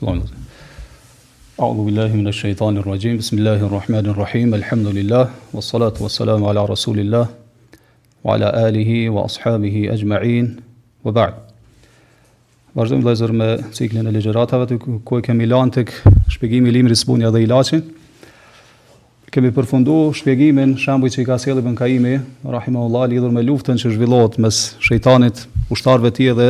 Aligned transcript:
Fillojmë. 0.00 0.28
A'udhu 1.60 1.84
billahi 1.90 2.14
minash 2.16 2.38
shaitanir 2.44 2.86
rajim. 2.88 3.18
Bismillahir 3.20 3.68
rahmanir 3.68 4.16
rahim. 4.16 4.54
Alhamdulillah 4.54 5.28
was 5.52 5.66
salatu 5.70 6.00
was 6.00 6.18
ala 6.20 6.38
rasulillah 6.40 7.28
wa 8.22 8.32
ala 8.34 8.50
alihi 8.66 9.10
wa 9.12 9.24
ashabihi 9.28 9.90
ajma'in. 9.92 10.48
Wa 11.04 11.12
ba'd. 11.12 11.34
Vazhdojmë 12.76 13.04
vëllezër 13.04 13.32
me 13.42 13.48
ciklin 13.76 14.08
e 14.08 14.14
ligjëratave 14.14 14.70
të 14.70 14.78
ku 15.04 15.18
e 15.20 15.24
kemi 15.26 15.44
lanë 15.50 15.74
tek 15.76 15.92
shpjegimi 16.32 16.72
i 16.72 16.76
librit 16.78 16.96
spunja 16.96 17.28
dhe 17.34 17.44
ilaçin. 17.44 17.82
Kemi 19.30 19.52
përfunduar 19.54 20.16
shpjegimin 20.16 20.78
shembuj 20.80 21.12
që 21.14 21.26
i 21.26 21.28
ka 21.28 21.36
sjellë 21.44 21.60
Ibn 21.60 21.76
Kaimi 21.78 22.16
rahimahullahu 22.56 23.12
lidhur 23.12 23.36
me 23.36 23.44
luftën 23.44 23.76
që 23.78 23.92
zhvillohet 23.98 24.40
mes 24.42 24.62
shejtanit, 24.82 25.44
ushtarëve 25.68 26.08
të 26.10 26.24
tij 26.24 26.34
dhe 26.40 26.48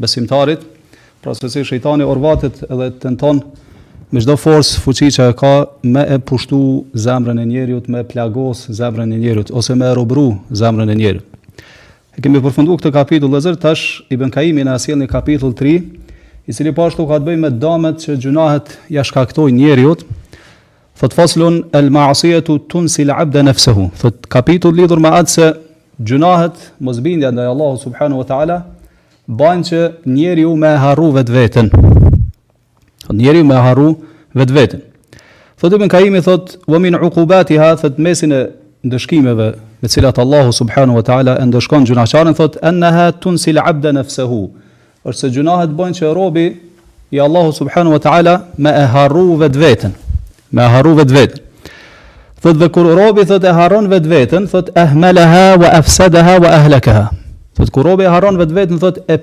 besimtarit 0.00 0.68
pra 1.22 1.34
se 1.38 1.46
si 1.48 1.60
shëjtani 1.68 2.02
orvatit 2.08 2.56
edhe 2.66 2.88
të 2.98 3.12
nëton 3.14 3.40
me 4.12 4.20
gjdo 4.20 4.34
forcë 4.42 4.80
fuqi 4.82 5.06
që 5.14 5.28
e 5.30 5.36
ka 5.38 5.50
me 5.88 6.02
e 6.16 6.16
pushtu 6.18 6.58
zemrën 7.00 7.38
e 7.40 7.44
njeriut, 7.48 7.86
me 7.88 8.02
plagos 8.04 8.64
zemrën 8.76 9.06
e 9.14 9.18
njeriut, 9.22 9.52
ose 9.56 9.72
me 9.78 9.86
e 9.88 9.94
robru 9.96 10.24
zemrën 10.50 10.90
e 10.92 10.96
njerët. 10.98 11.62
E 12.18 12.26
kemi 12.26 12.42
përfundu 12.44 12.74
këtë 12.76 12.90
kapitul 12.96 13.30
dhe 13.32 13.40
zërë, 13.46 13.60
tash 13.62 14.02
i 14.12 14.18
bënkaimi 14.20 14.66
në 14.66 14.74
asil 14.74 14.98
një 15.00 15.08
kapitul 15.14 15.54
3, 15.56 15.72
i 16.50 16.56
cili 16.56 16.74
pashtu 16.76 17.04
po 17.06 17.12
ka 17.14 17.20
të 17.22 17.30
bëj 17.30 17.38
me 17.46 17.52
damet 17.54 18.02
që 18.04 18.18
gjunahet 18.20 18.74
ja 18.92 19.04
shkaktoj 19.06 19.46
njeriut, 19.56 20.02
thot 20.98 21.14
faslun 21.16 21.62
el 21.72 21.88
maasijetu 21.94 22.58
tun 22.68 22.90
si 22.92 23.06
la 23.08 23.16
abde 23.22 23.46
nefsehu. 23.48 23.88
Thot 24.02 24.26
kapitut 24.28 24.74
lidur 24.76 24.98
me 25.00 25.14
atë 25.22 25.36
se 25.38 25.48
gjunahet 26.02 26.60
mëzbindja 26.84 27.30
ndaj 27.32 27.48
Allahu 27.54 27.78
subhanu 27.86 28.18
wa 28.20 28.26
ta'ala, 28.28 28.60
banë 29.28 29.64
që 29.68 29.80
njeri 30.06 30.44
u 30.44 30.54
me 30.56 30.72
harru 30.78 31.10
vetë 31.14 31.32
vetën. 31.32 31.68
Njeri 33.12 33.42
u 33.42 33.46
me 33.46 33.54
harru 33.54 33.94
vetë 34.34 34.50
vetën. 34.52 34.80
i 35.62 35.66
Ibn 35.66 35.88
Kaimi 35.88 36.18
thotë 36.20 36.58
vëmin 36.66 36.94
ukubati 37.06 37.56
ha, 37.58 37.76
thotë 37.76 37.98
mesin 38.00 38.32
e 38.32 38.46
ndëshkimeve 38.82 39.54
me 39.82 39.88
cilat 39.88 40.18
Allahu 40.18 40.52
subhanu 40.52 40.94
wa 40.98 41.02
ta'ala 41.02 41.36
e 41.40 41.44
ndëshkon 41.44 41.86
thotë 42.34 42.58
enna 42.62 42.90
ha 42.92 43.10
tun 43.12 43.38
si 43.38 43.52
l'abda 43.52 43.92
nëfsehu, 43.92 44.50
është 45.06 45.20
se 45.20 45.30
gjunahet 45.30 45.70
bojnë 45.70 45.94
që 45.94 46.14
robi 46.14 46.58
i 47.10 47.20
Allahu 47.20 47.52
subhanu 47.52 47.92
wa 47.92 47.98
ta'ala 47.98 48.44
me 48.58 48.70
e 48.70 48.86
harru 48.86 49.36
vetë 49.38 49.58
vetën. 49.58 49.90
Me 50.50 50.62
e 50.64 50.68
harru 50.68 50.96
vetë 50.98 51.14
vetën. 51.14 51.40
Thot 52.42 52.58
dhe 52.58 52.68
kur 52.68 52.90
robi 52.98 53.22
thot 53.24 53.44
e 53.44 53.52
harron 53.54 53.86
vetë 53.86 54.08
vetën, 54.08 54.48
thot 54.50 54.74
ehmeleha 54.74 55.54
wa 55.62 55.70
efsedeha 55.78 56.38
wa 56.42 56.50
ehlekeha. 56.58 57.10
Po 57.64 57.68
kur 57.70 57.86
robi 57.86 58.02
e 58.04 58.10
vetë 58.10 58.54
vetën, 58.58 58.78
thotë 58.82 59.02
e 59.12 59.16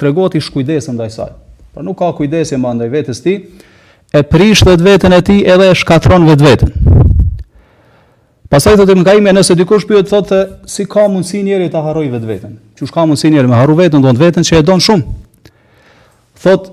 tregohet 0.00 0.36
i 0.38 0.40
shkujdesëm 0.40 0.94
ndaj 0.96 1.10
saj. 1.12 1.32
Pra 1.76 1.82
nuk 1.84 1.98
ka 2.00 2.08
kujdesje 2.16 2.56
më 2.56 2.70
ndaj 2.78 2.88
vetes 2.92 3.18
ti, 3.20 3.32
e 4.08 4.20
prish 4.24 4.62
vetë 4.64 4.84
vetën 4.86 5.12
e 5.16 5.20
ti 5.26 5.34
edhe 5.44 5.66
e 5.68 5.74
shkatron 5.76 6.24
vetë 6.30 6.46
vetën. 6.46 7.02
Pasaj 8.48 8.78
thotë 8.80 8.94
më 8.96 9.04
kaime 9.04 9.34
nëse 9.36 9.56
dikush 9.60 9.84
pyet 9.84 10.08
thotë 10.08 10.38
si 10.64 10.86
ka 10.88 11.04
mundësi 11.12 11.42
njëri 11.44 11.68
ta 11.74 11.82
harrojë 11.84 12.14
vetë 12.16 12.26
vetën. 12.30 12.54
Që 12.80 12.88
ka 12.94 13.04
mundësi 13.04 13.30
njëri 13.34 13.50
me 13.52 13.58
harru 13.58 13.76
vetën, 13.76 14.00
don 14.06 14.16
vetën 14.16 14.48
që 14.48 14.62
e 14.62 14.64
don 14.64 14.80
shumë. 14.80 15.04
Thotë 16.40 16.72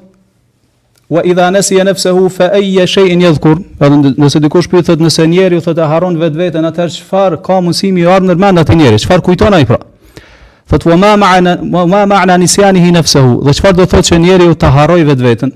wa 1.11 1.25
idha 1.27 1.49
nasiya 1.57 1.83
nafsuhu 1.89 2.29
fa 2.37 2.47
ayi 2.55 2.85
shay'in 2.87 3.21
yadhkur 3.25 3.59
pra 3.77 3.91
nëse 3.91 4.39
dikush 4.47 4.71
pyet 4.71 4.87
thotë 4.87 5.03
nëse 5.03 5.27
njeriu 5.33 5.59
thotë 5.67 5.83
e 5.83 5.89
harron 5.91 6.15
vetën 6.23 6.71
atëherë 6.71 6.95
çfarë 7.01 7.41
ka 7.45 7.59
mundësi 7.59 7.91
mi 7.97 8.07
ardhmë 8.07 8.37
në 8.39 8.45
mend 8.45 8.63
atë 8.63 8.79
njeriu 8.79 9.03
çfarë 9.03 9.25
kujton 9.27 9.59
ai 9.59 9.67
pra 9.69 9.81
Thot 10.67 10.81
wa 10.89 10.95
ma 10.97 11.11
ma'na 11.15 11.59
wa 11.61 11.85
ma 11.85 12.01
ma'na 12.05 12.37
nisyanihi 12.41 12.89
nafsuhu. 12.97 13.43
Do 13.45 13.53
të 13.53 13.61
thotë 13.61 13.85
thotë 13.91 14.07
që 14.09 14.17
njeriu 14.21 14.55
ta 14.57 14.71
harroj 14.73 15.03
vetveten. 15.05 15.51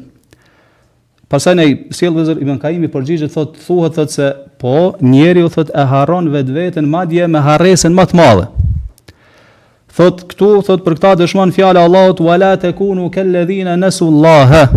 Pastaj 1.30 1.56
ne 1.58 1.66
sjell 1.94 2.14
vëzër 2.14 2.40
Ibn 2.42 2.59
Kaimi 2.62 2.90
përgjigje 2.90 3.30
thot 3.34 3.56
thuhet 3.58 3.98
thot 3.98 4.09
se 4.14 4.28
po 4.62 4.94
njeriu 5.02 5.50
thot 5.50 5.69
e 5.74 5.84
harron 5.86 6.30
vetveten 6.34 6.88
madje 6.90 7.28
me 7.28 7.42
harresën 7.46 7.94
më 7.94 8.06
të 8.09 8.18
madhe. 8.22 8.46
Thot 9.98 10.24
këtu 10.30 10.50
thot 10.69 10.86
për 10.86 10.98
këtë 11.00 11.16
dëshmon 11.24 11.53
fjala 11.58 11.84
Allahut 11.90 12.22
wala 12.28 12.53
takunu 12.62 13.09
kal 13.14 13.34
ladhina 13.34 13.75
nasu 13.78 14.08
Allah. 14.14 14.69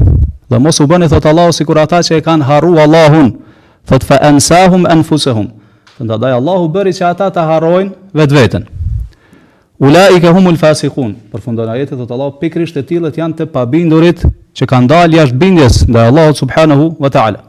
mos 0.61 0.81
u 0.81 0.87
bëni 0.89 1.09
thot 1.09 1.27
Allahu 1.29 1.53
sikur 1.57 1.79
ata 1.79 1.99
që 2.03 2.17
e 2.17 2.21
kanë 2.21 2.49
harruar 2.49 2.85
Allahun. 2.89 3.35
Thot 3.87 4.05
fa 4.05 4.19
ansahum 4.23 4.87
anfusuhum. 4.89 5.49
Do 5.99 6.05
ndaj 6.17 6.33
Allahu 6.41 6.69
bëri 6.73 6.93
që 6.97 7.05
ata 7.13 7.31
ta 7.31 7.43
harrojnë 7.47 7.93
vetveten. 8.13 8.82
Ulaika 9.83 10.31
humul 10.31 10.55
fasikun. 10.61 11.15
Për 11.35 11.41
fundon 11.43 11.67
ajetet 11.73 11.99
dhe 11.99 12.15
Allah, 12.15 12.29
pikrisht 12.39 12.77
e 12.79 12.83
tjilët 12.87 13.17
janë 13.19 13.35
të 13.41 13.47
pabindurit 13.51 14.21
që 14.55 14.67
kanë 14.71 14.87
dalë 14.93 15.17
jashtë 15.19 15.41
bindjes 15.41 15.79
nga 15.91 16.05
Allah 16.11 16.29
subhanahu 16.39 16.85
wa 17.03 17.11
ta'ala. 17.11 17.41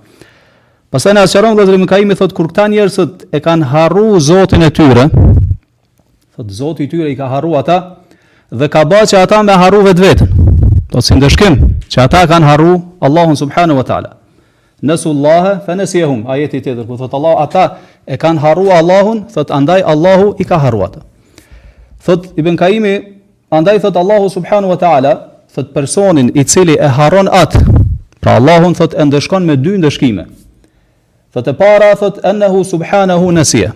Pasane 0.89 1.21
asëron 1.21 1.53
dhe 1.59 1.65
zërimi 1.69 1.85
kaimi 1.91 2.17
thotë, 2.17 2.33
kur 2.33 2.49
këta 2.49 2.65
njerësët 2.73 3.27
e 3.37 3.43
kanë 3.45 3.69
haru 3.75 4.07
zotin 4.29 4.65
e 4.65 4.71
tyre, 4.73 5.05
thotë 6.35 6.57
zotin 6.61 6.87
i 6.89 6.93
tyre 6.95 7.11
i 7.13 7.17
ka 7.21 7.29
haru 7.35 7.53
ata, 7.61 7.77
dhe 8.49 8.67
ka 8.77 8.81
ba 8.85 9.03
që 9.13 9.19
ata 9.21 9.43
me 9.45 9.53
haru 9.61 9.83
vetë 9.91 10.03
vetën. 10.07 10.29
Do 10.89 11.05
si 11.05 11.13
ndëshkim 11.19 11.61
që 11.85 12.01
ata 12.07 12.25
kanë 12.33 12.49
haru 12.49 12.73
Allahun 13.05 13.37
subhanahu 13.43 13.77
wa 13.83 13.87
ta'ala. 13.93 14.09
Nësu 14.81 15.13
Allahe, 15.13 15.55
fe 15.69 15.77
nësi 15.77 16.01
e 16.01 16.09
hum, 16.09 16.25
ajeti 16.33 16.65
të 16.65 16.73
të 16.81 16.81
të 16.81 16.83
të 16.83 16.83
të 16.97 17.07
të 17.13 18.27
të 19.37 19.49
të 19.53 20.45
të 20.45 20.61
të 20.73 20.93
të 20.97 21.09
Thot 22.05 22.33
Ibn 22.37 22.57
Kaimi, 22.57 23.21
andaj 23.49 23.79
thot 23.81 23.95
Allahu 23.95 24.27
subhanu 24.29 24.67
wa 24.67 24.75
ta'ala, 24.75 25.13
thot 25.55 25.71
personin 25.73 26.29
i 26.35 26.43
cili 26.43 26.73
e 26.77 26.87
haron 26.97 27.27
atë, 27.31 27.61
pra 28.19 28.35
Allahun 28.39 28.73
thot 28.75 28.91
e 28.93 29.05
ndëshkon 29.07 29.45
me 29.47 29.55
dy 29.55 29.77
ndëshkime. 29.79 30.25
Thot 31.33 31.47
e 31.47 31.53
para, 31.55 31.93
thot 31.95 32.17
ennehu 32.27 32.63
subhanahu 32.67 33.29
nasiya. 33.37 33.71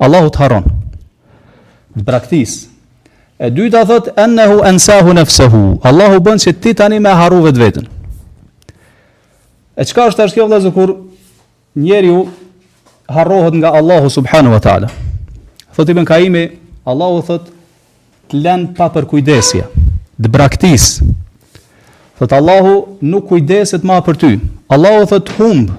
Allahu 0.00 0.30
të 0.32 0.38
haron. 0.40 0.64
Braktis. 2.06 2.62
E 3.36 3.50
dyta, 3.52 3.84
thot 3.92 4.08
ennehu 4.24 4.62
ensahu 4.70 5.12
nefsehu. 5.20 5.62
Allahu 5.90 6.20
bën 6.30 6.40
që 6.40 6.56
ti 6.64 6.72
tani 6.80 6.98
me 7.04 7.12
haru 7.12 7.42
vetë 7.44 7.60
vetën. 7.64 7.86
E 9.80 9.84
çka 9.84 10.08
është 10.08 10.22
të 10.22 10.30
është 10.30 10.38
kjo 10.38 10.48
dhe 10.52 10.62
zukur, 10.64 10.96
njeri 11.76 12.08
ju 12.08 12.24
harrohet 13.12 13.54
nga 13.60 13.74
Allahu 13.82 14.08
subhanu 14.16 14.50
wa 14.56 14.60
ta'ala. 14.64 14.88
Thot 15.76 15.88
i 15.92 16.04
kaimi, 16.14 16.44
Allahu 16.88 17.20
thot 17.26 17.48
të 18.30 18.38
lën 18.40 18.62
pa 18.76 18.86
përkujdesje, 18.94 19.64
të 20.20 20.28
braktis. 20.32 21.00
Thot 22.18 22.32
Allahu 22.36 22.72
nuk 23.04 23.26
kujdeset 23.30 23.84
më 23.88 23.98
për 24.06 24.16
ty. 24.20 24.30
Allahu 24.72 25.04
thot 25.10 25.32
humb. 25.38 25.70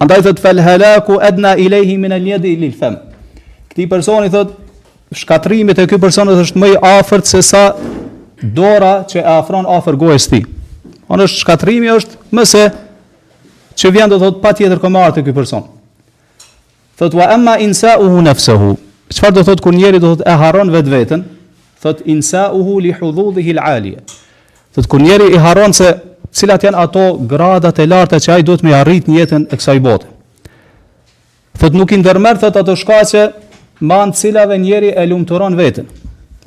Andaj 0.00 0.22
thot 0.26 0.40
fal 0.42 0.60
halaku 0.64 1.18
adna 1.24 1.54
ilayhi 1.60 1.96
min 2.00 2.12
al-yadi 2.16 2.54
lil 2.60 2.72
fam. 2.78 2.96
Këti 3.68 3.84
personi 3.90 4.28
thot 4.32 4.54
shkatrimi 5.14 5.74
te 5.76 5.86
ky 5.90 5.98
person 6.00 6.28
është 6.32 6.58
më 6.60 6.72
i 6.72 6.78
afërt 7.00 7.28
se 7.30 7.42
sa 7.44 7.64
dora 8.42 9.02
që 9.08 9.20
e 9.20 9.26
afron 9.36 9.68
afër 9.76 9.98
gojës 10.04 10.28
tij. 10.32 10.44
Onë 11.12 11.28
është 11.28 11.42
shkatrimi 11.44 11.90
është 11.92 12.22
më 12.34 12.44
se 12.48 12.64
që 13.76 13.92
vjen 13.92 14.08
do 14.12 14.18
thot 14.22 14.40
patjetër 14.42 14.78
komar 14.80 15.12
te 15.12 15.22
ky 15.26 15.32
person. 15.36 15.66
Thot 16.98 17.12
wa 17.18 17.28
amma 17.36 17.58
insa'uhu 17.60 18.20
nafsuhu 18.24 18.74
Çfarë 19.14 19.36
do 19.38 19.42
thotë 19.46 19.62
kur 19.62 19.74
njeri 19.78 20.00
do 20.02 20.08
thotë 20.14 20.26
e 20.26 20.34
harron 20.40 20.72
vetë 20.74 21.18
Thot 21.84 22.00
insauhu 22.08 22.78
li 22.80 22.94
hududhihi 22.96 23.52
al-aliya. 23.58 23.98
Thot 24.72 24.86
kur 24.88 25.02
njeri 25.04 25.26
i 25.34 25.38
harron 25.38 25.72
se 25.76 25.90
cilat 26.34 26.64
janë 26.64 26.80
ato 26.80 27.02
gradat 27.30 27.76
e 27.78 27.86
larta 27.86 28.16
që 28.24 28.30
ai 28.32 28.42
duhet 28.46 28.64
me 28.64 28.72
arrit 28.72 29.04
në 29.08 29.18
jetën 29.18 29.44
e 29.52 29.58
kësaj 29.60 29.82
bote. 29.84 30.08
Thot 31.60 31.76
nuk 31.76 31.92
i 31.92 31.98
ndërmer 32.00 32.40
thot 32.40 32.56
ato 32.62 32.72
shkaqe 32.80 33.26
me 33.84 33.98
an 34.00 34.14
cilave 34.16 34.56
njeri 34.64 34.94
e 34.96 35.04
lumturon 35.10 35.58
veten, 35.60 35.84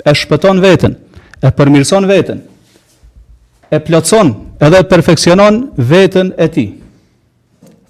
e 0.02 0.10
shpëton 0.20 0.58
veten, 0.64 0.92
e 1.38 1.48
përmirëson 1.56 2.08
veten, 2.10 2.38
e 3.70 3.78
plotson 3.86 4.34
edhe 4.66 4.82
e 4.82 4.88
perfeksionon 4.90 5.62
veten 5.92 6.34
e 6.34 6.50
tij. 6.54 6.68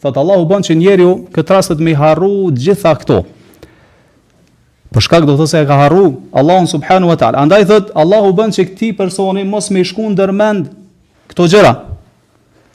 Thot 0.04 0.20
Allahu 0.20 0.44
bën 0.52 0.68
që 0.68 0.78
njeriu 0.84 1.16
këtë 1.34 1.56
rastet 1.56 1.80
me 1.86 1.96
harru 1.96 2.50
gjitha 2.60 2.92
këto. 3.00 3.24
Për 4.88 5.04
shkak 5.04 5.26
do 5.28 5.34
të 5.34 5.40
thosë 5.42 5.60
e 5.62 5.66
ka 5.68 5.76
harru 5.82 6.04
Allahu 6.36 6.68
subhanahu 6.70 7.10
wa 7.12 7.16
taala. 7.20 7.38
Andaj 7.44 7.66
thot 7.68 7.90
Allahu 8.02 8.30
bën 8.38 8.54
që 8.56 8.64
këti 8.70 8.88
personi 8.96 9.42
mos 9.44 9.68
me 9.74 9.82
shku 9.84 10.06
ndërmend 10.14 10.70
këto 11.32 11.48
gjëra. 11.52 11.72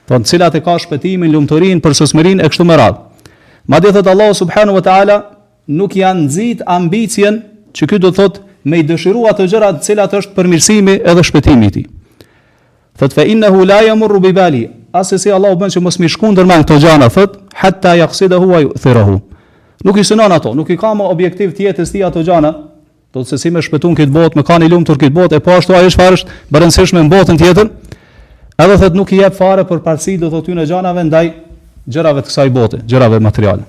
Po 0.05 0.19
në 0.21 0.27
cilat 0.29 0.57
e 0.59 0.61
ka 0.61 0.75
shpëtimin, 0.83 1.31
lumturinë, 1.33 1.81
përsosmërinë 1.81 2.43
e 2.45 2.51
kështu 2.51 2.67
me 2.69 2.77
radhë. 2.77 3.01
Madje 3.71 3.95
thot 3.97 4.11
Allahu 4.13 4.35
subhanahu 4.43 4.77
wa 4.77 4.83
taala 4.85 5.17
nuk 5.79 5.95
janë 5.97 6.27
nxit 6.27 6.61
ambicien 6.69 7.41
që 7.73 7.89
ky 7.89 8.01
do 8.03 8.11
të 8.13 8.17
thot 8.21 8.39
me 8.69 8.83
i 8.83 8.85
dëshirua 8.87 9.33
të 9.35 9.47
gjëra 9.49 9.73
të 9.79 9.85
cilat 9.87 10.13
është 10.21 10.35
përmirësimi 10.37 10.99
edhe 11.01 11.23
shpëtimi 11.31 11.71
i 11.71 11.77
tij. 11.79 11.87
Thot 12.99 13.15
fa 13.17 13.25
innahu 13.25 13.65
la 13.65 13.81
yamur 13.89 14.19
bi 14.21 14.31
bali. 14.35 14.63
Asë 14.93 15.33
Allahu 15.33 15.63
bën 15.63 15.73
që 15.73 15.81
mos 15.81 15.97
më 15.97 16.11
shku 16.13 16.29
ndërmend 16.35 16.67
këto 16.67 16.77
gjëra, 16.83 17.09
thot 17.09 17.39
hatta 17.63 17.97
yaqsidahu 17.97 18.45
wa 18.53 18.61
yu'thirahu 18.67 19.17
nuk 19.83 19.97
i 19.99 20.03
synon 20.07 20.31
ato, 20.31 20.53
nuk 20.55 20.69
i 20.71 20.77
ka 20.79 20.93
më 20.95 21.03
objektiv 21.11 21.51
tjetër 21.55 21.85
sti 21.85 22.03
ato 22.07 22.23
gjana, 22.23 22.51
do 23.13 23.21
të 23.23 23.29
se 23.29 23.37
si 23.41 23.51
me 23.53 23.61
shpëtun 23.61 23.95
këtë 23.97 24.13
botë, 24.15 24.39
me 24.39 24.43
ka 24.47 24.55
një 24.59 24.69
lumë 24.71 24.87
tërë 24.89 25.01
këtë 25.03 25.17
botë, 25.17 25.37
e 25.37 25.43
po 25.43 25.53
ashtu 25.53 25.75
ajo 25.75 25.91
shfarë 25.93 26.17
është 26.19 26.37
bërënsishme 26.51 27.03
në 27.03 27.11
botën 27.11 27.37
tjetër, 27.41 27.69
edhe 28.63 28.77
thët 28.81 28.95
nuk 28.97 29.11
i 29.13 29.19
jep 29.19 29.35
fare 29.37 29.65
për 29.69 29.83
parësi 29.85 30.15
do 30.21 30.31
të 30.31 30.39
ty 30.47 30.55
në 30.57 30.65
gjanave 30.71 31.03
ndaj 31.09 31.27
gjërave 31.85 32.23
të 32.23 32.31
kësaj 32.31 32.49
bote, 32.55 32.79
gjërave 32.89 33.19
materiale. 33.21 33.67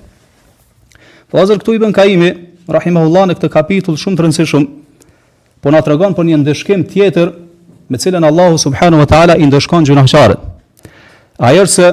Po 1.29 1.41
azër 1.43 1.59
këtu 1.61 1.75
i 1.75 1.83
bën 1.83 1.93
kaimi, 1.93 2.31
rahimahullah 2.71 3.27
në 3.33 3.37
këtë 3.37 3.51
kapitull 3.59 3.99
shumë 3.99 4.17
të 4.17 4.25
rëndësishëm, 4.25 4.65
po 5.61 5.73
na 5.75 5.83
tregon 5.85 6.15
për 6.17 6.29
një 6.31 6.39
ndëshkim 6.41 6.87
tjetër 6.93 7.33
me 7.91 7.99
cilën 8.01 8.23
Allahu 8.25 8.57
subhanahu 8.61 9.03
wa 9.03 9.09
taala 9.09 9.35
i 9.37 9.45
ndëshkon 9.45 9.85
gjunahtarët. 9.85 10.41
Ajo 11.37 11.67
se 11.67 11.91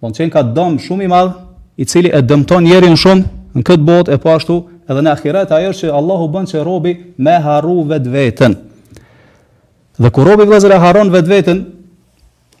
po 0.00 0.10
ka 0.32 0.42
dëm 0.42 0.76
shumë 0.82 1.04
i 1.04 1.08
madh 1.08 1.32
i 1.76 1.84
cili 1.84 2.10
e 2.12 2.20
dëmton 2.22 2.66
njerin 2.66 2.96
shumë 2.98 3.56
në 3.56 3.62
këtë 3.64 3.86
botë 3.86 4.14
e 4.14 4.18
po 4.20 4.32
ashtu 4.34 4.58
edhe 4.88 5.04
në 5.06 5.12
ahiret 5.14 5.52
ajo 5.52 5.72
që 5.78 5.92
Allahu 5.98 6.26
bën 6.34 6.46
që 6.50 6.62
robi 6.66 6.92
me 7.16 7.36
harru 7.44 7.78
vetë 7.88 8.12
vetën. 8.16 8.56
Dhe 10.02 10.10
kur 10.10 10.26
robi 10.28 10.46
vëllazër 10.48 10.74
harron 10.80 11.10
vetë 11.12 11.30
vetën, 11.34 11.62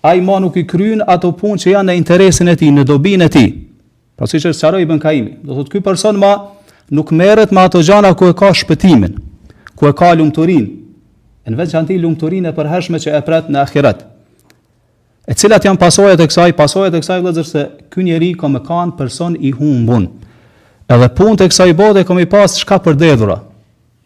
ai 0.08 0.20
më 0.20 0.38
nuk 0.44 0.56
i 0.56 0.64
kryen 0.68 1.04
ato 1.06 1.32
punë 1.32 1.60
që 1.64 1.74
janë 1.74 1.90
në 1.90 1.98
interesin 2.00 2.48
e 2.52 2.56
tij, 2.56 2.70
në 2.72 2.84
dobin 2.88 3.22
e 3.24 3.28
tij. 3.28 3.48
Pra 4.16 4.26
siç 4.28 4.44
është 4.44 4.58
sqaroi 4.58 4.82
Ibn 4.84 4.98
Kaimi, 5.00 5.36
do 5.44 5.56
thotë 5.56 5.72
ky 5.72 5.80
person 5.84 6.16
ma 6.20 6.32
nuk 6.92 7.12
merret 7.16 7.52
me 7.52 7.60
ato 7.64 7.80
gjëra 7.80 8.14
ku 8.16 8.28
e 8.30 8.34
ka 8.36 8.52
shpëtimin, 8.54 9.16
ku 9.74 9.88
e 9.88 9.92
ka 9.92 10.12
lumturinë. 10.16 10.80
Në 11.48 11.58
veçantë 11.58 11.96
lumturinë 12.00 12.50
e 12.50 12.54
përhershme 12.56 12.98
që 13.02 13.14
e 13.18 13.22
pret 13.26 13.48
në 13.50 13.62
ahiret. 13.66 14.02
E 15.26 15.32
cilat 15.38 15.62
janë 15.62 15.78
pasojat 15.78 16.18
e 16.20 16.26
kësaj, 16.26 16.50
pasojat 16.58 16.94
e 16.96 17.00
kësaj 17.02 17.20
vëllazër 17.22 17.46
se 17.46 17.62
ky 17.92 18.02
njeri 18.02 18.32
ka 18.38 18.48
më 18.50 18.62
kan 18.66 18.90
person 18.98 19.36
i 19.38 19.52
humbur. 19.54 20.08
Edhe 20.90 21.06
punët 21.14 21.44
e 21.44 21.50
kësaj 21.52 21.70
bote 21.78 22.02
kam 22.08 22.18
i 22.18 22.26
pas 22.26 22.56
çka 22.58 22.80
për 22.82 22.96
dhëdhura. 22.98 23.36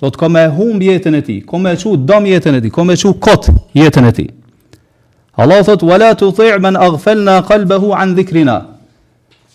Do 0.03 0.11
të 0.13 0.21
kam 0.21 0.37
e 0.37 0.43
humb 0.53 0.83
jetën 0.85 1.15
e 1.17 1.23
tij, 1.25 1.39
kam 1.49 1.65
e 1.65 1.73
çu 1.81 1.95
dom 1.97 2.27
jetën 2.29 2.59
e 2.59 2.61
tij, 2.61 2.73
kam 2.75 2.93
e 2.93 2.97
çu 3.01 3.15
kot 3.17 3.49
jetën 3.75 4.05
e 4.05 4.13
tij. 4.13 4.29
Allah 5.41 5.63
thot 5.65 5.83
wala 5.85 6.13
tu 6.15 6.33
man 6.61 6.75
aghfalna 6.77 7.43
qalbahu 7.49 7.93
an 7.97 8.13
dhikrina. 8.17 8.59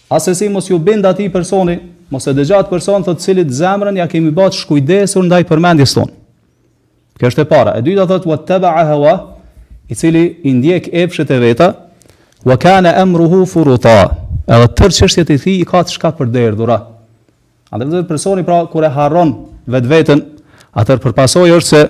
A 0.09 0.19
si 0.19 0.49
mos 0.49 0.67
ju 0.69 0.79
bind 0.79 1.05
ati 1.05 1.29
personi, 1.29 1.77
mos 2.09 2.25
e 2.27 2.33
dëgjat 2.33 2.69
person 2.69 3.03
thot 3.03 3.19
cilit 3.21 3.47
zemrën, 3.53 3.95
ja 3.97 4.07
kemi 4.07 4.31
bat 4.31 4.53
shkujdesur 4.53 5.23
ndaj 5.23 5.43
përmendis 5.43 5.93
ton. 5.93 6.09
Kështë 7.21 7.41
e 7.41 7.45
para. 7.45 7.77
E 7.77 7.81
dyta 7.85 8.07
thot 8.09 8.25
wa 8.25 8.35
të 8.37 8.49
teba 8.49 8.73
i 9.91 9.95
cili 9.95 10.37
i 10.43 10.53
ndjek 10.55 10.89
epshet 10.93 11.31
e 11.31 11.37
veta, 11.39 11.73
wa 12.45 12.55
kana 12.57 12.93
amruhu 13.01 13.43
furta. 13.45 13.95
Edhe 14.47 14.69
tërë 14.79 14.95
çështjet 14.97 15.33
e 15.35 15.37
tij 15.39 15.57
i 15.59 15.67
ka 15.67 15.81
të 15.83 15.93
shka 15.97 16.13
për 16.15 16.29
derdhura. 16.31 16.77
Andaj 17.71 17.91
vetë 17.97 18.07
personi 18.07 18.45
pra 18.47 18.61
kur 18.71 18.87
e 18.87 18.91
harron 18.91 19.33
vetveten, 19.67 20.23
atë 20.75 20.95
përpasoj 21.03 21.49
është 21.57 21.67
se 21.73 21.81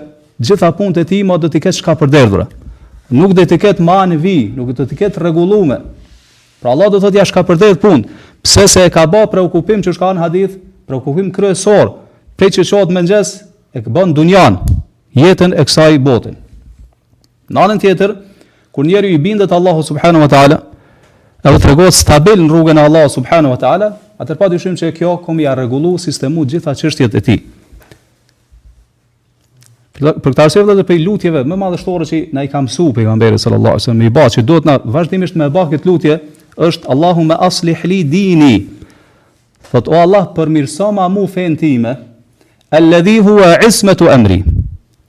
gjitha 0.42 0.71
punët 0.80 1.03
e 1.03 1.06
tij 1.12 1.21
mo 1.25 1.38
do 1.38 1.50
të 1.50 1.62
ketë 1.68 1.77
shka 1.83 1.95
për 2.01 2.09
derdhura. 2.13 2.48
Nuk 3.13 3.38
do 3.38 3.45
të 3.45 3.59
ketë 3.62 3.86
mani 3.86 4.18
vi, 4.18 4.36
nuk 4.57 4.74
do 4.77 4.88
të 4.89 4.98
ketë 5.03 5.21
rregullume. 5.27 5.77
Pra 6.62 6.74
Allah 6.74 6.89
do 6.94 7.00
thotë 7.01 7.21
ja 7.21 7.25
shka 7.25 7.45
për 7.48 7.59
derdh 7.62 7.81
punë. 7.83 8.06
Pse 8.42 8.65
se 8.68 8.86
e 8.86 8.89
ka 8.94 9.06
bë 9.07 9.27
pa 9.30 9.45
shqetësim 9.45 9.92
shka 9.94 10.13
në 10.18 10.25
hadith, 10.25 10.57
për 10.89 10.98
shqetësim 11.00 11.31
kryesor, 11.36 11.94
për 12.38 12.56
çohet 12.63 12.89
mëngjes 12.98 13.36
e 13.77 13.81
bën 13.86 14.18
dunjan, 14.18 14.63
jetën 15.18 15.53
e 15.53 15.65
kësaj 15.69 16.00
bote. 16.01 16.33
Në 17.51 17.65
anën 17.65 17.81
tjetër, 17.83 18.13
kur 18.71 18.88
njeri 18.88 19.13
i 19.15 19.19
bindet 19.19 19.51
Allahu 19.51 19.83
subhanu 19.83 20.24
wa 20.24 20.27
ta'ala, 20.31 20.62
edhe 21.44 21.59
të 21.59 21.89
stabil 21.94 22.39
në 22.39 22.51
rrugën 22.51 22.77
e 22.80 22.83
Allahu 22.88 23.09
subhanu 23.12 23.50
wa 23.51 23.57
ta'ala, 23.59 23.88
atër 24.21 24.38
pa 24.39 24.48
dyshim 24.51 24.75
që 24.80 24.92
kjo 24.95 25.15
komi 25.25 25.48
a 25.50 25.56
regulu 25.57 25.95
sistemu 26.00 26.45
gjitha 26.48 26.75
qështjet 26.77 27.15
e 27.19 27.24
ti. 27.27 27.38
Për 30.01 30.18
këtë 30.30 30.42
arsye 30.45 30.63
vetë 30.65 30.86
për 30.89 31.01
lutjeve 31.06 31.42
më 31.45 31.57
madhështore 31.62 32.07
që 32.09 32.21
na 32.33 32.45
i 32.45 32.50
ka 32.50 32.62
mësuar 32.65 32.94
pejgamberi 32.95 33.38
sallallahu 33.38 33.75
alajhi 33.75 33.89
wasallam, 33.89 34.06
i 34.07 34.13
bë 34.15 34.30
që 34.36 34.45
duhet 34.48 34.65
na 34.69 34.77
vazhdimisht 34.95 35.36
me 35.38 35.50
bë 35.53 35.65
këtë 35.74 35.89
lutje 35.89 36.15
është 36.65 36.89
Allahu 36.93 37.25
me 37.27 37.38
aslih 37.50 37.84
li 37.91 38.00
dini. 38.10 38.53
Thot 39.74 39.89
o 39.93 39.98
Allah 40.01 40.31
përmirëso 40.38 40.89
ma 40.98 41.05
mu 41.12 41.27
fen 41.29 41.53
time, 41.60 41.93
alladhi 42.72 43.17
huwa 43.25 43.53
ismatu 43.67 44.10
amri. 44.10 44.39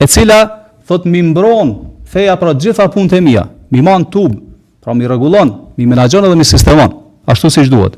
E 0.02 0.10
cila 0.10 0.42
thot 0.88 1.06
më 1.08 1.24
mbron 1.30 1.72
feja 2.12 2.36
pra 2.36 2.52
gjitha 2.54 2.88
punët 2.92 3.16
e 3.16 3.20
mija, 3.24 3.46
mi 3.72 3.80
manë 3.84 4.10
tubë, 4.12 4.36
pra 4.84 4.92
mi 4.96 5.08
regulon, 5.08 5.52
mi 5.80 5.86
menajon 5.88 6.26
edhe 6.28 6.36
mi 6.38 6.44
sistemon, 6.46 6.92
ashtu 7.32 7.48
si 7.50 7.64
shduhet. 7.66 7.94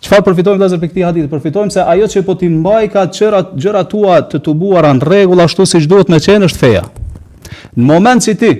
Qëfar 0.00 0.22
përfitojmë 0.24 0.62
dhe 0.62 0.68
zërpe 0.72 0.88
këti 0.88 1.02
hadit? 1.04 1.26
Përfitojmë 1.28 1.74
se 1.74 1.82
ajo 1.94 2.06
që 2.08 2.22
po 2.24 2.36
ti 2.40 2.48
mbaj 2.48 2.84
ka 2.94 3.02
qëra, 3.12 3.42
gjëra 3.52 3.82
tua 3.92 4.16
të 4.24 4.40
tubuar 4.46 4.88
në 4.94 5.04
regull, 5.10 5.42
ashtu 5.44 5.66
si 5.68 5.82
shduhet 5.84 6.08
me 6.08 6.20
qenë 6.24 6.48
është 6.48 6.60
feja. 6.62 6.86
Në 7.76 7.84
moment 7.90 8.24
që 8.24 8.34
ti 8.40 8.52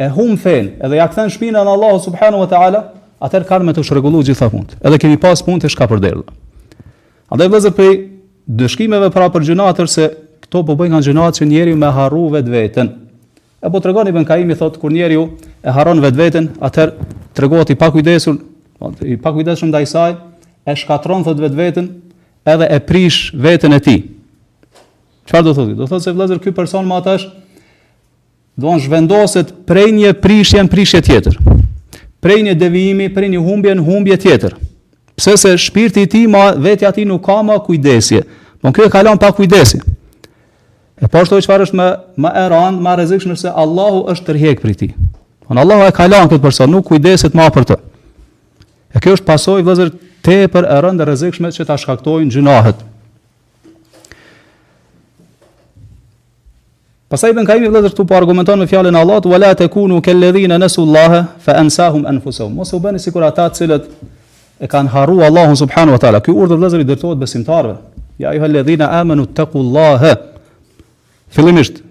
e 0.00 0.08
hum 0.14 0.38
fejnë 0.40 0.78
edhe 0.88 0.96
ja 1.02 1.10
këthen 1.12 1.28
shpina 1.34 1.64
në 1.68 1.74
Allahu 1.76 2.00
subhanu 2.06 2.40
wa 2.40 2.48
ta'ala, 2.48 2.80
atër 3.20 3.44
kanë 3.50 3.68
me 3.68 3.74
të 3.76 3.84
shregullu 3.84 4.24
gjitha 4.30 4.48
punët, 4.48 4.78
edhe 4.80 5.00
kemi 5.02 5.20
pas 5.20 5.44
punët 5.44 5.68
e 5.68 5.72
shka 5.74 5.90
përderdhe. 5.92 6.24
Andaj 7.28 7.50
vëzër 7.52 7.76
për 7.76 7.92
dëshkimeve 8.62 9.12
pra 9.12 9.28
për 9.34 9.44
gjunatër 9.50 9.92
se 9.98 10.08
to 10.48 10.64
po 10.64 10.74
bëjnë 10.76 10.96
nga 10.96 11.04
gjunaat 11.04 11.38
që 11.38 11.46
njeri 11.48 11.74
me 11.76 11.90
harru 11.92 12.28
vetë 12.32 12.52
vetën. 12.52 12.90
E 13.60 13.68
po 13.70 13.80
të 13.82 13.90
i 14.08 14.14
bën 14.14 14.24
kaimi, 14.26 14.54
thot, 14.56 14.76
kur 14.80 14.92
njeri 14.92 15.16
ju 15.18 15.28
e 15.62 15.72
harron 15.74 16.00
vetë 16.00 16.18
vetën, 16.20 16.46
atër 16.60 16.94
të 17.34 17.42
regohet 17.44 17.70
i 17.70 17.78
i 19.08 19.16
pakujdesur 19.18 19.66
nda 19.66 19.80
i 19.82 19.86
saj, 19.86 20.12
e 20.64 20.76
shkatron, 20.78 21.24
thot, 21.26 21.40
vetë 21.42 21.58
vetën, 21.58 21.88
edhe 22.46 22.68
e 22.70 22.78
prish 22.80 23.32
vetën 23.34 23.74
e 23.74 23.80
ti. 23.82 23.96
Çfarë 25.28 25.42
do 25.44 25.54
thotë? 25.56 25.74
Do 25.74 25.88
thotë 25.90 26.04
se 26.06 26.14
vlezër, 26.14 26.38
këj 26.40 26.54
person 26.54 26.86
ma 26.86 27.00
atash, 27.02 27.26
do 28.58 28.70
në 28.76 28.84
zhvendoset 28.86 29.50
prej 29.66 29.90
një 29.98 30.12
prishje 30.22 30.62
në 30.62 30.70
prishje 30.70 31.02
tjetër. 31.08 31.36
Prej 32.22 32.40
një 32.46 32.54
devijimi, 32.58 33.10
prej 33.14 33.34
një 33.34 33.42
humbje 33.48 33.74
në 33.78 33.84
humbje 33.90 34.16
tjetër. 34.22 34.54
Pse 35.18 35.34
se 35.42 35.56
shpirti 35.58 36.06
ti, 36.06 36.22
ma 36.30 36.52
vetja 36.54 36.94
ti 36.94 37.02
nuk 37.06 37.26
ka 37.26 37.40
më 37.42 37.58
kujdesje. 37.66 38.22
Po 38.62 38.70
kjo 38.72 38.86
e 38.86 38.94
kalon 38.94 39.18
pa 39.18 39.32
kujdesje. 39.34 39.82
E 41.02 41.06
po 41.06 41.18
ashtu 41.22 41.38
çfarë 41.44 41.68
është 41.68 41.78
më 41.78 41.86
më 42.24 42.30
e 42.40 42.70
më 42.82 42.94
rrezikshme 42.98 43.36
se 43.38 43.52
Allahu 43.64 44.00
është 44.12 44.26
tërheq 44.32 44.62
për 44.64 44.72
ti. 44.80 44.88
Po 45.46 45.54
Allahu 45.54 45.86
e 45.86 45.92
ka 45.94 46.06
këtë 46.08 46.40
person, 46.42 46.70
nuk 46.70 46.88
kujdeset 46.90 47.34
më 47.38 47.46
për 47.54 47.64
të. 47.70 47.76
E 48.94 49.02
kjo 49.02 49.14
është 49.18 49.26
pasojë 49.28 49.66
vëzër 49.68 49.92
tepër 50.26 50.66
e 50.66 50.78
rand 50.82 51.00
e 51.00 51.06
rrezikshme 51.06 51.50
që 51.54 51.66
ta 51.68 51.76
shkaktojnë 51.78 52.32
gjinahet. 52.34 52.80
Pasaj 57.08 57.30
ibn 57.32 57.46
Kaimi 57.48 57.70
të 57.72 57.94
tu 57.96 58.04
po 58.04 58.16
argumenton 58.18 58.58
me 58.58 58.66
fjalën 58.68 58.92
e 58.94 59.00
Allahut, 59.00 59.26
"Wala 59.26 59.54
takunu 59.54 60.02
kalladhina 60.02 60.58
nasu 60.58 60.82
fa 61.40 61.52
ansahum 61.52 62.04
anfusuhum." 62.06 62.52
Mos 62.54 62.72
u 62.72 62.78
bëni 62.80 62.98
sikur 62.98 63.22
ata 63.22 63.48
të 63.48 63.56
cilët 63.56 63.84
e 64.60 64.66
kanë 64.66 64.88
harruar 64.88 65.26
Allahun 65.26 65.56
subhanuhu 65.56 65.98
teala. 65.98 66.20
Ky 66.20 66.30
urdhë 66.32 66.58
vëllazër 66.58 66.80
i 66.80 66.84
dërtohet 66.84 67.18
besimtarve. 67.18 67.76
Ja 68.18 68.28
ayyuhalladhina 68.30 68.86
amanu 69.00 69.26
taqullaha. 69.26 70.27
Fillimisht, 71.28 71.82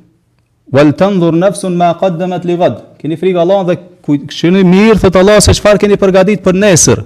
wal 0.73 0.93
tanzur 0.93 1.33
nafsun 1.35 1.75
ma 1.77 1.93
qaddamat 1.99 2.45
li 2.49 2.55
ghad. 2.57 2.77
Keni 2.97 3.17
frikë 3.19 3.41
Allahun 3.43 3.67
dhe 3.69 3.75
kujtini 4.05 4.63
mirë 4.65 4.97
thot 5.03 5.19
Allah 5.21 5.39
se 5.45 5.53
çfarë 5.59 5.81
keni 5.83 5.97
përgatitur 6.01 6.43
për 6.47 6.57
nesër. 6.63 7.03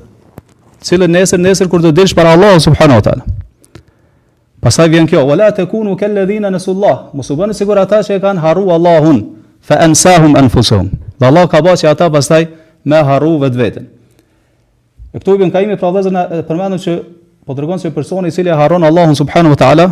Cilë 0.88 1.09
nesër 1.13 1.41
nesër 1.43 1.69
kur 1.71 1.83
të 1.83 1.91
dilsh 2.00 2.15
para 2.17 2.31
Allahu 2.38 2.59
subhanahu 2.63 3.01
wa 3.01 3.05
taala. 3.07 3.25
Pastaj 4.63 4.88
vjen 4.93 5.07
kjo, 5.09 5.25
wala 5.27 5.50
takunu 5.51 5.95
kal 6.00 6.13
ladhina 6.15 6.50
nasullah. 6.53 7.09
Mos 7.17 7.29
u 7.33 7.35
bëni 7.38 7.53
sigur 7.57 7.77
ata 7.81 8.00
që 8.07 8.19
kanë 8.23 8.39
haru 8.43 8.67
Allahun, 8.73 9.21
fa 9.59 9.79
ansahum 9.83 10.35
anfusuhum. 10.39 10.88
Dhe 11.19 11.25
Allah 11.27 11.47
ka 11.51 11.59
bërë 11.65 11.81
që 11.83 11.89
ata 11.91 12.07
pastaj 12.13 12.45
me 12.85 12.97
harru 13.09 13.35
vetveten. 13.41 13.88
E 15.11 15.19
këtu 15.19 15.35
i 15.35 15.41
bën 15.43 15.51
kaimi 15.51 15.77
pra 15.81 15.91
vëzërna 15.91 16.23
përmendur 16.47 16.79
që 16.79 16.97
po 17.45 17.53
tregon 17.57 17.79
se 17.81 17.91
personi 17.91 18.27
i 18.31 18.33
cili 18.33 18.50
e 18.53 18.57
harron 18.57 18.83
Allahun 18.88 19.15
subhanahu 19.17 19.53
wa 19.57 19.59
taala, 19.59 19.88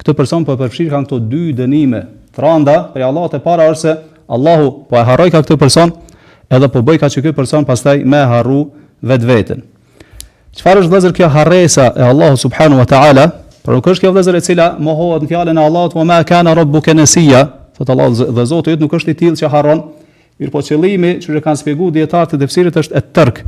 këtë 0.00 0.14
person 0.16 0.44
po 0.48 0.54
e 0.56 0.60
përfshir 0.64 0.88
kanë 0.94 1.06
këto 1.06 1.18
dy 1.28 1.50
dënime 1.60 2.00
tranda 2.36 2.78
për 2.94 3.04
Allah 3.10 3.26
të 3.34 3.40
para 3.44 3.66
është 3.68 3.80
se 3.84 3.94
Allahu 4.32 4.70
po 4.88 4.96
e 4.96 5.02
harroi 5.04 5.28
ka 5.34 5.42
këtë 5.44 5.58
person 5.60 5.92
edhe 6.48 6.68
po 6.72 6.80
bëj 6.86 7.00
ka 7.02 7.10
që 7.12 7.22
këtë 7.26 7.36
person 7.36 7.66
pastaj 7.68 7.98
me 8.08 8.22
harru 8.32 8.62
vetë 9.06 9.28
vetën 9.32 9.60
qëfar 10.56 10.80
është 10.82 10.92
vëzër 10.94 11.14
kjo 11.20 11.28
harresa 11.36 11.90
e 12.00 12.06
Allahu 12.08 12.40
subhanu 12.40 12.80
wa 12.80 12.86
ta'ala 12.88 13.26
për 13.60 13.76
nuk 13.76 13.90
është 13.92 14.06
kjo 14.06 14.14
vëzër 14.16 14.40
e 14.40 14.42
cila 14.48 14.70
mohohet 14.80 15.26
në 15.26 15.30
fjallin 15.34 15.60
e 15.60 15.66
Allahut, 15.68 15.92
të 15.92 16.06
ma 16.08 16.18
kana 16.24 16.54
rabbuka 16.56 16.94
nasiya", 16.96 17.44
kenesia 17.44 17.74
thot 17.76 17.92
Allah 17.92 18.10
dhe 18.40 18.46
Zotë 18.54 18.78
nuk 18.80 18.96
është 18.96 19.12
i 19.14 19.18
tillë 19.20 19.42
që 19.42 19.52
harron 19.52 19.84
mirë 20.40 20.54
po 20.54 20.64
qëllimi 20.64 21.12
që 21.20 21.36
që 21.36 21.44
kanë 21.44 21.60
spjegu 21.60 21.90
djetarë 21.98 22.32
të 22.32 22.40
defsirit 22.40 22.80
është 22.84 22.96
e 23.02 23.04
tërk 23.20 23.44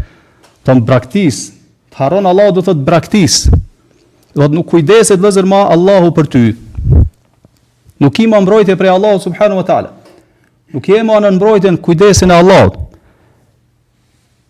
të 0.68 0.78
mbraktis 0.82 1.46
të 1.92 2.04
harron 2.04 2.28
Allahu 2.28 2.58
do 2.58 2.66
thotë 2.68 2.84
braktis 2.86 3.46
Do 4.34 4.46
të 4.48 4.54
nuk 4.56 4.68
kujdeset 4.72 5.20
vëzër 5.20 5.48
ma 5.48 5.64
Allahu 5.74 6.12
për 6.16 6.28
ty. 6.32 6.42
Nuk 8.02 8.18
ima 8.24 8.40
mbrojtje 8.40 8.76
prej 8.80 8.92
Allahu 8.96 9.20
subhanu 9.20 9.58
wa 9.60 9.64
ta'ala. 9.68 9.90
Nuk 10.72 10.88
jema 10.88 11.18
në 11.20 11.34
mbrojtje 11.36 11.72
në 11.76 11.80
kujdesin 11.84 12.32
e 12.32 12.38
Allahu. 12.40 12.78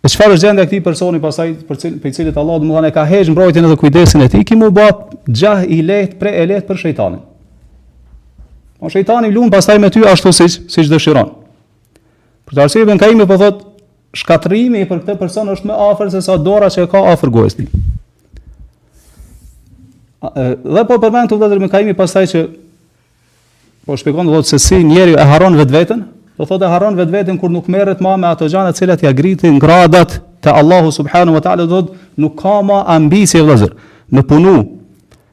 E 0.03 0.07
qëfar 0.07 0.33
është 0.35 0.47
gjendë 0.49 0.63
e 0.63 0.67
këti 0.69 0.79
personi 0.83 1.19
pasaj 1.23 1.49
për 1.67 1.77
cilë, 1.79 2.13
cilët 2.15 2.39
Allahu 2.39 2.63
dhe 2.63 2.69
më 2.69 2.73
dhane 2.77 2.93
ka 2.95 3.03
hejsh 3.07 3.31
mbrojtje 3.33 3.61
në 3.63 3.71
dhe 3.73 3.77
kujdesin 3.79 4.23
e 4.25 4.29
ti, 4.31 4.41
ki 4.47 4.55
mu 4.59 4.71
bat 4.75 5.13
gjah 5.27 5.61
i 5.67 5.77
leht 5.83 6.15
pre 6.19 6.31
e 6.41 6.45
leht 6.47 6.65
për 6.67 6.79
shëjtanin. 6.81 7.19
O 8.83 8.91
shëjtanin 8.91 9.31
lunë 9.35 9.51
pasaj 9.53 9.77
me 9.79 9.91
ty 9.91 10.03
ashtu 10.07 10.31
si, 10.35 10.47
si 10.49 10.79
që 10.83 10.91
dëshiron. 10.95 11.29
Për 12.47 12.55
të 12.57 12.65
arsirë 12.65 12.89
bën 12.91 12.99
ka 12.99 13.11
imi 13.13 13.23
për 13.27 13.31
po 13.31 13.39
thot 13.43 13.63
shkatrimi 14.19 14.83
për 14.89 15.03
këtë 15.05 15.19
person 15.23 15.51
është 15.55 15.71
më 15.71 15.79
afer 15.91 16.11
se 16.15 16.23
sa 16.23 16.35
dora 16.39 16.71
që 16.71 16.87
ka 16.91 17.03
afer 17.13 17.31
gojstin. 17.31 17.71
Dhe 20.63 20.83
po 20.87 20.95
përmend 21.03 21.27
të 21.29 21.35
vëllezër 21.35 21.59
me 21.59 21.67
Kaimi 21.71 21.93
pastaj 21.97 22.27
që 22.31 22.41
po 23.83 23.97
shpjegon 23.99 24.29
vëllezër 24.31 24.55
se 24.55 24.59
si 24.63 24.77
njeriu 24.87 25.17
e 25.19 25.25
harron 25.27 25.57
vetveten, 25.59 26.05
do 26.39 26.47
thotë 26.47 26.63
e 26.67 26.71
harron 26.71 26.95
vetveten 26.95 27.37
kur 27.41 27.51
nuk 27.51 27.67
merret 27.69 27.99
më 28.01 28.13
me 28.21 28.29
ato 28.29 28.47
gjëra 28.49 28.71
të 28.71 28.79
cilat 28.79 29.03
ja 29.03 29.11
gritin 29.13 29.59
gradat 29.59 30.21
te 30.43 30.49
Allahu 30.51 30.91
subhanahu 30.95 31.35
wa 31.35 31.41
taala 31.43 31.65
do 31.67 31.81
nuk 32.15 32.37
ka 32.39 32.61
më 32.65 32.79
ambicie 32.95 33.41
vëllezër 33.41 33.75
në 34.15 34.23
punu 34.29 34.55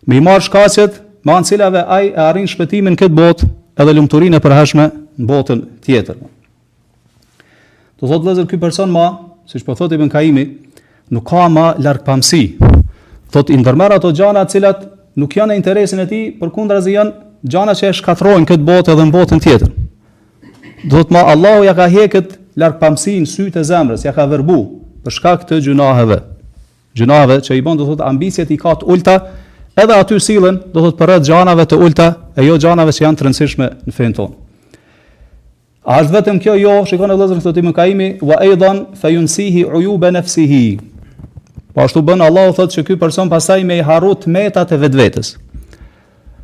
me 0.07 0.17
i 0.19 0.25
marr 0.27 0.43
shkaqet 0.43 0.99
me 1.23 1.39
an 1.39 1.45
cilave 1.47 1.85
ai 1.87 2.09
e 2.11 2.19
arrin 2.21 2.51
shpëtimin 2.51 2.99
kët 2.99 3.15
botë 3.15 3.47
edhe 3.81 3.95
lumturinë 3.97 4.41
e 4.41 4.43
përhashme 4.45 4.89
në 4.91 5.29
botën 5.31 5.63
tjetër. 5.87 6.19
Do 8.01 8.11
thotë 8.11 8.25
vëllezër 8.27 8.51
ky 8.51 8.59
person 8.61 8.91
më, 8.93 9.07
siç 9.47 9.63
po 9.65 9.77
thotë 9.79 9.95
Ibn 10.01 10.11
Kaimi, 10.13 10.47
nuk 11.15 11.27
ka 11.31 11.47
më 11.49 11.71
larg 11.85 12.03
thot 13.33 13.51
i 13.51 13.57
ndërmer 13.59 13.93
ato 13.95 14.11
gjana 14.15 14.45
cilat 14.51 14.83
nuk 15.19 15.35
janë 15.37 15.55
e 15.55 15.59
interesin 15.61 16.03
e 16.03 16.07
ti, 16.11 16.21
për 16.39 16.51
kundra 16.55 16.81
zi 16.83 16.95
janë 16.97 17.13
gjana 17.47 17.75
që 17.79 17.89
e 17.91 17.95
shkatrojnë 18.01 18.49
këtë 18.51 18.67
botë 18.69 18.95
edhe 18.95 19.07
në 19.09 19.15
botën 19.15 19.41
tjetër. 19.43 19.71
Do 20.91 21.03
të 21.05 21.13
ma 21.15 21.23
Allahu 21.33 21.65
ja 21.67 21.75
ka 21.77 21.87
heket 21.93 22.37
larg 22.61 22.79
pamsin, 22.81 23.27
sytë 23.29 23.63
e 23.63 23.67
zemrës, 23.71 24.05
ja 24.07 24.13
ka 24.17 24.27
verbu, 24.31 24.59
për 25.05 25.17
shkak 25.19 25.47
të 25.49 25.59
gjunaheve. 25.69 26.21
Gjunave 26.97 27.37
që 27.47 27.55
i 27.57 27.63
bën 27.65 27.79
do 27.79 27.87
thot 27.89 28.01
ambicjet 28.07 28.51
i 28.51 28.57
ka 28.59 28.73
të 28.81 28.89
ulta, 28.91 29.17
edhe 29.79 29.95
aty 30.03 30.19
silën, 30.21 30.59
do 30.73 30.83
thot 30.85 30.99
përret 30.99 31.27
gjanave 31.27 31.69
të 31.71 31.79
ulta, 31.79 32.09
e 32.37 32.47
jo 32.49 32.57
gjanave 32.59 32.93
që 32.97 33.05
janë 33.05 33.21
të 33.21 33.27
rëndësishme 33.29 33.69
në 33.87 33.95
fejnë 33.99 34.19
tonë. 34.19 34.39
A 35.91 36.01
është 36.03 36.17
vetëm 36.17 36.39
kjo 36.43 36.55
jo, 36.61 36.73
shikon 36.89 37.13
e 37.15 37.19
lëzër 37.19 37.39
këtë 37.39 37.45
të 37.45 37.61
të 37.61 37.75
të 38.51 40.01
të 40.01 40.11
të 40.11 40.23
të 40.23 40.23
të 40.23 40.89
Po 41.75 41.83
ashtu 41.85 42.03
bën 42.03 42.21
Allahu 42.27 42.55
thotë 42.55 42.75
se 42.75 42.83
ky 42.83 42.97
person 42.99 43.31
pastaj 43.31 43.63
me 43.67 43.77
i 43.79 43.85
harru 43.85 44.15
tmetat 44.19 44.73
e 44.75 44.79
vetvetes. 44.81 45.35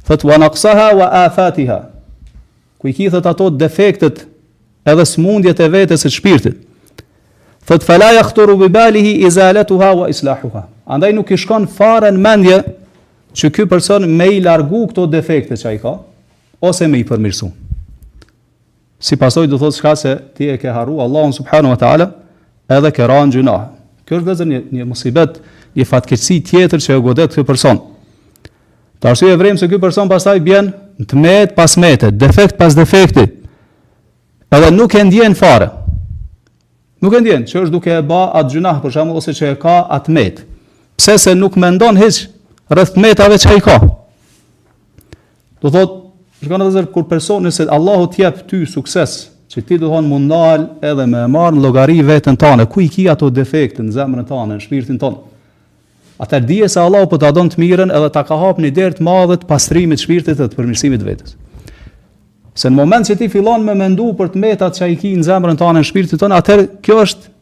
Thot 0.07 0.23
wa 0.25 0.37
naqsaha 0.43 0.89
wa 1.01 1.09
afatiha. 1.25 1.79
Ku 2.79 2.89
i 2.91 2.95
kithet 2.95 3.27
ato 3.27 3.51
defektet 3.51 4.23
edhe 4.87 5.07
smundjet 5.07 5.59
e 5.61 5.69
vetes 5.69 6.07
së 6.07 6.13
shpirtit. 6.19 6.61
Thot 7.67 7.83
fala 7.83 8.13
yahturu 8.15 8.55
bi 8.61 8.69
balihi 8.71 9.19
izalatuha 9.27 9.93
wa 10.03 10.09
islahuha. 10.13 10.67
Andaj 10.87 11.15
nuk 11.19 11.31
i 11.35 11.39
shkon 11.43 11.67
fare 11.67 12.13
në 12.15 12.23
mendje 12.23 12.59
që 13.37 13.51
ky 13.53 13.67
person 13.71 14.07
me 14.17 14.29
i 14.37 14.41
largu 14.41 14.85
këto 14.93 15.09
defekte 15.11 15.59
që 15.59 15.73
ai 15.75 15.81
ka 15.83 15.97
ose 16.63 16.87
me 16.89 17.03
i 17.03 17.09
përmirësu. 17.09 17.51
Si 19.03 19.19
pasoj 19.21 19.49
do 19.51 19.59
thot 19.61 19.75
shka 19.77 19.97
se 19.99 20.15
ti 20.39 20.47
e 20.53 20.57
ke 20.57 20.71
haru 20.73 21.01
Allahun 21.03 21.35
subhanu 21.37 21.75
wa 21.75 21.79
ta'ala 21.79 22.13
edhe 22.73 22.95
ke 22.97 23.03
ranë 23.07 23.35
gjunahë. 23.35 23.76
Kjo 24.07 24.21
është 24.21 24.29
vëzër 24.31 24.47
një, 24.49 24.59
një 24.79 24.85
mësibet, 24.87 25.39
një 25.77 25.85
fatkeqësi 25.91 26.37
tjetër 26.47 26.83
që 26.85 26.93
e 26.95 27.01
godet 27.03 27.35
kjo 27.35 27.43
person. 27.49 27.81
Të 29.03 29.09
arsye 29.11 29.33
e 29.35 29.39
vremë 29.41 29.59
se 29.61 29.67
kjo 29.69 29.81
person 29.83 30.07
pasaj 30.11 30.39
bjen 30.47 30.71
në 31.01 31.09
të 31.11 31.19
metë 31.25 31.57
pas 31.59 31.75
metë, 31.83 32.13
defekt 32.15 32.55
pas 32.57 32.75
defekti, 32.79 33.27
edhe 34.55 34.71
nuk 34.73 34.95
e 34.97 35.03
ndjen 35.11 35.35
fare. 35.37 35.67
Nuk 37.05 37.19
e 37.19 37.25
ndjen, 37.25 37.45
që 37.51 37.65
është 37.67 37.75
duke 37.75 37.93
e 37.97 38.01
ba 38.09 38.23
atë 38.39 38.55
gjunah, 38.55 38.79
për 38.85 38.95
shumë, 38.95 39.17
ose 39.19 39.35
që 39.37 39.51
e 39.51 39.59
ka 39.67 39.75
atë 39.99 40.15
metë. 40.17 40.47
Pse 41.03 41.19
se 41.27 41.35
nuk 41.37 41.59
me 41.61 41.69
ndon 41.75 41.99
heqë 41.99 42.79
rëth 42.79 42.95
metave 43.03 43.37
që 43.43 43.59
e 43.59 43.63
ka. 43.67 43.77
Do 45.67 45.73
thotë, 45.73 46.01
shkanë 46.47 46.71
dhe 46.71 46.79
zërë, 46.79 46.93
kur 46.95 47.05
personin 47.11 47.51
se 47.53 47.67
Allahu 47.75 48.07
tjep 48.15 48.47
ty 48.49 48.63
sukses, 48.71 49.27
që 49.57 49.63
ti 49.65 49.79
duhon 49.81 50.05
mund 50.05 50.33
edhe 50.85 51.07
me 51.09 51.23
marë 51.33 51.57
në 51.57 51.63
logari 51.65 52.01
vetën 52.05 52.37
tane, 52.37 52.67
ku 52.69 52.83
i 52.85 52.91
ki 52.93 53.07
ato 53.09 53.31
defekte 53.33 53.83
në 53.83 53.95
zemrën 53.97 54.27
tane, 54.29 54.59
në 54.59 54.61
shpirtin 54.67 54.99
tonë. 55.01 55.17
Atër 56.25 56.45
dije 56.49 56.69
se 56.73 56.81
Allah 56.81 57.07
po 57.09 57.17
të 57.21 57.29
adon 57.31 57.49
të 57.53 57.61
mirën 57.61 57.93
edhe 57.93 58.11
ta 58.13 58.23
ka 58.25 58.37
hapë 58.41 58.61
një 58.65 58.73
dertë 58.77 59.05
madhët 59.05 59.47
pastrimit 59.49 60.01
shpirtit 60.05 60.37
dhe 60.39 60.45
të 60.49 60.57
përmirësimit 60.59 61.01
vetës. 61.05 61.37
Se 62.57 62.69
në 62.71 62.77
moment 62.79 63.05
që 63.09 63.17
ti 63.21 63.29
fillon 63.33 63.65
me 63.65 63.73
mendu 63.77 64.11
për 64.19 64.31
të 64.35 64.41
metat 64.45 64.77
që 64.79 64.89
i 64.95 65.01
ki 65.01 65.11
në 65.21 65.25
zemrën 65.29 65.57
tane, 65.61 65.81
në 65.83 65.89
shpirtin 65.91 66.21
tonë, 66.21 66.39
atër 66.43 66.63
kjo 66.85 67.01
është 67.07 67.33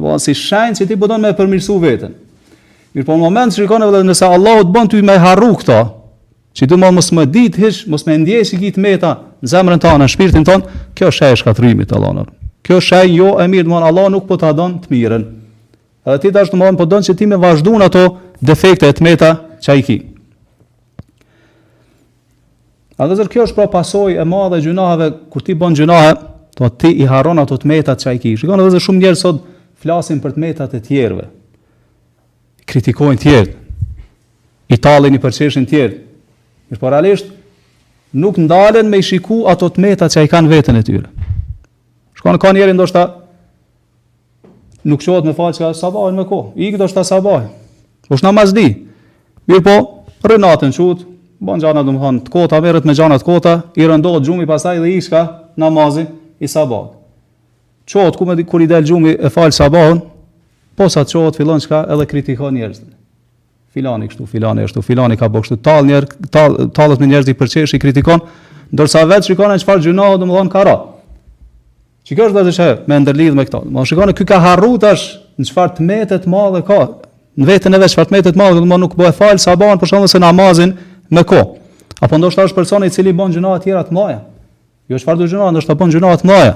do 0.00 0.14
si 0.20 0.32
shenjë 0.36 0.76
që 0.78 0.86
ti 0.92 0.96
bëdon 1.00 1.20
po 1.24 1.24
me 1.26 1.34
përmirsu 1.40 1.76
vetën. 1.82 2.14
Mirë 2.96 3.08
po 3.08 3.16
në 3.16 3.24
moment 3.26 3.52
që 3.52 3.64
rikon 3.64 3.84
edhe 3.88 4.00
nëse 4.12 4.28
Allah 4.32 4.60
të 4.64 4.72
bën 4.76 4.92
të 4.92 5.04
me 5.08 5.18
harru 5.24 5.52
këta, 5.60 5.82
që 6.56 6.68
du 6.68 6.78
më 6.80 6.90
mos 6.96 7.12
më 7.16 7.26
ditë 7.36 7.64
hiç 7.66 7.82
mos 7.92 8.04
më 8.08 8.18
ndjej 8.24 8.48
i 8.60 8.72
të 8.72 9.16
në 9.42 9.50
zemrën 9.50 9.80
tonë, 9.82 10.00
në 10.04 10.08
shpirtin 10.12 10.44
tonë, 10.46 10.78
kjo 10.96 11.08
është 11.10 11.24
shaj 11.24 11.36
shkatrimit 11.42 11.88
të 11.90 11.96
Allahut. 11.98 12.30
Kjo 12.62 12.76
është 12.78 12.88
shaj 12.92 13.08
jo 13.10 13.32
e 13.42 13.48
mirë, 13.50 13.66
domthonë 13.66 13.88
Allah 13.88 14.08
nuk 14.14 14.28
po 14.28 14.36
ta 14.38 14.52
don 14.54 14.76
të 14.78 14.92
mirën. 14.94 15.24
Edhe 16.06 16.18
ti 16.24 16.30
të 16.32 16.44
domthonë 16.52 16.78
po 16.78 16.86
don 16.86 17.02
që 17.02 17.16
ti 17.18 17.26
me 17.26 17.38
vazhduan 17.42 17.82
ato 17.82 18.04
defekte 18.42 18.90
të 18.94 19.02
meta 19.06 19.32
që 19.64 19.72
ai 19.74 19.82
ki. 19.86 19.96
A 23.02 23.08
dozë 23.10 23.26
kjo 23.32 23.48
është 23.48 23.56
pra 23.58 23.66
pasojë 23.72 24.20
e 24.22 24.26
madhe 24.28 24.62
gjunave 24.62 25.10
kur 25.32 25.42
ti 25.42 25.56
bën 25.58 25.74
gjunahe, 25.74 26.12
to 26.54 26.68
ti 26.70 26.90
i 27.02 27.06
harron 27.10 27.38
ato 27.42 27.56
të 27.58 27.82
që 27.98 28.10
ai 28.14 28.18
ki. 28.22 28.36
Shikon 28.38 28.60
edhe 28.62 28.78
shumë 28.78 29.00
njerëz 29.02 29.20
sot 29.24 29.42
flasin 29.82 30.20
për 30.22 30.36
të 30.36 30.38
metat 30.42 30.74
e 30.78 30.80
tjerëve. 30.84 31.26
Kritikojnë 32.68 33.18
të 33.18 33.24
tjerët. 33.24 33.58
I 34.72 34.76
tallin 34.78 35.14
i 35.14 35.18
përçeshin 35.20 35.66
të 35.66 35.68
tjerët. 35.74 35.98
por 36.80 36.90
realisht 36.90 37.26
nuk 38.12 38.36
ndalen 38.36 38.86
me 38.88 38.96
i 39.00 39.04
shiku 39.04 39.46
ato 39.48 39.68
të 39.68 39.80
meta 39.80 40.08
që 40.10 40.20
a 40.20 40.24
i 40.26 40.30
kanë 40.30 40.50
vetën 40.52 40.78
e 40.78 40.82
tyre. 40.84 41.08
Shkonë 42.20 42.40
ka 42.40 42.52
njerë 42.52 42.74
ndoshta 42.76 43.04
nuk 44.84 45.02
qohet 45.04 45.24
me 45.26 45.34
falë 45.36 45.56
që 45.56 45.64
ka 45.66 45.72
sabajnë 45.78 46.18
me 46.20 46.26
ko, 46.28 46.42
i 46.56 46.70
këtë 46.74 46.86
është 46.88 46.98
ta 47.00 47.04
sabajnë, 47.08 47.50
është 48.08 48.14
po 48.22 48.26
na 48.26 48.34
mazdi, 48.36 48.66
mirë 49.48 49.64
po, 49.66 49.76
rënatën 50.28 50.74
qutë, 50.76 51.04
banë 51.42 51.64
gjana 51.64 51.82
dhe 51.86 51.94
më 51.96 52.02
thonë, 52.04 52.22
të 52.26 52.34
kota, 52.34 52.60
merët 52.62 52.86
me 52.86 52.94
gjana 52.98 53.18
të 53.18 53.26
kota, 53.26 53.54
i 53.80 53.86
rëndohet 53.88 54.26
gjumi 54.26 54.46
pasaj 54.50 54.80
dhe 54.82 54.92
ishka 54.98 55.22
namazin 55.58 56.10
i 56.42 56.48
sabajnë. 56.50 56.98
Qotë, 57.92 58.16
ku 58.18 58.26
me 58.28 58.36
di, 58.38 58.44
kur 58.46 58.62
i 58.62 58.68
del 58.70 58.84
gjumi 58.90 59.14
e 59.16 59.30
falë 59.34 59.54
sabajnë, 59.58 60.02
po 60.78 60.88
sa 60.90 61.02
qohet, 61.06 61.38
fillon 61.40 61.60
qka 61.62 61.84
edhe 61.90 62.06
kritikon 62.10 62.54
njerëzën 62.58 62.90
filani 63.74 64.08
kështu, 64.08 64.26
filani 64.28 64.64
ashtu, 64.66 64.82
filani 64.84 65.16
ka 65.16 65.28
bëu 65.32 65.44
kështu, 65.46 65.56
tall 65.64 65.86
njerë, 65.88 66.28
tall 66.34 66.56
tallës 66.76 67.00
me 67.00 67.06
njerëz 67.08 67.30
i 67.32 67.34
përçesh 67.38 67.72
i 67.76 67.80
kritikon, 67.80 68.20
ndërsa 68.74 69.04
vetë 69.08 69.30
shikonë 69.30 69.56
çfarë 69.62 69.86
gjuno, 69.86 70.10
domthonë 70.20 70.52
ka 70.52 70.60
rrot. 70.66 70.82
Shikosh 72.08 72.34
dashë 72.36 72.52
çaj 72.58 72.72
me 72.90 72.98
ndërlidh 73.00 73.36
me 73.38 73.46
këto. 73.48 73.62
Do 73.64 73.80
të 73.84 73.92
shikoni 73.92 74.16
ky 74.18 74.26
ka 74.28 74.40
harru 74.44 74.74
tash 74.82 75.06
në 75.40 75.48
çfarë 75.48 75.76
të 75.78 75.86
mëte 75.88 76.18
të 76.24 76.32
madhe 76.32 76.60
ka. 76.68 76.80
Në 77.40 77.48
vetën 77.48 77.72
e 77.72 77.80
vetë 77.82 77.94
çfarë 77.94 78.10
të 78.10 78.16
mëte 78.18 78.32
të 78.34 78.42
madhe, 78.42 78.60
domthonë 78.60 78.82
nuk 78.84 78.96
bëhet 78.98 79.16
fal 79.16 79.40
sa 79.40 79.54
bën 79.56 79.80
për 79.80 79.92
shkak 79.92 80.08
se 80.12 80.20
namazin 80.20 80.74
me 81.08 81.24
kohë. 81.32 81.48
Apo 82.04 82.18
ndoshta 82.20 82.44
është 82.48 82.58
personi 82.58 82.90
i 82.92 82.92
cili 82.92 83.14
bën 83.16 83.32
gjuno 83.38 83.54
të 83.62 83.68
tjera 83.68 83.84
të 83.88 83.96
mëdha. 83.96 84.18
Jo 84.92 85.00
çfarë 85.00 85.22
do 85.22 85.30
gjuno, 85.30 85.48
ndoshta 85.54 85.78
bën 85.78 85.94
gjuno 85.94 86.12
të 86.20 86.28
mëdha. 86.32 86.52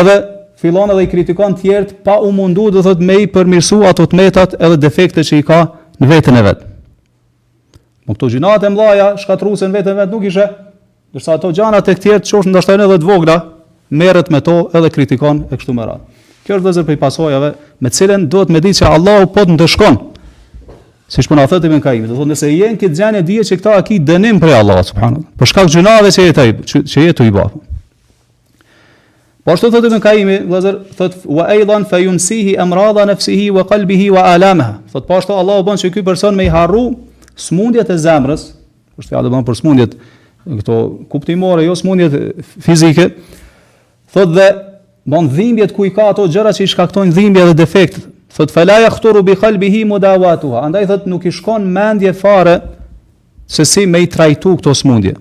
Edhe 0.00 0.16
fillon 0.56 0.88
edhe 0.92 1.02
i 1.04 1.10
kritikon 1.10 1.54
të 1.56 1.62
tjerët 1.64 1.92
pa 2.04 2.18
u 2.24 2.30
mundu 2.34 2.68
do 2.72 2.82
thot 2.84 3.00
me 3.02 3.18
i 3.22 3.28
përmirësu 3.32 3.82
ato 3.88 4.06
metat 4.16 4.56
edhe 4.58 4.78
defekte 4.80 5.24
që 5.26 5.40
i 5.40 5.44
ka 5.44 5.60
në 6.00 6.10
veten 6.12 6.38
e 6.40 6.44
vet. 6.46 6.64
Po 8.06 8.14
këto 8.14 8.28
gjinat 8.36 8.64
e 8.64 8.70
mëdha 8.72 9.12
në 9.18 9.72
veten 9.76 9.92
e 9.92 9.98
vet 10.00 10.12
nuk 10.14 10.24
ishe, 10.30 10.46
ndërsa 11.12 11.36
ato 11.38 11.50
gjëra 11.56 11.80
tek 11.84 12.00
tjerë 12.02 12.22
të 12.24 12.30
çosh 12.32 12.48
ndoshta 12.50 12.76
edhe 12.78 12.86
të 13.02 13.08
vogla, 13.08 13.38
merret 13.90 14.30
me 14.32 14.40
to 14.40 14.56
edhe 14.78 14.90
kritikon 14.94 15.44
e 15.50 15.56
kështu 15.58 15.74
me 15.74 15.86
radhë. 15.88 16.04
Kjo 16.46 16.56
është 16.58 16.66
vëzër 16.68 16.84
për 16.86 16.94
i 16.96 17.00
pasojave 17.02 17.52
me 17.82 17.90
cilën 17.90 18.28
duhet 18.30 18.52
me 18.54 18.60
di 18.62 18.72
që 18.78 18.92
Allahu 18.96 19.28
po 19.34 19.44
të 19.44 19.56
ndëshkon. 19.58 19.96
Si 21.10 21.22
shpona 21.22 21.44
thëtë 21.50 21.66
i 21.66 21.70
ben 21.70 21.82
ka 21.82 21.92
imi, 21.94 22.08
dhe 22.08 22.16
thot 22.18 22.26
nëse 22.30 22.48
jenë 22.50 22.78
këtë 22.80 22.98
gjenë 23.00 23.20
e 23.22 23.26
dhije 23.26 23.44
që 23.50 23.58
këta 23.60 23.74
a 23.78 23.82
dënim 24.10 24.40
për 24.42 24.54
Allah, 24.58 24.80
subhanu, 24.86 25.20
për 25.38 25.46
shkak 25.52 25.68
gjunave 25.70 26.10
që 26.10 26.24
jetë, 26.30 26.46
që, 26.82 27.14
u 27.22 27.26
i 27.26 27.30
Po 29.46 29.54
ashtu 29.54 29.68
thotë 29.70 29.86
Ibn 29.92 30.00
Kaimi, 30.02 30.36
vëllazër, 30.48 30.76
thotë 30.98 31.20
wa 31.36 31.44
aidan 31.54 31.84
fayunsihi 31.86 32.56
amrada 32.58 33.04
nafsihi 33.06 33.44
wa 33.54 33.62
qalbihi 33.70 34.08
wa 34.10 34.24
alamaha. 34.32 34.80
Po 34.90 34.98
po 35.06 35.18
ashtu 35.20 35.36
Allahu 35.38 35.62
bën 35.68 35.78
që 35.82 35.90
ky 35.94 36.02
person 36.08 36.34
me 36.34 36.48
i 36.48 36.50
harru 36.50 36.80
smundjet 37.38 37.92
e 37.94 37.98
zemrës, 38.02 38.48
është 38.98 39.04
ashtu 39.06 39.18
Allahu 39.20 39.36
bën 39.36 39.44
për 39.46 39.58
smundjet 39.60 39.92
këto 40.56 40.78
kuptimore, 41.12 41.62
jo 41.68 41.76
smundjet 41.78 42.16
fizike. 42.66 43.06
Thotë 44.16 44.34
dhe 44.34 44.46
bën 45.14 45.28
dhimbjet 45.36 45.76
ku 45.76 45.86
i 45.86 45.92
ka 45.94 46.08
ato 46.10 46.24
gjëra 46.26 46.50
që 46.58 46.64
i 46.66 46.70
shkaktojnë 46.74 47.14
dhimbje 47.14 47.44
dhe 47.52 47.60
defekt. 47.62 48.00
Thotë 48.34 48.56
fala 48.58 48.80
yahturu 48.88 49.22
bi 49.30 49.36
qalbihi 49.44 49.84
mudawatuha. 49.92 50.64
Andaj 50.66 50.90
thotë 50.90 51.14
nuk 51.14 51.22
i 51.22 51.30
shkon 51.38 51.70
mendje 51.78 52.16
fare 52.18 52.56
se 53.46 53.62
si 53.64 53.86
me 53.86 54.02
i 54.02 54.10
trajtu 54.10 54.56
këto 54.58 54.74
smundje. 54.82 55.14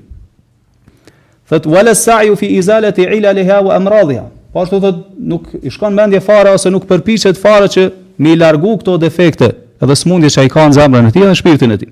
Thot 1.49 1.65
wala 1.69 1.93
sa'yu 1.95 2.35
fi 2.35 2.47
izalati 2.57 3.03
'ilaliha 3.05 3.61
wa 3.63 3.75
amradiha. 3.77 4.25
Po 4.53 4.61
ashtu 4.65 4.79
thot 4.81 4.97
nuk 5.31 5.51
i 5.61 5.69
shkon 5.69 5.93
mendje 5.93 6.19
fare 6.23 6.49
ose 6.55 6.71
nuk 6.73 6.87
përpiqet 6.89 7.37
fare 7.37 7.67
që 7.69 7.83
mi 8.23 8.33
largu 8.35 8.73
këto 8.81 8.95
defekte 8.99 9.51
edhe 9.81 9.95
smundje 10.01 10.29
që 10.33 10.39
ai 10.45 10.49
ka 10.49 10.63
në 10.69 10.77
zemrën 10.79 11.09
e 11.09 11.11
tij 11.13 11.21
dhe 11.25 11.29
në 11.33 11.37
shpirtin 11.41 11.75
e 11.75 11.77
tij. 11.77 11.91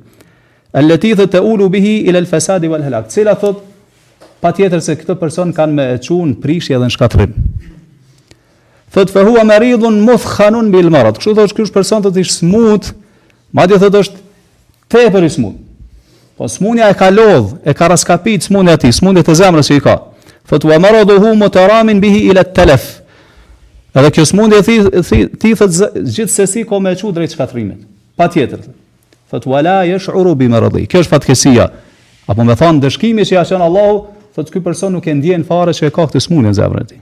Allati 0.79 1.11
thot 1.19 1.31
ta'ulu 1.37 1.67
bihi 1.69 1.93
ila 2.09 2.21
al-fasadi 2.23 2.71
wal 2.71 2.81
halak. 2.81 3.11
Cila 3.13 3.35
thot 3.37 3.59
patjetër 4.41 4.81
se 4.81 4.95
këtë 4.97 5.17
person 5.21 5.53
kanë 5.53 5.73
me 5.77 5.85
çuën 6.05 6.33
prishje 6.41 6.73
dhe 6.73 6.87
në 6.89 6.95
shkatrim. 6.95 7.35
Thot 8.93 9.13
fa 9.13 9.21
huwa 9.27 9.43
maridun 9.51 10.01
muthkhanun 10.09 10.71
bil 10.73 10.89
marad. 10.93 11.19
Kështu 11.21 11.35
thot 11.37 11.53
ky 11.57 11.69
person 11.77 12.01
thot 12.01 12.17
i 12.17 12.25
smut, 12.25 12.89
madje 13.53 13.77
thot 13.85 14.01
është 14.01 14.23
tepër 14.93 15.29
i 15.29 15.31
smut. 15.37 15.61
Po 16.43 16.49
smunja 16.51 16.89
e 16.91 16.95
ka 16.99 17.07
lodh, 17.09 17.53
e 17.63 17.71
ka 17.73 17.87
raskapit 17.87 18.43
smunja 18.43 18.73
ti, 18.75 18.89
smunja 18.91 19.21
të 19.23 19.31
zemrës 19.39 19.69
që 19.69 19.75
i 19.79 19.81
ka. 19.85 19.93
Thot, 20.51 20.65
wa 20.67 20.75
mëra 20.83 21.05
hu 21.07 21.29
më 21.39 21.47
të 21.55 21.61
ramin 21.69 22.01
bihi 22.03 22.17
ila 22.33 22.41
të 22.43 22.51
telef. 22.57 22.87
Edhe 23.95 24.09
kjo 24.17 24.25
smunja 24.27 24.57
ti, 24.67 24.73
ti, 25.07 25.19
ti 25.39 25.51
thot, 25.55 25.71
gjithë 26.03 26.33
sesi 26.35 26.65
ko 26.67 26.81
me 26.83 26.91
qu 26.99 27.13
drejtë 27.15 27.37
shkatrimit. 27.37 27.85
Pa 28.19 28.27
tjetër. 28.27 28.59
Thot, 29.31 29.47
wa 29.53 29.61
la 29.63 29.77
jesh 29.87 30.09
urubi 30.19 30.49
më 30.51 30.59
rëdhi. 30.65 30.81
Kjo 30.91 31.05
është 31.05 31.13
fatkesia. 31.15 31.69
Apo 32.27 32.43
me 32.43 32.57
thonë, 32.59 32.83
dëshkimi 32.89 33.23
që 33.23 33.37
jashen 33.37 33.63
Allahu, 33.63 34.01
thot, 34.35 34.51
kjo 34.51 34.59
person 34.67 34.91
nuk 34.97 35.07
e 35.07 35.15
ndjen 35.21 35.45
fare 35.47 35.71
që 35.77 35.87
e 35.87 35.93
ka 35.95 36.09
këtë 36.09 36.25
smunja 36.27 36.51
në 36.51 36.57
zemrën 36.59 36.89
ti. 36.91 36.99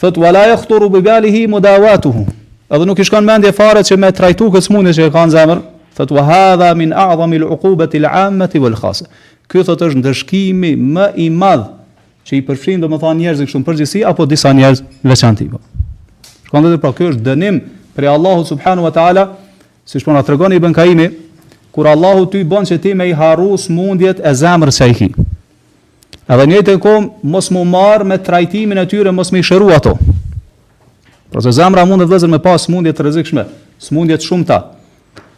Thot, 0.00 0.16
wa 0.24 0.32
la 0.32 0.46
jesh 0.54 0.72
urubi 0.72 1.04
hi 1.36 1.44
më 1.52 1.60
davatuhu. 1.68 2.24
Edhe 2.72 2.88
nuk 2.88 3.04
i 3.04 3.04
shkon 3.04 3.28
mendje 3.28 3.52
fare 3.52 3.84
që 3.84 4.00
me 4.00 4.08
trajtu 4.12 4.48
këtë 4.56 4.68
smunja 4.70 4.96
që 4.96 5.10
e 5.12 5.12
ka 5.12 5.26
në 5.28 5.36
zemrë, 5.36 5.62
thot 6.00 6.10
wa 6.16 6.24
hadha 6.24 6.74
min 6.74 6.92
a'zami 6.92 7.36
al-uqubati 7.42 7.96
al-'ammati 8.02 8.58
wal-khassa. 8.62 9.06
Ky 9.50 9.62
thot 9.66 9.82
është 9.88 10.00
ndëshkimi 10.00 10.72
më 10.96 11.04
i 11.24 11.28
madh 11.32 11.66
që 12.28 12.32
i 12.38 12.42
përfshin 12.46 12.82
domethënë 12.84 13.20
njerëzit 13.24 13.48
kështu 13.48 13.60
në 13.60 13.66
përgjithësi 13.68 14.04
apo 14.08 14.26
disa 14.30 14.52
njerëz 14.54 14.80
veçantë. 15.04 15.48
Po. 15.50 15.58
Shkon 16.48 16.68
edhe 16.68 16.78
pra 16.80 16.92
ky 16.96 17.08
është 17.12 17.24
dënim 17.26 17.58
për 17.96 18.08
Allahu 18.14 18.44
subhanahu 18.48 18.86
wa 18.88 18.92
taala, 18.94 19.24
siç 19.88 20.04
po 20.06 20.14
na 20.16 20.22
tregon 20.26 20.54
Ibn 20.54 20.72
Kaimi, 20.76 21.08
kur 21.74 21.86
Allahu 21.90 22.28
ty 22.30 22.44
bën 22.46 22.68
që 22.70 22.78
ti 22.82 22.94
me 22.94 23.08
i 23.10 23.14
harru 23.16 23.56
smundjet 23.58 24.22
e 24.22 24.32
zemrës 24.32 24.80
së 24.80 24.86
ai. 24.88 25.10
Edhe 26.30 26.46
njëtë 26.52 26.70
të 26.76 26.82
kom, 26.82 27.10
mos 27.26 27.50
mu 27.50 27.64
marë 27.66 28.06
me 28.06 28.18
trajtimin 28.18 28.78
e 28.78 28.86
tyre, 28.86 29.10
mos 29.12 29.32
me 29.34 29.40
i 29.42 29.46
shëru 29.46 29.72
ato. 29.74 29.96
Pra 31.30 31.42
se 31.42 31.50
zemra 31.54 31.82
mund 31.86 32.02
e 32.02 32.26
me 32.28 32.38
pas 32.38 32.68
mundjet 32.70 32.94
të 32.98 33.02
rezikshme, 33.04 33.44
mundjet 33.90 34.22
shumë 34.22 34.46
ta. 34.46 34.58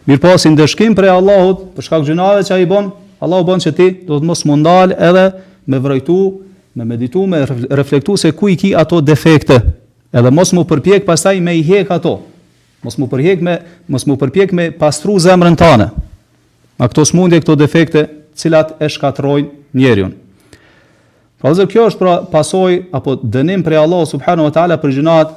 Mirë 0.08 0.18
po, 0.22 0.32
si 0.40 0.50
ndëshkim 0.50 0.96
për 0.98 1.06
Allahut, 1.12 1.60
për 1.76 1.86
shkak 1.86 2.06
gjunave 2.08 2.40
që 2.46 2.56
a 2.56 2.58
i 2.58 2.66
bon, 2.66 2.88
Allahu 3.22 3.44
bon 3.46 3.60
që 3.62 3.70
ti 3.78 3.90
do 4.08 4.16
të 4.18 4.26
mos 4.26 4.40
mundal 4.48 4.90
edhe 4.96 5.28
me 5.70 5.78
vrejtu, 5.84 6.16
me 6.74 6.86
meditu, 6.88 7.22
me 7.30 7.44
reflektu 7.70 8.16
se 8.18 8.32
ku 8.34 8.48
i 8.50 8.56
ki 8.58 8.72
ato 8.80 8.98
defekte, 9.02 9.60
edhe 10.12 10.32
mos 10.34 10.50
mu 10.56 10.64
përpjek 10.66 11.06
pasaj 11.06 11.36
me 11.40 11.54
i 11.54 11.62
hek 11.68 11.92
ato, 11.94 12.16
mos 12.82 12.98
mu 12.98 13.06
përpjek 13.12 13.44
me, 13.46 13.54
mos 13.86 14.06
mu 14.10 14.16
përpjek 14.18 14.54
me 14.58 14.66
pastru 14.80 15.14
zemrën 15.22 15.54
tane, 15.58 15.86
a 16.82 16.88
këto 16.90 17.04
smundje, 17.12 17.38
këto 17.44 17.54
defekte, 17.62 18.02
cilat 18.34 18.74
e 18.82 18.88
shkatrojnë 18.90 19.76
njerën. 19.78 20.10
Pra 21.42 21.50
dhe 21.58 21.64
kjo 21.70 21.86
është 21.92 21.98
pra 22.02 22.16
pasoj, 22.30 22.80
apo 22.94 23.16
dënim 23.22 23.62
për 23.66 23.78
Allah 23.84 24.02
subhanu 24.10 24.44
wa 24.48 24.52
ta'ala 24.54 24.76
për 24.82 24.92
gjunat 24.98 25.32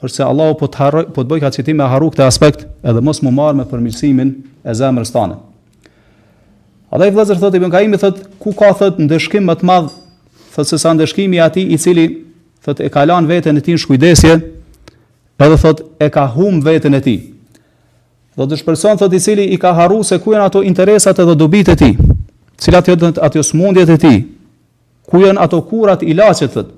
përse 0.00 0.24
Allahu 0.24 0.54
po 0.60 0.68
të 0.72 0.78
harroj, 0.80 1.02
po 1.14 1.22
të 1.22 1.34
bëj 1.34 1.40
kaq 1.44 1.54
citim 1.58 1.76
me 1.78 1.86
harru 1.88 2.08
këtë 2.14 2.24
aspekt, 2.24 2.62
edhe 2.82 3.02
mos 3.04 3.20
më 3.22 3.32
marr 3.36 3.56
me 3.58 3.66
përmirësimin 3.68 4.30
e 4.64 4.74
zemrës 4.80 5.12
i 5.14 6.96
Allahu 6.96 7.14
thot, 7.14 7.36
thotë 7.44 7.58
Ibn 7.60 7.70
Kaimi 7.70 7.98
thotë 8.02 8.24
ku 8.42 8.50
ka 8.58 8.72
thotë 8.74 9.04
ndeshkim 9.04 9.44
më 9.46 9.54
të 9.60 9.66
madh, 9.68 9.92
thotë 10.56 10.68
se 10.72 10.78
sa 10.82 10.90
ndeshkimi 10.96 11.36
i 11.38 11.42
ati 11.44 11.62
i 11.70 11.78
cili 11.78 12.06
thotë 12.64 12.88
e 12.88 12.88
ka 12.90 13.04
lanë 13.06 13.28
veten 13.30 13.60
e 13.60 13.60
tij 13.62 13.76
në 13.76 13.82
shkujdesje, 13.84 14.32
edhe 15.38 15.60
thotë 15.64 15.86
e 16.08 16.08
ka 16.10 16.24
hum 16.34 16.58
veten 16.66 16.96
e 16.98 17.02
tij. 17.04 17.20
Do 18.34 18.48
të 18.50 18.58
shpërson 18.64 18.98
thotë 18.98 19.20
i 19.20 19.22
cili 19.22 19.46
i 19.54 19.60
ka 19.62 19.70
haru 19.78 20.00
se 20.02 20.18
ku 20.18 20.34
janë 20.34 20.48
ato 20.50 20.64
interesat 20.66 21.20
edhe 21.22 21.36
dobit 21.38 21.70
e 21.70 21.76
tij, 21.78 21.94
cilat 22.58 22.90
janë 22.90 23.06
jo, 23.06 23.12
ato 23.22 23.46
smundjet 23.52 23.94
e 23.94 23.98
tij, 24.02 24.18
ku 25.06 25.22
janë 25.22 25.46
ato 25.46 25.62
kurat 25.70 26.02
ilaçet 26.02 26.56
thotë. 26.58 26.74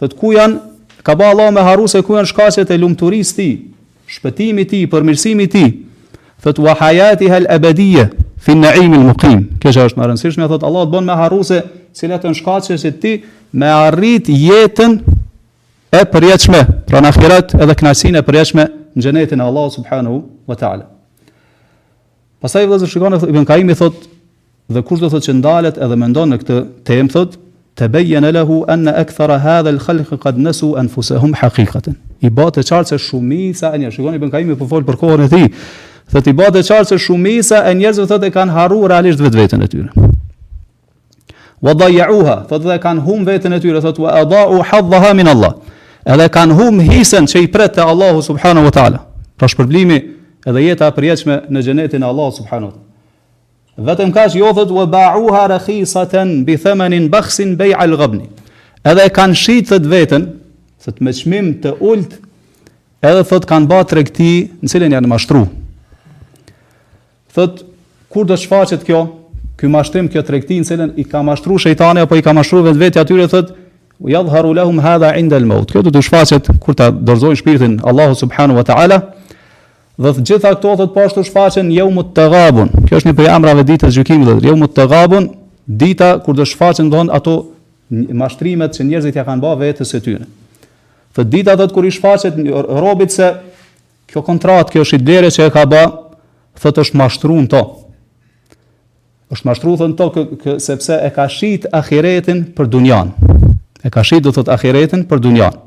Thotë 0.00 0.18
ku 0.18 0.34
janë 0.34 0.58
Ka 1.04 1.14
ba 1.14 1.28
Allah 1.30 1.52
me 1.52 1.60
haru 1.60 1.84
se 1.86 2.00
ku 2.02 2.16
janë 2.16 2.30
shkasjet 2.32 2.70
e 2.72 2.76
lumëturis 2.80 3.34
ti, 3.36 3.48
shpëtimi 4.08 4.64
ti, 4.68 4.80
përmirësimi 4.88 5.46
ti, 5.52 5.64
thët 6.44 6.58
wa 6.64 6.72
hajati 6.80 7.28
hal 7.28 7.44
abadije, 7.52 8.06
fin 8.40 8.64
në 8.64 8.70
imi 8.80 8.96
lë 9.02 9.08
mëkim. 9.12 9.42
Kështë 9.60 9.84
është 9.90 10.00
më 10.00 10.06
rëndësishme, 10.10 10.48
thëtë 10.54 10.68
Allah 10.68 10.86
të 10.88 10.94
bon 10.96 11.04
me 11.10 11.18
haru 11.20 11.42
se 11.44 11.60
cilat 12.00 12.24
e 12.24 12.32
në 12.32 12.38
shkasjet 12.40 12.88
e 12.88 12.92
ti, 13.04 13.12
me 13.52 13.68
arrit 13.68 14.32
jetën 14.32 14.96
e 15.94 16.00
përjeqme, 16.08 16.62
pra 16.88 17.04
në 17.04 17.12
akhirat 17.12 17.52
edhe 17.60 17.76
knasin 17.84 18.16
e 18.18 18.24
përjeqme 18.24 18.64
në 18.96 19.04
gjenetin 19.04 19.44
e 19.44 19.48
Allah 19.50 19.68
subhanahu 19.76 20.22
wa 20.48 20.56
ta'ala. 20.56 20.88
Pasaj 22.40 22.64
vëzër 22.72 22.90
shikon 22.96 23.18
e 23.20 23.20
thët, 23.20 23.30
Ibn 23.34 23.44
Kaimi 23.52 23.76
thot, 23.76 24.08
dhe 24.72 24.80
kush 24.88 25.04
do 25.04 25.12
thëtë 25.12 25.26
që 25.28 25.36
ndalet 25.36 25.78
edhe 25.84 26.00
mendon 26.00 26.32
në 26.32 26.40
këtë 26.40 26.62
temë 26.88 27.12
thot, 27.12 27.36
të 27.74 27.88
bejjen 27.90 28.24
e 28.24 28.30
lehu 28.34 28.60
anë 28.70 28.92
e 29.00 29.02
këthara 29.10 29.36
ha 29.42 29.54
dhe 29.66 29.72
lëkhalkë 29.74 30.18
qëtë 30.22 30.42
nësu 30.44 30.68
enë 30.78 30.90
fusehum 30.92 31.32
haqikëtën. 31.40 31.96
I 32.24 32.30
batë 32.30 32.62
e 32.62 32.66
qartë 32.68 32.94
se 32.94 32.98
shumisa 33.02 33.72
e 33.74 33.80
njërë, 33.82 33.94
shikoni 33.96 34.20
po 34.20 34.28
për 34.28 34.30
nga 34.32 34.42
imi 34.44 34.56
për 34.60 34.68
folë 34.70 34.86
për 34.92 34.98
kohën 35.00 35.24
e 35.24 35.28
ti, 35.32 35.52
të 36.14 36.22
i 36.30 36.34
batë 36.38 36.62
e 36.62 36.66
qartë 36.68 36.92
se 36.92 37.00
shumisa 37.02 37.64
e 37.70 37.74
njërëzve 37.80 38.06
thët 38.12 38.28
e 38.28 38.30
kanë 38.36 38.54
haru 38.54 38.78
realisht 38.92 39.22
vetë 39.24 39.40
vetën 39.40 39.66
e 39.66 39.68
tyre. 39.74 40.08
Wa 41.64 41.74
dhajjauha, 41.80 42.38
thët 42.50 42.66
dhe 42.68 42.78
kanë 42.86 43.02
hum 43.08 43.26
vetën 43.26 43.58
e 43.58 43.60
tyre, 43.66 43.82
thët 43.82 43.98
wa 44.06 44.14
adha'u 44.22 44.62
haddha 44.70 45.12
min 45.18 45.30
Allah, 45.34 45.56
edhe 46.06 46.28
kanë 46.30 46.58
hum 46.60 46.80
hisen 46.92 47.26
që 47.26 47.42
i 47.48 47.52
pretë 47.58 47.78
të 47.80 47.90
Allahu 47.90 48.22
subhanahu 48.22 48.68
wa 48.70 48.78
ta'ala, 48.78 49.02
pra 49.36 49.48
shpërblimi 49.50 49.98
edhe 50.46 50.62
jeta 50.68 50.92
përjeqme 50.94 51.42
në 51.50 51.64
gjenetin 51.66 52.06
Allahu 52.06 52.38
subhanahu 52.38 52.70
wa 52.70 52.74
ta'ala. 52.76 52.90
Vetëm 53.74 54.12
ka 54.14 54.28
që 54.30 54.38
jothët 54.38 54.70
u 54.70 54.84
ba'uha 54.86 55.48
rëkhisaten 55.50 56.44
bi 56.46 56.54
themenin 56.62 57.08
bakhsin 57.10 57.56
bay'al 57.58 57.96
ghabn. 57.98 58.20
Edhe 58.86 59.06
kanë 59.10 59.34
shitë 59.40 59.80
të 59.82 59.90
vetën, 59.90 60.28
se 60.82 60.94
me 61.02 61.10
çmim 61.16 61.54
të 61.62 61.72
ullët, 61.82 62.20
edhe 63.02 63.24
thot 63.26 63.48
kanë 63.50 63.68
ba 63.70 63.80
të 63.82 63.98
rekti 63.98 64.28
në 64.62 64.70
cilin 64.70 64.94
janë 64.94 65.10
mashtru. 65.10 65.42
Thot, 67.34 67.64
kur 68.12 68.28
do 68.28 68.36
shfaqet 68.38 68.86
kjo, 68.86 69.00
kjo 69.58 69.72
mashtrim 69.72 70.06
kjo 70.12 70.22
të 70.22 70.36
rekti 70.36 70.60
në 70.62 70.68
cilin 70.70 70.92
i 70.94 71.02
ka 71.08 71.24
mashtru 71.26 71.58
shejtani, 71.66 72.04
apo 72.06 72.14
i 72.14 72.22
ka 72.22 72.36
mashtru 72.36 72.62
vetë 72.68 72.82
vetë 72.84 73.02
atyre, 73.02 73.26
thot, 73.32 73.52
u 73.98 74.12
jadhëharu 74.12 74.54
hadha 74.84 75.14
indel 75.18 75.48
maut. 75.50 75.66
Kjo 75.74 75.82
do 75.82 75.90
të 75.90 76.04
shfaqet 76.06 76.52
kur 76.62 76.78
ta 76.78 76.92
dorzojnë 76.94 77.42
shpirtin 77.42 77.80
Allahu 77.82 78.14
subhanu 78.14 78.54
wa 78.54 78.62
ta'ala, 78.62 79.00
dhe 79.96 80.10
të 80.16 80.24
gjitha 80.26 80.50
këto 80.56 80.72
thot 80.78 80.94
po 80.94 81.04
ashtu 81.06 81.22
shfaqen 81.26 81.68
jo 81.72 81.86
mut 81.90 82.14
të 82.16 82.24
gabun. 82.32 82.70
Kjo 82.88 82.98
është 82.98 83.10
një 83.12 83.16
prej 83.18 83.28
amrave 83.30 83.64
ditës 83.66 83.92
së 83.94 84.00
gjykimit, 84.00 84.40
jo 84.44 84.56
mut 84.58 84.74
të 84.74 84.88
gabun, 84.90 85.28
dita 85.66 86.16
kur 86.24 86.34
do 86.34 86.46
shfaqen 86.46 86.90
don 86.90 87.10
ato 87.14 87.36
mashtrimet 87.90 88.74
që 88.74 88.88
njerëzit 88.88 89.16
ja 89.16 89.24
kanë 89.26 89.42
bërë 89.44 89.60
vetes 89.62 89.94
së 89.94 90.00
tyre. 90.02 90.26
Të 91.14 91.24
dita 91.30 91.54
thot 91.56 91.72
kur 91.74 91.86
i 91.86 91.92
shfaqet 91.94 92.40
robit 92.80 93.14
se 93.14 93.28
kjo 94.10 94.22
kontratë, 94.26 94.72
kjo 94.74 94.82
është 94.82 95.02
dera 95.02 95.30
që 95.30 95.46
e 95.46 95.54
ka 95.54 95.62
bë, 95.70 95.84
thot 96.58 96.82
është 96.82 96.98
mashtruar 96.98 97.46
to. 97.50 97.62
Është 99.30 99.46
mashtruar 99.48 99.78
thon 99.80 99.94
to 99.94 100.58
sepse 100.60 100.98
e 101.06 101.10
ka 101.14 101.28
shit 101.30 101.68
ahiretin 101.72 102.46
për 102.56 102.66
dunjan. 102.66 103.14
E 103.84 103.90
ka 103.94 104.02
shit 104.02 104.24
do 104.26 104.32
thot 104.34 104.50
ahiretin 104.54 105.06
për 105.08 105.22
dunjan 105.22 105.62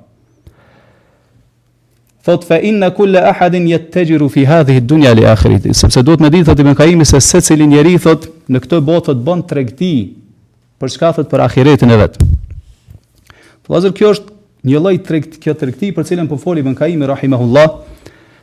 thot 2.27 2.43
fa 2.43 2.59
inna 2.59 2.89
kull 2.91 3.15
ahad 3.15 3.53
yattajiru 3.55 4.27
fi 4.29 4.43
hadhihi 4.49 4.81
ad-dunya 4.81 5.11
li 5.15 5.23
akhirati 5.33 5.71
sepse 5.81 6.01
duhet 6.07 6.19
me 6.23 6.29
ditë 6.33 6.49
thot 6.49 6.63
ibn 6.63 6.75
Kaimi 6.75 7.05
se 7.07 7.21
secili 7.23 7.63
njeri 7.71 7.93
thot 8.05 8.25
në 8.51 8.59
këtë 8.65 8.79
botë 8.89 9.07
thot 9.07 9.21
bën 9.29 9.43
tregti 9.51 9.91
për 10.81 10.91
çka 10.95 11.11
thot 11.17 11.29
për 11.31 11.43
ahiretin 11.45 11.91
e 11.95 11.99
vet. 12.01 12.17
Fllazër 13.63 13.93
kjo 13.99 14.11
është 14.15 14.35
një 14.67 14.81
lloj 14.81 14.93
tregt 15.07 15.37
kjo 15.43 15.53
tregti 15.61 15.93
për 15.95 16.07
cilën 16.09 16.27
po 16.27 16.39
fol 16.41 16.59
ibn 16.59 16.75
Kaimi 16.75 17.07
rahimahullah 17.13 17.79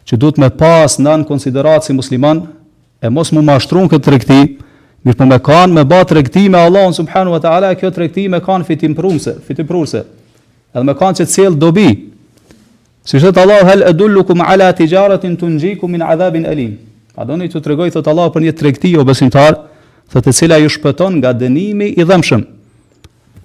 që 0.08 0.18
duhet 0.22 0.40
me 0.40 0.48
pas 0.64 0.96
ndan 1.04 1.26
konsideratë 1.28 1.96
musliman 1.98 2.40
e 3.04 3.12
mos 3.12 3.34
mu 3.36 3.44
mashtron 3.50 3.90
këtë 3.92 4.04
tregti 4.08 4.40
mirë 5.04 5.18
po 5.20 5.28
me 5.28 5.36
kan 5.50 5.76
me 5.76 5.84
bë 5.92 6.00
tregti 6.08 6.46
me 6.48 6.64
Allah 6.64 6.88
subhanahu 6.88 7.36
wa 7.36 7.42
taala 7.48 7.74
kjo 7.76 7.92
tregti 7.92 8.24
me 8.32 8.40
kan 8.48 8.64
fitim 8.64 8.96
prumse 8.96 9.36
fitim 9.44 9.68
edhe 10.74 10.82
me 10.88 10.96
kan 10.98 11.14
se 11.20 11.28
cel 11.36 11.52
dobi 11.54 12.13
Si 13.04 13.20
shëtë 13.20 13.36
Allah, 13.42 13.62
hel 13.68 13.82
e 13.84 14.42
ala 14.56 14.70
tijaratin 14.72 15.34
të 15.36 15.48
njikum 15.58 15.92
min 15.92 16.00
adhabin 16.02 16.46
elim. 16.46 16.78
A 17.16 17.24
do 17.24 17.36
një 17.36 17.50
të 17.52 17.60
tregoj, 17.60 17.90
thëtë 17.92 18.10
Allah, 18.10 18.30
për 18.32 18.42
një 18.46 18.52
tregti 18.56 18.94
o 18.96 19.04
besimtar, 19.04 19.58
thëtë 20.08 20.24
të 20.30 20.32
cila 20.32 20.56
ju 20.62 20.70
shpëton 20.72 21.18
nga 21.20 21.34
dënimi 21.36 21.92
i 22.00 22.06
dhemshëm. 22.06 22.44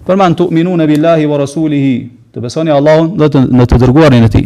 Për 0.08 0.15
man 0.17 0.36
të 0.36 0.48
uminu 0.48 0.78
në 0.80 0.88
billahi 0.93 1.28
vë 1.28 1.39
rasulihi, 1.43 1.91
të 2.32 2.39
besoni 2.45 2.72
Allahun 2.72 3.12
dhe 3.19 3.28
të, 3.30 3.41
në 3.52 3.65
të 3.67 3.80
dërguarin 3.84 4.24
në 4.26 4.30
ti. 4.32 4.45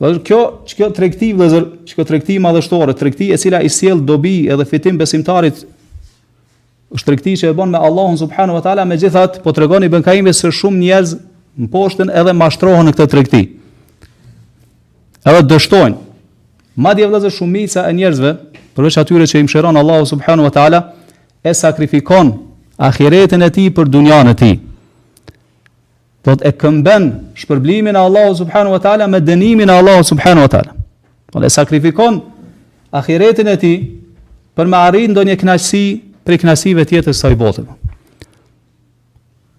Dhe 0.00 0.08
kjo, 0.26 0.40
që 0.66 0.74
kjo 0.80 0.88
tregti, 0.96 1.30
dhe 1.38 1.48
zër, 1.52 1.68
që 1.86 1.94
kjo 2.00 2.40
madhështore, 2.42 2.98
tregti 2.98 3.30
e 3.34 3.38
cila 3.38 3.62
i 3.62 3.70
siel 3.70 4.02
dobi 4.02 4.48
edhe 4.50 4.66
fitim 4.66 4.98
besimtarit, 4.98 5.62
është 6.90 7.06
tregti 7.12 7.36
që 7.44 7.52
e 7.54 7.54
bon 7.56 7.70
me 7.70 7.78
Allahun 7.78 8.18
subhanu 8.18 8.58
vë 8.58 8.64
tala, 8.66 8.82
me 8.84 8.98
gjithat, 8.98 9.38
po 9.46 9.54
tregoni 9.54 9.88
bënkajimi 9.92 10.34
së 10.34 10.50
shumë 10.58 10.82
njerëz 10.82 11.14
në 11.60 11.70
poshtën 11.72 12.10
edhe 12.10 12.34
mashtrohen 12.34 12.90
në 12.90 12.96
këtë 12.98 13.10
tregti 13.14 13.44
edhe 15.26 15.42
dështojnë. 15.44 15.98
Ma 16.80 16.92
vëllazë 16.96 17.12
vëllëzër 17.12 17.34
shumica 17.34 17.84
e 17.90 17.94
njerëzve, 17.96 18.30
përveç 18.76 18.96
atyre 19.02 19.26
që 19.28 19.40
i 19.42 19.46
mëshiron 19.46 19.76
Allahu 19.76 20.06
subhanahu 20.08 20.46
wa 20.48 20.52
taala, 20.54 20.80
e 21.44 21.52
sakrifikon 21.54 22.30
ahiretën 22.80 23.42
e 23.42 23.50
tij 23.52 23.68
për 23.76 23.88
dunjan 23.92 24.30
e 24.32 24.34
tij. 24.38 24.54
Do 26.24 26.34
të 26.36 26.44
e 26.52 26.56
këmben 26.56 27.10
shpërblimin 27.40 27.96
e 27.96 28.02
Allahu 28.06 28.34
subhanahu 28.40 28.74
wa 28.76 28.80
taala 28.82 29.08
me 29.08 29.20
dënimin 29.20 29.68
e 29.68 29.72
Allahu 29.76 30.04
subhanahu 30.06 30.46
wa 30.46 30.52
taala. 30.52 30.76
Po 31.30 31.42
e 31.44 31.48
sakrifikon 31.48 32.22
ahiretën 32.92 33.48
e 33.52 33.56
tij 33.56 33.76
për 34.56 34.68
me 34.68 34.80
arritë 34.86 35.12
ndonjë 35.14 35.38
kënaqësi 35.40 35.84
për 36.26 36.40
kënaqësive 36.44 36.86
tjetër 36.90 37.16
së 37.16 37.20
saj 37.24 37.36
bote. 37.40 37.66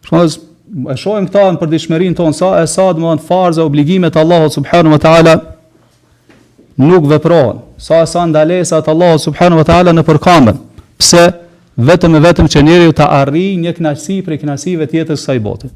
Shumë 0.08 0.30
e 0.88 0.96
shohim 0.96 1.26
këta 1.28 1.42
në 1.54 1.60
përditshmërinë 1.60 2.16
tonë 2.16 2.38
sa 2.38 2.50
e 2.62 2.68
sa 2.70 2.86
do 2.96 3.02
të 3.02 3.04
thonë 3.04 3.26
farza 3.28 3.64
obligimet 3.68 4.16
e 4.16 4.20
Allahut 4.22 4.54
subhanahu 4.56 4.96
wa 4.96 5.00
taala 5.04 5.34
nuk 6.80 7.08
veprohen. 7.12 7.58
Sa 7.78 8.00
e 8.02 8.08
sa 8.08 8.24
ndalesat 8.26 8.88
Allah 8.88 8.96
Allahut 9.10 9.24
subhanahu 9.26 9.60
wa 9.62 9.68
taala 9.68 9.94
në 9.96 10.06
përkambën. 10.08 10.60
Pse? 11.00 11.26
Vetëm 11.82 12.16
e 12.16 12.22
vetëm 12.24 12.48
që 12.52 12.62
njeriu 12.64 12.92
të 12.96 13.06
arrijë 13.20 13.58
një 13.66 13.74
kënaqësi 13.80 14.18
prej 14.28 14.38
kënaqësive 14.44 14.88
të 14.92 15.00
jetës 15.00 15.24
së 15.28 15.38
bote. 15.44 15.68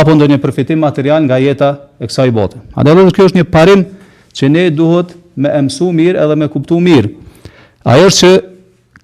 Apo 0.00 0.14
ndonjë 0.16 0.38
përfitim 0.42 0.80
material 0.80 1.24
nga 1.24 1.36
jeta 1.40 1.72
e 2.00 2.06
kësaj 2.08 2.28
bote. 2.34 2.60
A 2.74 2.84
kjo 2.84 3.24
është 3.30 3.40
një 3.40 3.44
parim 3.52 3.84
që 4.34 4.48
ne 4.48 4.66
duhet 4.70 5.16
me 5.36 5.48
emsu 5.60 5.90
mirë 5.92 6.20
edhe 6.24 6.36
me 6.36 6.48
kuptu 6.48 6.78
mirë. 6.80 7.08
Ajo 7.84 8.06
është 8.10 8.26
që 8.26 8.40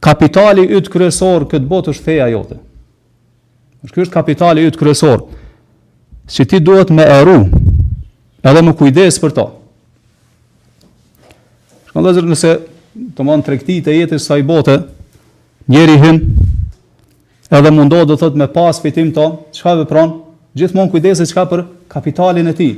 kapitali 0.03 0.69
ytë 0.77 0.93
kryesor 0.93 1.47
këtë 1.49 1.69
botë 1.71 1.95
është 1.95 2.05
feja 2.11 2.29
jote. 2.35 2.61
Kjo 3.93 4.03
është 4.07 4.15
kapitali 4.15 4.65
të 4.73 4.79
kryesor, 4.81 5.23
që 6.31 6.47
ti 6.51 6.59
duhet 6.61 6.91
me 6.91 7.05
eru, 7.07 7.37
edhe 8.43 8.63
me 8.67 8.75
kujdes 8.79 9.19
për 9.23 9.35
ta. 9.37 9.45
Shkën 11.93 12.05
dhe 12.07 12.17
zërë 12.17 12.33
nëse 12.33 12.55
të 13.17 13.27
manë 13.29 13.47
trekti 13.47 13.79
të 13.87 13.95
jetës 13.95 14.27
sa 14.29 14.39
i 14.41 14.45
bote, 14.47 14.75
njeri 15.71 15.95
hynë, 16.03 16.47
edhe 17.59 17.73
mundo 17.79 18.03
dhe 18.11 18.19
thot 18.21 18.35
me 18.37 18.49
pas 18.53 18.83
fitim 18.83 19.13
ta, 19.17 19.31
qka 19.55 19.77
dhe 19.81 19.87
pranë, 19.93 20.17
gjithmonë 20.59 20.91
kujdes 20.93 21.23
e 21.25 21.29
qka 21.31 21.47
për 21.53 21.67
kapitalin 21.93 22.51
e 22.51 22.57
ti. 22.59 22.71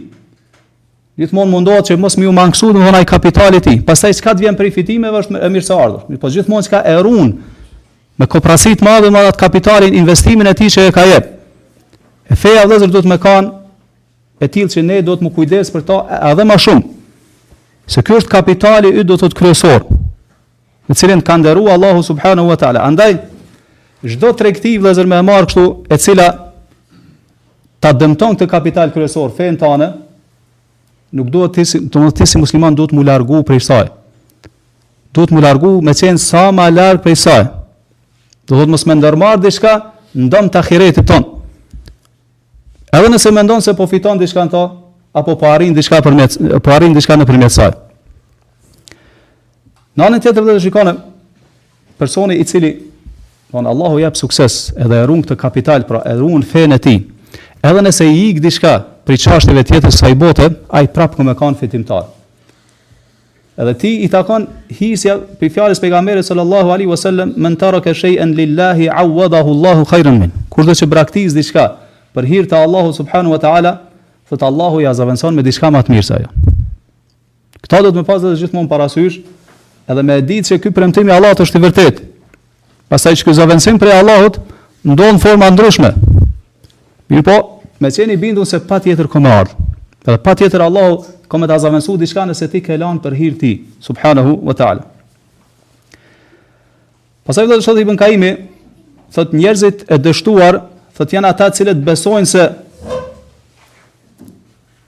Gjithmonë 1.19 1.51
mundohet 1.51 1.89
që 1.89 1.97
mos 1.99 2.15
mi 2.21 2.29
u 2.31 2.35
mangësu 2.37 2.69
domthonë 2.77 3.01
ai 3.01 3.09
kapitali 3.09 3.59
i 3.59 3.65
tij. 3.65 3.81
Pastaj 3.87 4.13
çka 4.21 4.37
të 4.37 4.45
vjen 4.45 4.61
i 4.69 4.75
fitimeve 4.75 5.25
është 5.25 5.41
e 5.43 5.49
mirë 5.55 5.67
se 5.67 5.75
ardhur. 5.75 6.05
Mirë, 6.13 6.21
po 6.23 6.29
gjithmonë 6.35 6.69
çka 6.69 6.83
e 6.87 6.95
me 8.19 8.27
koprasit 8.27 8.81
ma 8.83 8.99
dhe 9.01 9.09
ma 9.11 9.19
kapitalin, 9.37 9.95
investimin 9.95 10.47
e 10.47 10.55
ti 10.59 10.67
që 10.67 10.87
e 10.89 10.95
ka 10.95 11.05
jep. 11.07 11.29
E 12.29 12.35
feja 12.35 12.65
dhe 12.67 12.79
zërë 12.83 12.93
do 12.97 13.03
të 13.05 13.13
me 13.13 13.19
kanë 13.23 14.43
e 14.43 14.49
tilë 14.55 14.73
që 14.75 14.83
ne 14.89 14.99
do 15.07 15.15
të 15.17 15.29
më 15.29 15.33
kujdes 15.37 15.71
për 15.75 15.85
ta 15.89 15.99
edhe 16.33 16.45
ma 16.49 16.57
shumë. 16.59 16.83
Se 17.89 18.03
kjo 18.05 18.19
është 18.21 18.33
kapitali 18.35 18.91
ytë 18.99 19.07
do 19.09 19.17
të 19.23 19.31
të 19.33 19.39
kryesor, 19.39 19.87
në 20.91 20.99
cilin 20.99 21.23
të 21.23 21.29
kanë 21.31 21.55
Allahu 21.75 22.03
Subhanahu 22.03 22.51
wa 22.51 22.59
ta'ala. 22.61 22.83
Andaj, 22.91 23.17
zdo 24.17 24.35
të 24.35 24.49
rektiv 24.49 24.83
dhe 24.85 24.95
zërë 24.99 25.11
me 25.15 25.23
marë 25.31 25.47
kështu 25.49 25.65
e 25.89 25.97
cila 25.97 26.27
ta 27.81 27.93
dëmton 27.95 28.37
të 28.37 28.49
kapital 28.51 28.91
kryesor, 28.93 29.31
fejnë 29.39 29.59
të 29.63 29.69
anë, 29.75 29.89
nuk 31.15 31.31
do 31.33 31.47
të 31.55 31.65
të 32.19 32.27
si 32.29 32.39
musliman 32.43 32.75
do 32.77 32.85
të 32.91 32.99
më 32.99 33.07
largu 33.09 33.45
për 33.49 33.57
i 33.57 33.63
saj. 33.65 33.87
Do 35.17 35.25
të 35.25 35.39
më 35.39 35.47
largu 35.47 35.77
me 35.81 35.95
qenë 35.97 36.19
sa 36.21 36.49
ma 36.53 36.67
largë 36.69 37.03
prej 37.07 37.17
saj. 37.17 37.47
Do 38.49 38.57
thotë 38.57 38.73
mos 38.73 38.87
më 38.89 38.95
ndërmarr 39.03 39.43
diçka, 39.45 39.75
ndon 40.17 40.49
të 40.49 40.61
ahiretit 40.63 41.07
ton. 41.11 41.27
Edhe 42.97 43.11
nëse 43.13 43.33
mendon 43.37 43.61
se 43.61 43.75
po 43.77 43.85
fiton 43.91 44.17
diçka 44.19 44.47
në 44.49 44.53
to, 44.55 44.63
apo 45.13 45.35
po 45.37 45.51
arrin 45.53 45.75
diçka 45.77 45.99
përmjet 46.07 46.39
po 46.65 46.73
arrin 46.73 46.97
diçka 46.97 47.19
nëpërmjet 47.21 47.53
saj. 47.59 47.75
Në 49.99 50.07
anën 50.09 50.23
tjetër 50.25 50.47
do 50.47 50.55
të 50.57 50.63
shikonë 50.65 50.95
personi 52.01 52.39
i 52.41 52.47
cili 52.49 52.73
von 53.53 53.67
Allahu 53.69 54.01
jap 54.01 54.17
sukses 54.17 54.71
edhe 54.79 54.97
e 54.97 55.05
rrun 55.09 55.23
të 55.27 55.37
kapital, 55.41 55.85
pra 55.89 56.01
e 56.09 56.15
në 56.17 56.45
fenë 56.49 56.79
e 56.81 56.87
tij. 56.87 56.99
Edhe 57.69 57.85
nëse 57.85 58.09
i 58.09 58.31
ik 58.31 58.41
diçka 58.45 58.79
për 59.09 59.21
çështjeve 59.27 59.65
tjetër 59.69 59.93
të 59.99 60.15
i 60.15 60.17
bote, 60.21 60.49
ai 60.79 60.89
prapë 60.89 61.21
më 61.29 61.37
kanë 61.41 61.61
fitimtar. 61.61 62.15
Edhe 63.59 63.75
ti 63.75 63.91
i 64.07 64.09
takon 64.11 64.45
hisja 64.71 65.17
për 65.41 65.51
fjalës 65.51 65.81
pejgamberit 65.83 66.27
sallallahu 66.29 66.71
alaihi 66.71 66.89
wasallam, 66.93 67.33
"Men 67.37 67.57
taraka 67.59 67.91
shay'an 67.95 68.31
lillahi 68.37 68.87
awadahu 68.87 69.51
Allahu 69.55 69.85
khayran 69.91 70.19
min." 70.21 70.31
Kur 70.49 70.65
do 70.65 70.71
të 70.73 70.87
braktis 70.87 71.35
diçka 71.35 71.65
për 72.15 72.25
hir 72.31 72.47
të 72.47 72.55
Allahut 72.55 72.95
subhanahu 72.95 73.35
wa 73.35 73.39
taala, 73.41 73.73
thot 74.31 74.43
Allahu 74.43 74.81
ja 74.83 74.95
zavendson 74.95 75.35
me 75.35 75.43
diçka 75.43 75.71
më 75.71 75.83
të 75.83 75.91
mirë 75.91 76.07
se 76.07 76.15
ajo. 76.15 76.29
Kto 77.63 77.83
do 77.83 77.91
të 77.91 77.97
më 78.03 78.05
pas 78.05 78.23
dhe 78.23 78.37
gjithmonë 78.39 78.69
parasysh, 78.71 79.19
edhe 79.91 80.03
me 80.03 80.15
e 80.19 80.23
ditë 80.23 80.47
se 80.47 80.59
ky 80.59 80.71
premtim 80.71 81.09
i 81.09 81.13
Allahut 81.13 81.39
është 81.41 81.57
i 81.57 81.61
vërtetë. 81.67 82.01
Pastaj 82.91 83.15
çka 83.17 83.33
zavendson 83.33 83.77
për 83.79 83.91
Allahut, 83.99 84.39
ndon 84.85 85.19
forma 85.19 85.51
ndryshme. 85.51 85.91
Mirpo, 87.11 87.37
me 87.81 87.89
qeni 87.91 88.17
bindun 88.17 88.45
se 88.47 88.61
patjetër 88.67 89.07
komo 89.09 89.29
ardh. 89.29 89.51
Edhe 90.07 90.19
patjetër 90.19 90.61
Allahu 90.63 91.05
ko 91.29 91.39
të 91.39 91.47
ta 91.47 91.97
diçka 92.01 92.25
nëse 92.29 92.49
ti 92.51 92.61
ke 92.65 92.77
lanë 92.81 93.03
për 93.05 93.15
hirë 93.15 93.39
ti, 93.41 93.53
subhanahu 93.85 94.37
wa 94.49 94.55
ta'ala. 94.57 94.85
Pasaj 97.29 97.45
vëdhe 97.47 97.59
të 97.61 97.65
shodhi 97.67 97.85
i 97.93 97.97
kaimi, 98.01 98.31
thot 99.13 99.33
njerëzit 99.37 99.85
e 99.93 99.99
dështuar, 99.99 100.63
thot 100.97 101.13
janë 101.13 101.29
ata 101.29 101.51
cilët 101.53 101.83
besojnë 101.85 102.31
se, 102.31 102.47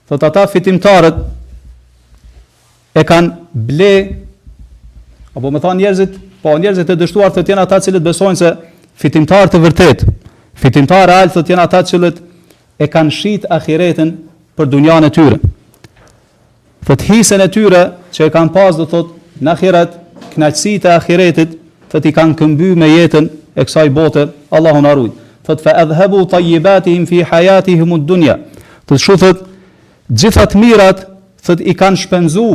thot 0.09 0.23
ata 0.25 0.47
fitimtarët 0.49 1.21
e 2.97 3.03
kanë 3.05 3.29
ble, 3.53 3.93
apo 5.37 5.51
me 5.51 5.61
thonë 5.61 5.79
njerëzit, 5.83 6.17
po 6.41 6.55
njerëzit 6.57 6.89
e 6.89 6.97
dështuar 6.97 7.29
thot 7.37 7.47
janë 7.53 7.67
ata 7.67 7.79
cilët 7.85 8.03
besojnë 8.09 8.41
se 8.41 8.51
fitimtarë 9.01 9.53
të 9.53 9.61
vërtet, 9.67 10.05
fitimtarë 10.61 11.21
alë 11.21 11.35
thot 11.37 11.47
janë 11.53 11.67
ata 11.69 11.85
cilët 11.85 12.17
e 12.81 12.89
kanë 12.89 13.13
shit 13.13 13.45
akireten 13.53 14.15
për 14.57 14.73
dunjan 14.73 15.05
e 15.07 15.13
tyre 15.13 15.37
fëthisen 16.85 17.41
e 17.43 17.47
tyre 17.53 17.81
që 18.13 18.27
e 18.27 18.31
kanë 18.33 18.53
pas 18.55 18.75
do 18.79 18.87
thot 18.89 19.11
në 19.41 19.53
akhirat, 19.55 19.93
knaqësitë 20.35 20.89
e 20.89 20.93
ahiretit, 20.95 21.53
fët 21.91 22.05
i 22.09 22.13
kanë 22.15 22.37
këmby 22.39 22.71
me 22.79 22.89
jetën 22.91 23.25
e 23.55 23.65
kësaj 23.67 23.89
bote, 23.93 24.27
Allahu 24.55 24.81
na 24.85 24.93
ruaj. 24.95 25.11
Fët 25.47 25.63
fa 25.65 25.73
adhabu 25.83 26.21
tayyibatihim 26.29 27.07
fi 27.09 27.23
hayatihim 27.27 27.95
ad-dunya. 27.97 28.35
Të 28.87 28.97
shuhet 29.01 29.39
gjitha 30.13 30.45
të 30.51 30.61
mirat, 30.61 31.03
thot, 31.43 31.61
i 31.65 31.73
kanë 31.77 32.01
shpenzu, 32.03 32.45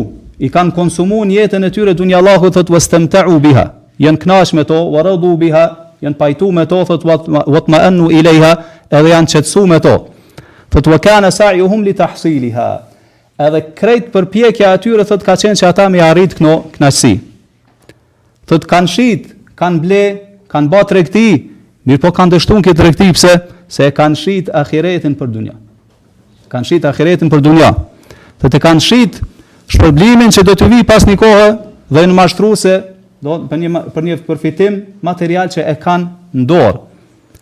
i 0.46 0.50
kanë 0.54 0.74
konsumu 0.76 1.22
në 1.26 1.38
jetën 1.40 1.66
e 1.66 1.72
tyre 1.74 1.94
dunja 1.98 2.20
Allahu 2.22 2.50
thot 2.54 2.70
wastamta'u 2.70 3.38
biha. 3.42 3.64
Jan 3.98 4.16
knaqsh 4.20 4.54
me 4.54 4.64
to, 4.64 4.82
wa 4.94 5.02
biha, 5.36 5.64
jan 6.02 6.14
pajtu 6.14 6.52
me 6.52 6.66
to 6.66 6.84
thot 6.84 7.02
watma'annu 7.04 8.10
ilayha, 8.12 8.52
edhe 8.90 9.08
janë 9.08 9.30
qetësu 9.34 9.66
me 9.66 9.80
to. 9.80 9.96
Fët 10.72 10.86
wa 10.86 10.98
kana 10.98 11.30
sa'yuhum 11.30 11.82
li 11.84 11.94
tahsilha 11.94 12.94
edhe 13.36 13.60
krejt 13.76 14.10
për 14.14 14.26
pjekja 14.32 14.70
atyre, 14.76 15.04
thot, 15.08 15.24
ka 15.24 15.34
qenë 15.36 15.58
që 15.60 15.68
ata 15.68 15.88
me 15.92 16.00
arrit 16.04 16.34
këno 16.38 16.54
knasi. 16.76 17.16
Thot, 18.48 18.64
kanë 18.70 18.90
shit, 18.92 19.28
kanë 19.58 19.82
ble, 19.82 20.02
kanë 20.52 20.70
ba 20.72 20.80
tregti, 20.88 21.26
rekti, 21.26 21.54
mirë 21.88 22.02
po 22.04 22.12
kanë 22.16 22.36
dështun 22.36 22.64
këtë 22.64 22.86
rekti, 22.86 23.10
pëse, 23.14 23.34
se 23.68 23.90
kanë 23.94 24.18
shit 24.20 24.50
akiretin 24.56 25.16
për 25.18 25.30
dunja. 25.34 25.56
Kanë 26.50 26.68
shit 26.68 26.88
akiretin 26.88 27.28
për 27.32 27.44
dunja. 27.44 27.72
Thot, 28.40 28.54
e 28.56 28.60
kanë 28.62 28.84
shit 28.86 29.20
shpërblimin 29.74 30.32
që 30.32 30.46
do 30.46 30.54
të 30.56 30.70
vi 30.72 30.80
pas 30.86 31.04
një 31.08 31.16
kohë 31.20 31.48
dhe 31.92 32.06
në 32.06 32.16
mashtru 32.16 32.54
se 32.56 32.78
do, 33.24 33.42
për 33.50 34.02
një 34.06 34.18
përfitim 34.26 34.80
material 35.04 35.50
që 35.52 35.66
e 35.72 35.76
kanë 35.82 36.44
ndorë. 36.46 36.84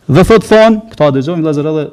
Dhe 0.04 0.20
thot 0.26 0.44
thon, 0.44 0.82
këta 0.92 1.06
dëgjojmë 1.16 1.40
vëllezër 1.40 1.68
edhe 1.70 1.84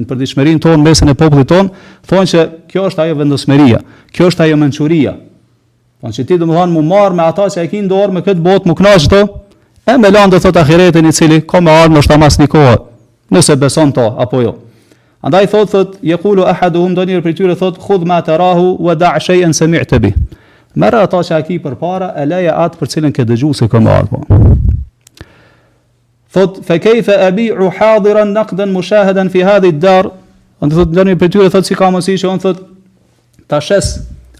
në 0.00 0.04
përditshmërinë 0.08 0.60
tonë, 0.64 0.84
mesën 0.86 1.10
e 1.12 1.14
popullit 1.20 1.48
ton, 1.50 1.68
thon 2.08 2.24
se 2.28 2.40
kjo 2.70 2.86
është 2.88 3.02
ajo 3.04 3.18
vendosmëria, 3.18 3.82
kjo 4.16 4.30
është 4.32 4.44
ajo 4.46 4.56
mençuria. 4.62 5.12
Po 6.00 6.08
që 6.14 6.24
ti 6.30 6.38
do 6.40 6.48
të 6.48 6.56
thon 6.56 6.78
marr 6.88 7.12
me 7.18 7.26
ata 7.26 7.48
që 7.52 7.66
e 7.66 7.68
kin 7.68 7.90
dorë 7.90 8.14
me 8.16 8.24
këtë 8.24 8.44
botë, 8.46 8.70
më 8.72 8.78
kënaq 8.78 9.04
këto, 9.10 9.20
e 9.84 9.98
me 10.00 10.12
lan 10.14 10.32
do 10.32 10.40
thot 10.40 10.56
ahiretin 10.62 11.10
i 11.10 11.12
cili 11.12 11.42
ka 11.44 11.60
me 11.60 11.74
ardhmë 11.76 12.00
është 12.04 12.16
amas 12.16 12.40
nikoa, 12.40 12.72
nëse 13.34 13.58
beson 13.60 13.92
to 13.92 14.08
apo 14.24 14.40
jo. 14.46 14.56
Andaj 15.20 15.50
thot 15.52 15.72
thot 15.74 15.98
yaqulu 16.08 16.46
ahaduhum 16.48 16.96
doni 16.96 17.20
për 17.20 17.36
tyre 17.36 17.58
thot 17.60 17.76
khudh 17.82 18.06
ma 18.08 18.22
tarahu 18.22 18.78
wa 18.80 18.94
da' 18.96 19.18
shay'an 19.20 19.52
sami'ta 19.52 20.00
bih. 20.00 20.16
Merë 20.78 21.04
ata 21.04 21.20
që 21.20 21.60
për 21.66 21.76
para, 21.80 22.14
e 22.16 22.24
leja 22.24 22.56
atë 22.64 22.78
për 22.80 22.94
cilën 22.94 23.12
ke 23.18 23.28
dëgju 23.28 23.52
se 23.60 23.68
këmë 23.68 23.98
ardhë 24.00 24.47
thot 26.38 26.58
fa 26.66 26.78
kayfa 26.78 27.14
abi'u 27.28 27.70
hadiran 27.78 28.32
naqdan 28.38 28.70
mushahadan 28.78 29.28
fi 29.34 29.42
hadhihi 29.48 29.72
ad-dar 29.74 30.10
on 30.62 30.70
thot 30.80 30.90
ndonjë 30.94 31.16
prej 31.20 31.32
tyre 31.34 31.50
thot 31.54 31.66
si 31.68 31.74
ka 31.80 31.90
mosi 31.94 32.14
që 32.20 32.28
on 32.34 32.40
thot 32.44 32.58
ta 33.50 33.60
shes 33.68 33.86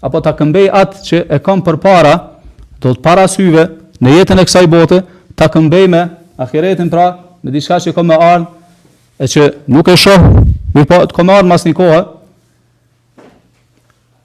apo 0.07 0.21
ta 0.25 0.31
këmbej 0.39 0.67
atë 0.81 1.03
që 1.07 1.17
e 1.35 1.39
kam 1.45 1.61
përpara 1.67 2.13
do 2.81 2.93
të 2.95 3.03
para 3.07 3.25
syve 3.35 3.65
në 4.03 4.15
jetën 4.19 4.43
e 4.43 4.45
kësaj 4.49 4.67
bote 4.75 5.01
ta 5.39 5.49
këmbej 5.53 5.87
me 5.93 6.03
ahiretin 6.45 6.89
pra 6.93 7.07
me 7.43 7.51
diçka 7.55 7.79
që 7.85 7.93
kam 7.97 8.07
me 8.11 8.19
ardh 8.31 8.47
e 9.19 9.27
që 9.33 9.49
nuk 9.75 9.91
e 9.93 9.97
shoh 10.05 10.21
mirë 10.75 10.87
po 10.91 11.01
të 11.11 11.19
kam 11.19 11.33
ardh 11.35 11.51
mas 11.51 11.67
një 11.67 11.75
kohë 11.81 12.03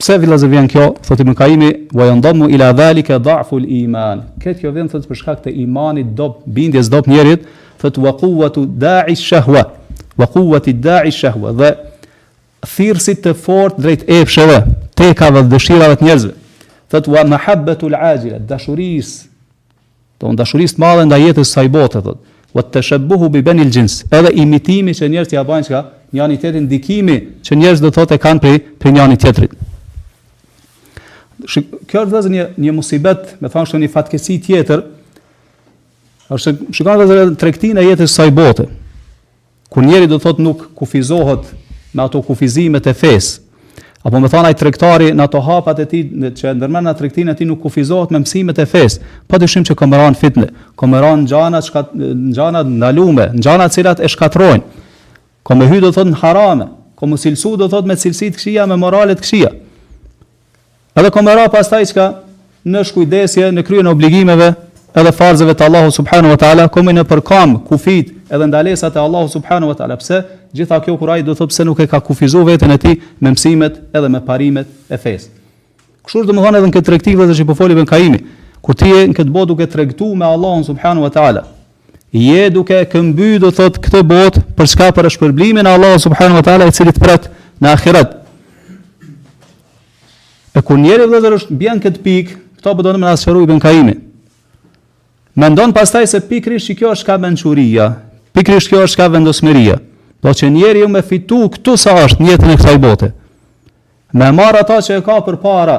Pse 0.05 0.19
vëllazër 0.21 0.49
vjen 0.51 0.67
kjo? 0.69 0.81
Thotë 1.01 1.25
më 1.25 1.33
Kaimi, 1.39 1.69
wa 1.97 2.05
yandamu 2.05 2.45
ila 2.53 2.67
zalika 2.77 3.15
dha'ful 3.17 3.63
iman 3.87 4.19
Këtë 4.37 4.59
kjo 4.59 4.71
vjen 4.75 4.89
thotë 4.91 5.09
për 5.09 5.17
shkak 5.17 5.39
të 5.47 5.53
imanit 5.63 6.11
do 6.17 6.27
bindjes 6.53 6.91
dob 6.93 7.07
njerit, 7.09 7.47
thotë 7.81 8.03
wa 8.03 8.11
quwwatu 8.19 8.67
da'i 8.83 9.15
shahwa 9.17 9.63
Wa 10.19 10.27
quwwati 10.29 10.75
da'i 10.77 11.09
shahwa 11.11 11.55
dha 11.57 11.71
thirrsi 12.75 13.15
të 13.23 13.33
fortë 13.33 13.81
drejt 13.81 14.03
efshëve, 14.19 14.59
tekave 14.97 15.41
dhe 15.41 15.51
dëshirave 15.55 15.97
të 15.99 16.05
njerëzve. 16.11 16.31
Thotë 16.93 17.11
wa 17.15 17.25
mahabbatu 17.33 17.89
al-ajila, 17.95 18.39
dashuris. 18.45 19.23
Do 20.21 20.31
dashuris 20.39 20.73
të 20.77 20.81
madhe 20.85 21.03
ndaj 21.09 21.23
jetës 21.31 21.51
së 21.57 21.65
bote, 21.73 21.99
thotë. 22.05 22.25
Wa 22.55 22.63
tashabbuhu 22.77 23.27
bi 23.33 23.43
bani 23.45 23.65
al-jins. 23.67 23.99
Edhe 24.13 24.31
imitimi 24.41 24.93
që 24.97 25.11
njerëzit 25.13 25.35
ja 25.39 25.43
bajnë 25.45 25.67
çka, 25.71 25.83
njëri 26.15 26.39
tjetrin 26.41 26.67
ndikimi 26.69 27.19
që 27.45 27.59
njerëzit 27.61 27.91
thot 28.01 28.15
e 28.17 28.21
kanë 28.25 28.41
prej 28.43 28.57
prej 28.81 28.95
njëri 28.97 29.19
tjetrit 29.21 29.59
kjo 31.47 32.01
është 32.05 32.11
vëzë 32.13 32.31
një, 32.33 32.45
një 32.65 32.73
musibet, 32.75 33.33
me 33.41 33.49
thonë 33.51 33.69
shtë 33.69 33.81
një 33.83 33.91
fatkesi 33.93 34.37
tjetër, 34.43 34.83
është 36.35 36.53
shikon 36.73 37.01
vëzë 37.03 37.21
trektin 37.41 37.79
e 37.81 37.85
jetës 37.85 38.15
saj 38.17 38.31
bote, 38.35 38.65
ku 39.69 39.83
njeri 39.85 40.07
do 40.09 40.19
thotë 40.21 40.43
nuk 40.45 40.67
kufizohet 40.79 41.49
me 41.95 42.03
ato 42.05 42.21
kufizimet 42.25 42.87
e 42.87 42.93
fesë, 42.97 43.41
apo 44.05 44.19
me 44.21 44.27
thonë 44.29 44.49
ai 44.51 44.57
tregtari 44.57 45.09
në 45.17 45.25
ato 45.25 45.41
hapat 45.45 45.81
e 45.81 45.87
tij 45.89 46.31
që 46.37 46.53
ndërmend 46.57 46.89
në 46.89 46.95
tregtinë 46.99 47.33
e 47.35 47.39
tij 47.39 47.47
nuk 47.49 47.61
kufizohet 47.65 48.11
me 48.13 48.23
mësimet 48.23 48.59
e 48.61 48.67
fesë, 48.67 49.03
dyshim 49.41 49.65
që 49.69 49.77
komëron 49.79 50.17
fitne, 50.17 50.49
komëron 50.79 51.27
gjana 51.29 51.61
çka 51.65 51.85
gjana 51.93 52.63
ndalume, 52.65 53.29
gjana 53.37 53.69
të 53.69 53.77
cilat 53.79 54.01
e 54.05 54.09
shkatrojnë. 54.11 54.81
Komë 55.45 55.65
hy 55.69 55.77
do 55.83 55.91
thotë 55.93 56.09
në 56.15 56.21
harame, 56.23 56.71
komë 56.97 57.17
silsu 57.21 57.51
do 57.59 57.67
thotë 57.69 57.89
me 57.91 57.97
cilësi 58.01 58.31
të 58.33 58.37
këshia, 58.39 58.63
me 58.71 58.77
morale 58.81 59.13
të 59.13 59.21
këshia. 59.25 59.51
Edhe 60.95 61.09
komera 61.11 61.49
pas 61.51 61.67
taj 61.67 61.89
qka 61.91 62.03
në 62.71 62.81
shkujdesje, 62.87 63.49
në 63.51 63.63
kryen 63.67 63.87
obligimeve 63.91 64.45
edhe 64.95 65.11
farzëve 65.17 65.51
të 65.59 65.65
Allahu 65.67 65.91
subhanu 65.91 66.29
wa 66.31 66.37
ta'ala, 66.39 66.69
komi 66.71 66.93
në 66.95 67.03
përkam, 67.09 67.57
kufit 67.67 68.13
edhe 68.31 68.47
ndalesat 68.47 68.95
e 68.95 69.01
Allahu 69.01 69.27
subhanu 69.33 69.67
wa 69.73 69.75
ta'ala. 69.75 69.97
Pse? 69.99 70.21
Gjitha 70.55 70.77
kjo 70.87 70.95
kuraj 71.01 71.19
do 71.27 71.35
thëpë 71.35 71.65
nuk 71.67 71.81
e 71.83 71.89
ka 71.91 71.99
kufizu 71.99 72.45
vetën 72.47 72.71
e 72.71 72.79
ti 72.79 72.93
me 73.19 73.33
mësimet 73.35 73.81
edhe 73.91 74.07
me 74.15 74.23
parimet 74.23 74.71
e 74.87 74.95
fesë. 74.95 75.33
Kështë 76.07 76.25
dhe 76.31 76.37
më 76.39 76.45
thonë 76.47 76.59
edhe 76.61 76.71
në 76.71 76.77
këtë 76.79 76.87
trektiv 76.93 77.25
dhe 77.27 77.35
që 77.35 77.43
i 77.43 77.49
po 77.49 77.51
përfoli 77.57 77.77
për 77.83 77.91
kaimi, 77.91 78.23
ku 78.63 78.77
ti 78.79 78.93
e 78.95 79.03
në 79.11 79.19
këtë 79.19 79.35
bot 79.35 79.51
duke 79.51 79.67
trektu 79.67 80.13
me 80.15 80.31
Allahun 80.31 80.63
subhanu 80.63 81.03
wa 81.03 81.11
ta'ala, 81.11 81.43
je 82.15 82.47
duke 82.55 82.79
këmby 82.95 83.33
do 83.43 83.51
thot 83.51 83.81
këtë 83.83 84.05
bot 84.07 84.39
për 84.55 84.71
shka 84.77 84.93
për 84.95 85.11
e 85.11 85.11
Allahut 85.11 86.13
Allahun 86.15 86.37
wa 86.39 86.45
ta'ala 86.47 86.71
i 86.71 86.77
të 86.95 87.01
prat 87.07 87.27
në 87.59 87.75
akhiratë. 87.81 88.21
E 90.55 90.63
kur 90.63 90.79
njeri 90.79 91.03
vëzër 91.11 91.35
është 91.35 91.57
bjen 91.59 91.81
këtë 91.83 92.01
pikë, 92.05 92.35
këto 92.57 92.69
për 92.71 92.77
po 92.79 92.83
do 92.85 92.91
në 92.95 92.99
më 93.01 93.09
nasëferu 93.09 93.41
i 93.43 93.47
bënkaimi. 93.49 93.95
Me 95.35 95.47
ndonë 95.51 95.75
pastaj 95.75 96.05
se 96.07 96.21
pikrish 96.29 96.69
që 96.69 96.75
kjo 96.79 96.91
është 96.95 97.07
ka 97.09 97.17
menquria, 97.19 97.89
pikrish 98.31 98.69
kjo 98.71 98.85
është 98.87 99.01
ka 99.01 99.09
vendosmeria, 99.11 99.75
do 100.23 100.31
që 100.31 100.47
njeri 100.55 100.85
ju 100.85 100.91
me 100.93 101.01
fitu 101.03 101.41
këtu 101.51 101.75
sa 101.77 101.97
është 102.05 102.23
njetën 102.23 102.53
e 102.53 102.55
kësaj 102.61 102.77
bote. 102.85 103.09
Me 104.15 104.29
marr 104.31 104.61
ata 104.61 104.77
që 104.85 105.01
e 105.01 105.03
ka 105.03 105.17
për 105.27 105.37
para, 105.43 105.75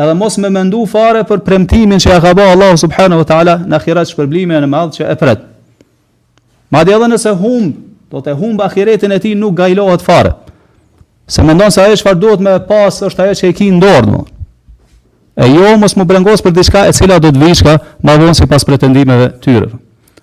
edhe 0.00 0.14
mos 0.16 0.40
me 0.40 0.48
mendu 0.50 0.86
fare 0.88 1.20
për 1.28 1.44
premtimin 1.44 2.00
që 2.00 2.16
e 2.16 2.22
ka 2.24 2.32
ba 2.34 2.48
Allah 2.54 2.72
subhanahu 2.80 3.20
wa 3.20 3.28
ta'ala 3.28 3.58
në 3.60 3.76
ahiret 3.82 4.08
shpërblime 4.14 4.56
e 4.56 4.62
në 4.64 4.70
madhë 4.72 4.96
që 4.96 5.10
e 5.12 5.18
pretë. 5.20 5.44
Ma 6.72 6.80
dhe 6.82 6.96
edhe 6.96 7.10
nëse 7.12 7.36
humbë, 7.44 7.74
do 8.10 8.24
të 8.24 8.38
humbë 8.40 8.66
akhiretin 8.70 9.12
e 9.12 9.20
tij 9.20 9.36
nuk 9.36 9.52
gajlohet 9.60 10.00
fare. 10.02 10.32
Se 11.26 11.40
më 11.42 11.54
ndonë 11.56 11.72
se 11.72 11.80
ajo 11.80 11.96
që 11.96 12.04
farë 12.04 12.20
duhet 12.20 12.42
me 12.44 12.52
pas 12.68 12.98
është 13.06 13.24
ajo 13.24 13.36
që 13.38 13.48
e 13.48 13.54
ki 13.56 13.68
ndorë 13.78 14.10
më. 14.12 14.20
E 15.40 15.46
jo 15.50 15.70
mos 15.80 15.96
më 15.98 16.04
brengos 16.08 16.42
për 16.44 16.52
diçka 16.54 16.82
e 16.88 16.92
cila 16.96 17.16
do 17.20 17.30
të 17.32 17.40
vishka 17.40 17.78
ma 18.04 18.14
vonë 18.20 18.36
si 18.38 18.46
pas 18.48 18.64
pretendimeve 18.68 19.30
tyre. 19.42 19.70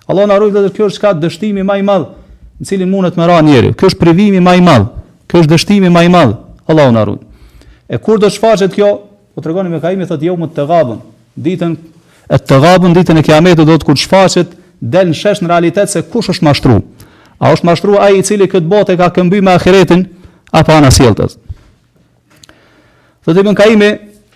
Allah 0.06 0.28
në 0.30 0.36
arrujt 0.36 0.54
dhe 0.54 0.70
kjo 0.76 0.86
është 0.90 1.02
ka 1.02 1.10
dështimi 1.18 1.64
ma 1.66 1.74
i 1.80 1.84
madhë 1.84 2.62
në 2.62 2.68
cilin 2.68 2.90
mundet 2.90 3.18
më 3.18 3.26
ra 3.28 3.40
njeri. 3.44 3.74
Kjo 3.74 3.90
është 3.90 4.00
privimi 4.02 4.40
ma 4.40 4.54
i 4.56 4.62
madhë. 4.64 4.86
Kjo 5.28 5.42
është 5.42 5.52
dështimi 5.54 5.90
ma 5.92 6.04
i 6.06 6.10
madhë. 6.14 6.36
Allah 6.70 6.92
në 6.94 7.02
arrujt. 7.02 7.26
E 7.92 7.98
kur 7.98 8.22
do 8.22 8.28
të 8.30 8.34
shfaqet 8.36 8.74
kjo, 8.78 8.92
po 9.34 9.42
të 9.42 9.50
regoni 9.50 9.72
me 9.74 9.82
ka 9.82 9.90
imi, 9.92 10.06
thot 10.08 10.22
jo 10.24 10.36
më 10.38 10.52
të 10.54 10.64
gabën. 10.70 11.00
Ditën, 11.42 11.74
e 12.32 12.38
të 12.38 12.60
gabën, 12.62 12.94
ditën 12.98 13.18
e 13.20 13.24
kiamet 13.26 13.58
do 13.58 13.66
të 13.68 13.82
kur 13.88 13.98
shfaqet, 13.98 14.54
del 14.80 15.10
në 15.12 15.18
shesh 15.18 15.42
në 15.42 15.50
realitet 15.50 15.90
se 15.92 16.02
kush 16.06 16.30
është 16.32 16.46
mashtru. 16.46 16.78
A 17.42 17.52
është 17.56 17.68
mashtru 17.68 17.98
ai 18.00 18.14
i 18.20 18.24
cili 18.24 18.48
këtë 18.48 18.70
botë 18.70 18.96
ka 19.00 19.10
këmbyrë 19.16 19.44
me 19.48 19.54
ahiretin, 19.56 20.06
apo 20.52 20.72
ana 20.74 20.90
sjelltës. 20.92 21.36
Thotë 23.24 23.42
Ibn 23.44 23.54
Kaimi, 23.56 23.88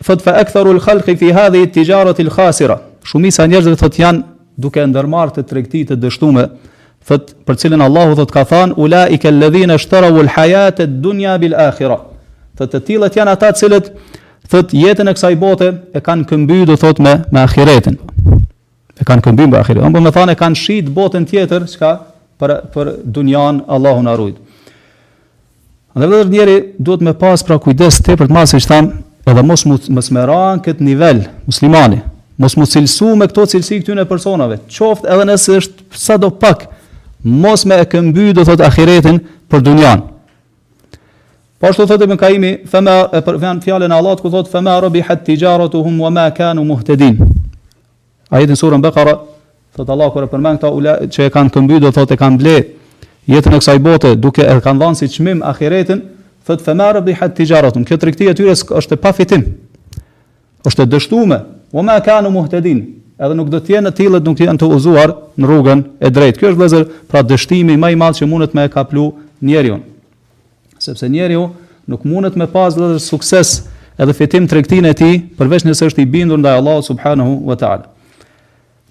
thotë 0.07 0.25
fa 0.25 0.35
aktharu 0.41 0.73
al-khalqi 0.77 1.17
fi 1.21 1.33
hadhihi 1.37 1.69
at-tijarati 1.69 2.25
al-khasira. 2.27 2.77
Shumica 3.07 3.45
e 3.45 3.51
njerëzve 3.53 3.77
thotë 3.83 4.03
janë 4.05 4.23
duke 4.63 4.85
ndërmarrë 4.89 5.35
të 5.37 5.47
tregti 5.51 5.83
të 5.91 5.99
dështuame, 6.01 6.47
thotë 7.07 7.35
për 7.47 7.59
cilën 7.63 7.85
Allahu 7.85 8.17
thotë 8.21 8.35
ka 8.37 8.45
thënë 8.53 8.79
ulaika 8.83 9.29
alladhina 9.33 9.77
ishtaraw 9.81 10.21
al-hayata 10.23 10.87
ad-dunya 10.89 11.37
bil-akhirah. 11.43 12.01
Thotë 12.57 12.73
të 12.77 12.85
tillët 12.91 13.19
janë 13.21 13.35
ata 13.37 13.51
të 13.53 13.61
cilët 13.65 13.93
thotë 14.51 14.81
jetën 14.85 15.11
e 15.13 15.17
kësaj 15.19 15.35
bote 15.43 15.69
e 15.93 16.01
kanë 16.07 16.29
këmbyer 16.33 16.67
do 16.71 16.79
thotë 16.81 17.05
me 17.05 17.13
me 17.35 17.45
ahiretin. 17.45 17.99
E 18.97 19.05
kanë 19.05 19.27
këmbyer 19.27 19.53
me 19.53 19.61
ahiretin. 19.61 19.93
Do 19.93 20.01
më 20.01 20.15
thonë 20.17 20.39
kanë 20.41 20.57
shit 20.65 20.89
botën 20.89 21.29
tjetër, 21.29 21.67
çka 21.69 21.91
për 22.41 22.57
për 22.75 22.93
dunjan 23.05 23.65
Allahu 23.69 24.03
na 24.07 24.17
Dhe 25.97 26.05
vëllazër 26.05 26.29
njëri 26.29 26.55
duhet 26.77 27.01
me 27.01 27.15
pas 27.17 27.41
pra 27.41 27.57
kujdes 27.57 27.97
te 28.05 28.19
për 28.21 28.29
të 28.29 28.35
masë 28.37 28.59
që 28.61 28.69
tham, 28.69 28.89
edhe 29.33 29.45
mos 29.49 29.63
mos 29.65 30.11
më 30.13 30.25
ran 30.29 30.61
kët 30.61 30.83
nivel 30.85 31.23
muslimani. 31.49 32.03
Mos 32.37 32.53
mos 32.61 32.75
cilsu 32.75 33.15
me 33.17 33.25
këto 33.31 33.47
cilësi 33.55 33.79
këtyn 33.81 34.03
e 34.03 34.05
personave, 34.09 34.59
qoftë 34.69 35.09
edhe 35.15 35.25
nëse 35.31 35.57
është 35.63 35.87
sadopak, 35.97 36.67
pak. 36.69 36.99
Mos 37.25 37.65
me 37.65 37.79
e 37.81 37.87
këmby 37.89 38.27
do 38.37 38.45
thot 38.45 38.61
ahiretin 38.69 39.23
për 39.49 39.65
dunjan. 39.71 40.03
Po 41.57 41.71
ashtu 41.73 41.87
thotë 41.89 42.05
Ibn 42.05 42.21
Kaimi, 42.21 42.51
fama 42.69 42.99
për 43.25 43.41
vën 43.41 43.65
fjalën 43.65 43.89
e 43.89 44.01
Allahut 44.03 44.21
ku 44.21 44.29
thotë 44.31 44.53
fama 44.53 44.77
rabbi 44.85 45.01
hat 45.09 45.25
tijaratu 45.25 45.81
hum 45.81 45.97
wama 46.05 46.27
kanu 46.37 46.67
muhtadin. 46.69 47.17
Ajetin 48.29 48.61
surën 48.61 48.85
Bekara, 48.85 49.17
thotë 49.73 49.97
Allah 49.97 50.13
e 50.13 50.29
përmend 50.35 50.61
këta 50.61 50.75
ula, 50.77 50.99
që 51.09 51.31
e 51.31 51.33
kanë 51.33 51.57
këmby 51.57 51.81
do 51.87 51.89
thotë 51.97 52.19
e 52.19 52.21
kanë 52.21 52.43
blejë, 52.45 52.67
jetën 53.31 53.53
e 53.55 53.59
kësaj 53.61 53.81
bote 53.83 54.11
duke 54.21 54.45
e 54.45 54.57
kanë 54.63 54.83
dhënë 54.83 54.99
si 55.01 55.09
çmim 55.17 55.43
ahiretën, 55.45 56.03
thot 56.47 56.63
femar 56.63 56.99
bi 57.05 57.15
hat 57.19 57.35
tijaratun, 57.37 57.85
kjo 57.85 57.99
tregti 57.99 58.29
e 58.31 58.35
tyre 58.39 58.55
është 58.55 58.95
e 58.97 59.01
pafitim. 59.03 59.45
Është 60.67 60.85
e 60.87 60.91
dështuame, 60.93 61.41
wa 61.75 61.83
ma 61.83 61.99
kanu 62.03 62.31
muhtadin. 62.35 62.85
Edhe 63.17 63.33
nuk 63.37 63.49
do 63.51 63.57
të 63.63 63.73
jenë 63.77 63.89
në 63.89 63.95
tillë, 63.97 64.21
nuk 64.27 64.43
janë 64.45 64.61
të 64.61 64.69
uzuar 64.79 65.15
në 65.41 65.47
rrugën 65.49 65.81
e 66.05 66.11
drejtë. 66.13 66.39
Kjo 66.43 66.51
është 66.53 66.59
vëllazër, 66.61 66.83
pra 67.11 67.23
dështimi 67.25 67.77
më 67.81 67.91
i 67.95 67.99
madh 67.99 68.19
që 68.21 68.29
mundet 68.31 68.53
me 68.55 68.67
e 68.69 68.73
kaplu 68.73 69.07
njeriu. 69.43 69.79
Sepse 70.79 71.09
njeriu 71.09 71.47
nuk 71.89 72.05
mundet 72.05 72.37
me 72.37 72.45
pas 72.51 72.77
vëllazër 72.77 73.01
sukses 73.03 73.55
edhe 73.97 74.13
fitim 74.15 74.45
tregtinë 74.51 74.91
e 74.93 74.97
tij 75.01 75.15
përveç 75.39 75.65
nëse 75.65 75.89
është 75.89 76.05
i 76.05 76.07
bindur 76.13 76.39
ndaj 76.43 76.59
Allahut 76.61 76.85
subhanahu 76.87 77.41
wa 77.49 77.57
taala. 77.57 77.89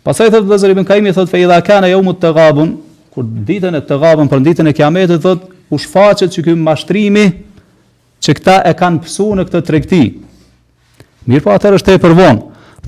Pastaj 0.04 0.32
thot 0.34 0.50
Vezir 0.50 0.74
ibn 0.74 0.86
Kaimi 0.86 1.13
thot 1.13 1.30
fa 1.30 1.38
idha 1.38 1.60
kana 1.65 1.88
yawmut 1.93 2.17
taghabun 2.21 2.74
kur 3.15 3.23
ditën 3.47 3.78
e 3.80 3.80
të 3.80 3.95
gabën 4.01 4.28
për 4.30 4.41
ditën 4.43 4.67
e 4.67 4.73
kiametit 4.75 5.21
thot 5.23 5.47
u 5.73 5.78
shfaqet 5.80 6.34
që 6.36 6.41
ky 6.49 6.54
mashtrimi 6.60 7.23
që 8.23 8.34
këta 8.38 8.58
e 8.67 8.73
kanë 8.75 9.04
pësu 9.06 9.30
në 9.39 9.45
këtë 9.47 9.62
tregti 9.69 9.99
mirë 11.32 11.45
po 11.45 11.54
atë 11.56 11.71
është 11.78 11.95
e 11.95 12.01
përvon 12.04 12.41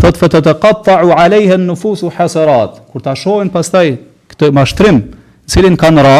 thot 0.03 0.17
fa 0.19 0.27
ta 0.33 0.41
taqta'u 0.45 1.15
alayha 1.15 1.55
an-nufus 1.55 2.03
hasarat 2.19 2.81
kur 2.91 3.05
ta 3.05 3.15
shohin 3.17 3.47
pastaj 3.55 3.93
këtë 4.33 4.49
mashtrim 4.53 4.99
i 4.99 5.49
cili 5.51 5.71
kanë 5.79 6.03
ra 6.05 6.17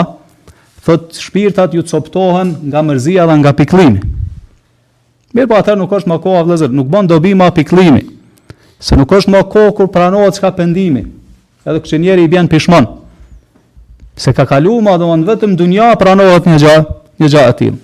thot 0.88 1.12
shpirtat 1.20 1.76
ju 1.76 1.84
coptohen 1.84 2.56
nga 2.72 2.80
mërzia 2.88 3.28
dhe 3.28 3.36
nga 3.41 3.52
pikllimi 3.60 4.00
mirë 5.36 5.50
po 5.52 5.58
atë 5.60 5.76
nuk 5.82 5.91
është 6.00 6.13
më 6.13 6.20
kohë 6.24 6.46
vëllazër 6.46 6.72
nuk 6.80 6.88
bën 6.96 7.12
dobi 7.12 7.36
ma 7.38 7.52
pikllimi 7.60 8.06
se 8.80 8.96
nuk 8.98 9.12
është 9.20 9.36
më 9.36 9.43
kohë 9.52 9.76
kur 9.82 9.91
pranohet 9.98 10.39
çka 10.39 10.56
pendimi 10.62 11.04
edhe 11.67 11.84
kështë 11.84 12.00
njeri 12.06 12.24
i 12.24 12.32
bjenë 12.32 12.52
pishmonë 12.56 12.97
se 14.17 14.34
ka 14.34 14.45
kalu 14.49 14.80
ma 14.82 14.97
dhe 14.97 15.06
në 15.06 15.27
vetëm 15.27 15.53
dunja 15.60 15.91
pranohet 15.99 16.49
një 16.49 16.58
gjahë, 16.63 16.84
një 17.21 17.30
gjahë 17.34 17.51
atim. 17.53 17.75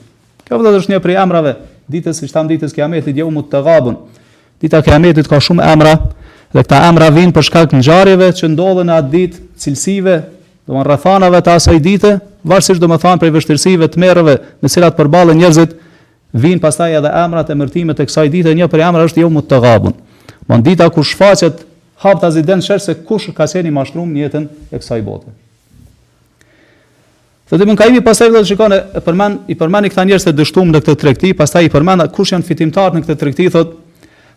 Kjo 0.48 0.60
vëdhët 0.60 0.80
është 0.80 0.94
një 0.96 1.00
prej 1.06 1.18
emrave, 1.22 1.54
ditës, 1.94 2.20
së 2.20 2.30
shtam 2.30 2.50
ditës 2.50 2.74
kiametit, 2.74 3.16
jo 3.18 3.30
mu 3.32 3.44
të 3.46 3.62
gabun, 3.66 4.00
dita 4.62 4.82
kiametit 4.84 5.30
ka 5.30 5.40
shumë 5.40 5.68
emra, 5.70 5.94
dhe 6.54 6.64
këta 6.66 6.82
emra 6.90 7.12
vinë 7.14 7.36
për 7.36 7.48
shkak 7.50 7.74
në 7.78 7.84
gjarjeve 7.86 8.30
që 8.40 8.50
ndodhen 8.56 8.92
atë 8.98 9.12
ditë, 9.14 9.42
cilësive, 9.62 10.16
do 10.68 10.78
më 10.78 10.84
rrethanave 10.88 11.42
të 11.44 11.54
asaj 11.60 11.82
dite, 11.84 12.14
varësisht 12.48 12.82
do 12.82 12.90
më 12.92 12.98
thanë 13.04 13.22
prej 13.24 13.34
vështirësive 13.38 13.90
të 13.94 14.00
merëve 14.04 14.38
në 14.64 14.72
cilat 14.74 14.98
përbalë 14.98 15.36
njerëzit, 15.42 15.76
vinë 16.34 16.64
pastaj 16.64 16.90
edhe 16.98 17.12
emrat 17.20 17.52
e 17.54 17.58
mërtimet 17.60 18.00
e 18.02 18.08
kësaj 18.10 18.30
dite, 18.34 18.56
një 18.58 18.72
për 18.74 18.86
emra 18.90 19.06
është 19.06 19.22
jo 19.26 19.30
më 19.30 19.44
të 19.52 19.62
gabun. 19.68 19.96
Më 20.48 20.58
në 20.60 20.66
dita 20.72 20.90
ku 20.92 21.04
shfaqet, 21.04 21.66
hapë 22.06 22.22
të 22.24 22.30
aziden 22.32 22.64
shërë 22.66 22.86
se 22.90 22.98
kush 23.08 23.32
ka 23.36 23.46
qeni 23.50 23.72
mashtrum 23.76 24.12
njëtën 24.16 24.50
e 24.74 24.80
kësaj 24.82 25.02
botët. 25.06 25.36
Dhe 27.54 27.60
Sot 27.62 27.68
e 27.68 27.70
mënkajmi 27.70 28.00
pasaj 28.02 28.32
vetë 28.34 28.48
shikon 28.50 28.74
e 28.74 29.02
përmend 29.06 29.52
i 29.52 29.54
përmendi 29.58 29.90
këta 29.94 30.04
njerëz 30.10 30.24
të 30.26 30.32
dështuar 30.40 30.72
në 30.72 30.80
këtë 30.82 30.94
tregti, 31.04 31.30
pastaj 31.38 31.68
i 31.68 31.70
përmend 31.70 32.08
kush 32.16 32.32
janë 32.34 32.48
fitimtarët 32.48 32.96
në 32.98 33.04
këtë 33.06 33.16
tregti, 33.22 33.46
thot 33.54 33.76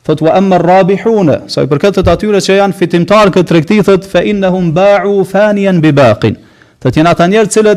thot 0.06 0.20
wa 0.26 0.34
amma 0.36 0.58
rabihun, 0.60 1.30
sa 1.50 1.64
i 1.64 1.70
përket 1.70 1.96
të 2.02 2.12
atyre 2.12 2.42
që 2.44 2.56
janë 2.58 2.76
fitimtarë 2.78 3.32
këtë 3.38 3.48
tregti, 3.48 3.78
thot 3.88 4.04
fa 4.12 4.20
innahum 4.20 4.68
ba'u 4.76 5.24
faniyan 5.32 5.80
bi 5.82 5.94
baqin. 5.96 6.36
Të 6.76 6.92
janë 6.98 7.10
ata 7.14 7.26
njerëz 7.32 7.56
që 7.56 7.74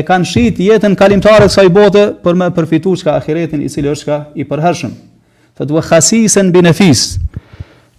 e 0.00 0.06
kanë 0.08 0.30
shit 0.32 0.58
jetën 0.70 0.96
kalimtare 0.98 1.50
të 1.52 1.52
kësaj 1.52 1.68
bote 1.76 2.06
për 2.24 2.40
me 2.40 2.48
përfituar 2.56 2.96
çka 3.02 3.18
ahiretin 3.20 3.66
i 3.68 3.68
cili 3.70 3.92
është 3.92 4.08
ka 4.08 4.16
i 4.40 4.48
përhershëm. 4.48 4.96
Thot 5.60 5.68
wa 5.76 5.84
khasisan 5.84 6.48
bi 6.54 6.64
nafis 6.64 7.04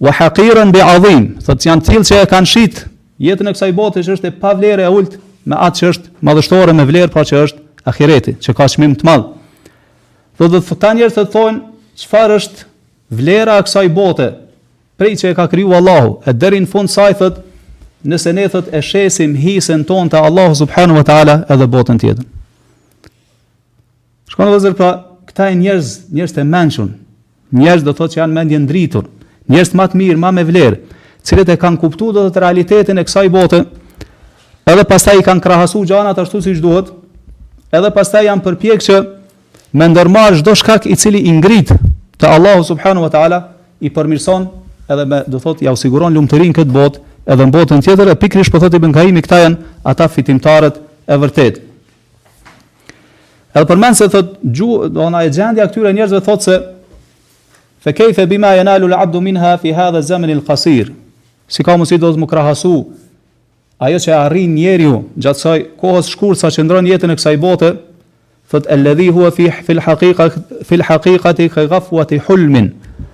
wa 0.02 0.10
haqiran 0.17 0.73
bi 0.73 0.82
azim. 0.82 1.36
Sot 1.45 1.69
janë 1.69 1.86
tillë 1.86 2.10
që 2.12 2.19
e 2.25 2.28
kanë 2.34 2.52
shit 2.56 2.86
jetën 3.21 3.45
e 3.45 3.56
kësaj 3.60 3.75
bote 3.78 4.02
që 4.04 4.17
është 4.17 4.34
e 4.34 4.38
pavlerë 4.41 4.89
e 4.89 4.93
ultë 4.97 5.28
me 5.47 5.56
atë 5.58 5.80
që 5.80 5.89
është 5.93 6.10
madhështore 6.25 6.75
me 6.75 6.86
vlerë, 6.89 7.12
pra 7.13 7.23
që 7.25 7.41
është 7.45 7.89
ahireti, 7.89 8.36
që 8.43 8.54
ka 8.58 8.67
qëmim 8.71 8.95
të 8.99 9.08
madhë. 9.08 9.30
Dhe 10.39 10.49
dhe 10.54 10.62
të 10.67 10.78
ta 10.82 10.93
njerë 10.95 11.15
të 11.17 11.25
thonë, 11.34 11.62
qëfar 12.02 12.34
është 12.38 12.67
vlera 13.19 13.58
a 13.60 13.65
kësaj 13.65 13.86
bote, 13.95 14.28
prej 14.99 15.13
që 15.21 15.32
e 15.34 15.38
ka 15.38 15.47
kryu 15.52 15.73
Allahu, 15.78 16.19
e 16.28 16.32
në 16.36 16.67
fund 16.71 16.91
saj 16.91 17.15
thot, 17.21 17.39
nëse 18.08 18.32
ne 18.36 18.45
thët 18.47 18.69
e 18.73 18.80
shesim 18.82 19.34
hisën 19.36 19.82
ton 19.88 20.08
të 20.12 20.21
Allahu 20.23 20.56
subhanu 20.56 20.95
wa 20.95 21.04
ta'ala 21.04 21.38
edhe 21.52 21.67
botën 21.67 21.97
tjetër. 21.99 22.23
Shkon 24.32 24.54
dhe 24.60 24.71
pra, 24.73 24.91
këta 25.28 25.49
e 25.52 25.58
njerëz, 25.60 25.88
njerëz 26.15 26.36
të 26.38 26.45
menqën, 26.47 26.93
njerëz 27.60 27.84
dhe 27.84 27.95
thot 27.97 28.12
që 28.15 28.21
janë 28.21 28.38
mendjen 28.39 28.69
dritur, 28.69 29.10
njerëz 29.52 29.73
të 29.73 29.80
matë 29.82 29.99
mirë, 29.99 30.21
ma 30.21 30.32
me 30.32 30.45
vlerë, 30.47 30.80
cilët 31.28 31.52
e 31.52 31.60
kanë 31.60 31.82
kuptuar 31.82 32.15
dhe 32.21 32.32
të 32.32 32.43
realitetin 32.45 33.02
e 33.04 33.04
kësaj 33.04 33.28
bote, 33.36 33.63
edhe 34.73 34.86
pastaj 34.88 35.15
i 35.19 35.23
kanë 35.25 35.41
krahasu 35.43 35.82
gjanat 35.88 36.17
ashtu 36.21 36.41
si 36.43 36.51
duhet, 36.62 36.91
edhe 37.73 37.89
pastaj 37.95 38.27
janë 38.27 38.43
përpjek 38.45 38.84
që 38.86 38.97
me 39.79 39.88
ndërmarë 39.91 40.41
shdo 40.43 40.53
shkak 40.58 40.86
i 40.91 40.97
cili 40.99 41.23
i 41.29 41.34
ngrit 41.38 41.71
të 42.21 42.29
Allahu 42.29 42.65
subhanu 42.67 43.03
wa 43.05 43.10
ta'ala 43.13 43.41
i 43.79 43.89
përmirson 43.95 44.47
edhe 44.91 45.05
me 45.05 45.23
do 45.29 45.39
thot 45.41 45.62
ja 45.65 45.73
usiguron 45.75 46.13
lumë 46.17 46.29
të 46.32 46.41
rinë 46.43 46.58
këtë 46.60 46.75
bot 46.75 46.99
edhe 47.29 47.45
në 47.47 47.53
botën 47.55 47.82
tjetër 47.86 48.12
e 48.13 48.17
pikrish 48.21 48.49
për 48.49 48.58
po 48.60 48.63
thot 48.65 48.75
i 48.77 48.82
bënkajimi 48.84 49.23
këta 49.25 49.41
janë 49.45 49.75
ata 49.93 50.08
fitimtarët 50.10 50.79
e 51.05 51.17
vërtet 51.21 51.60
edhe 53.53 53.65
përmenë 53.71 53.99
se 54.01 54.10
thot 54.13 54.36
gju, 54.41 54.89
do 54.89 55.05
ona 55.10 55.23
e 55.25 55.29
gjendja 55.34 55.67
këtyre 55.69 55.93
njerëzve 55.97 56.23
thot 56.27 56.45
se 56.45 56.58
fe 57.86 57.93
kejfe 57.97 58.25
bima 58.27 58.55
e 58.60 58.65
nalu 58.67 58.89
l'abdu 58.91 59.21
minha 59.21 59.53
fi 59.62 59.73
ha 59.77 59.89
dhe 59.95 60.01
zemenil 60.10 60.41
kasir 60.49 60.91
si 61.49 61.63
ka 61.65 61.77
mësit 61.79 62.01
do 62.03 62.10
të 62.13 62.23
më 62.25 62.34
krahasu 62.34 62.73
ajo 63.80 64.00
që 64.04 64.12
arrin 64.18 64.52
njeriu 64.58 64.96
gjatë 65.24 65.39
saj 65.39 65.60
kohës 65.80 66.10
shkurt 66.12 66.42
sa 66.42 66.50
qëndron 66.52 66.88
jetën 66.89 67.13
e 67.13 67.15
kësaj 67.15 67.36
bote, 67.39 67.70
thot 68.52 68.65
alladhi 68.74 69.06
huwa 69.15 69.30
fi 69.32 69.46
fil 69.63 70.84
haqiqati 70.88 71.46
ka 71.54 71.63
ghafwati 71.74 72.20
hulmin. 72.28 72.70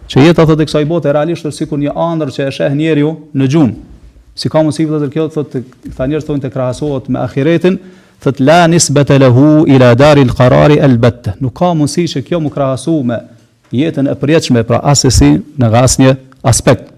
Që 0.10 0.23
jeta 0.28 0.45
thot 0.47 0.62
e 0.62 0.65
kësaj 0.65 0.86
bote 0.89 1.13
realisht 1.13 1.45
është 1.45 1.60
sikur 1.60 1.82
një 1.84 1.93
ëndër 1.93 2.32
që 2.34 2.47
e 2.47 2.54
sheh 2.56 2.71
njeriu 2.78 3.12
në 3.36 3.47
gjum. 3.51 3.75
Si 4.36 4.49
ka 4.51 4.63
mundësi 4.65 4.88
të 4.89 5.12
kjo 5.13 5.28
thot 5.36 5.54
ta 5.97 6.10
njerëz 6.10 6.25
thonë 6.28 6.43
të 6.47 6.51
krahasohet 6.56 7.12
me 7.13 7.21
ahiretin, 7.21 7.78
thot 8.23 8.41
la 8.41 8.63
nisbata 8.67 9.19
lahu 9.21 9.67
ila 9.69 9.93
dari 9.95 10.25
karari 10.25 10.80
qarar 10.80 10.88
albatta. 10.89 11.38
Nuk 11.39 11.54
ka 11.62 11.69
mundësi 11.78 12.08
që 12.15 12.25
kjo 12.28 12.41
më 12.43 12.54
krahasu 12.58 12.97
me 13.06 13.21
jetën 13.73 14.10
e 14.12 14.17
përjetshme 14.19 14.63
pra 14.65 14.82
asesi 14.82 15.30
në 15.62 15.71
asnjë 15.86 16.17
aspekt. 16.41 16.94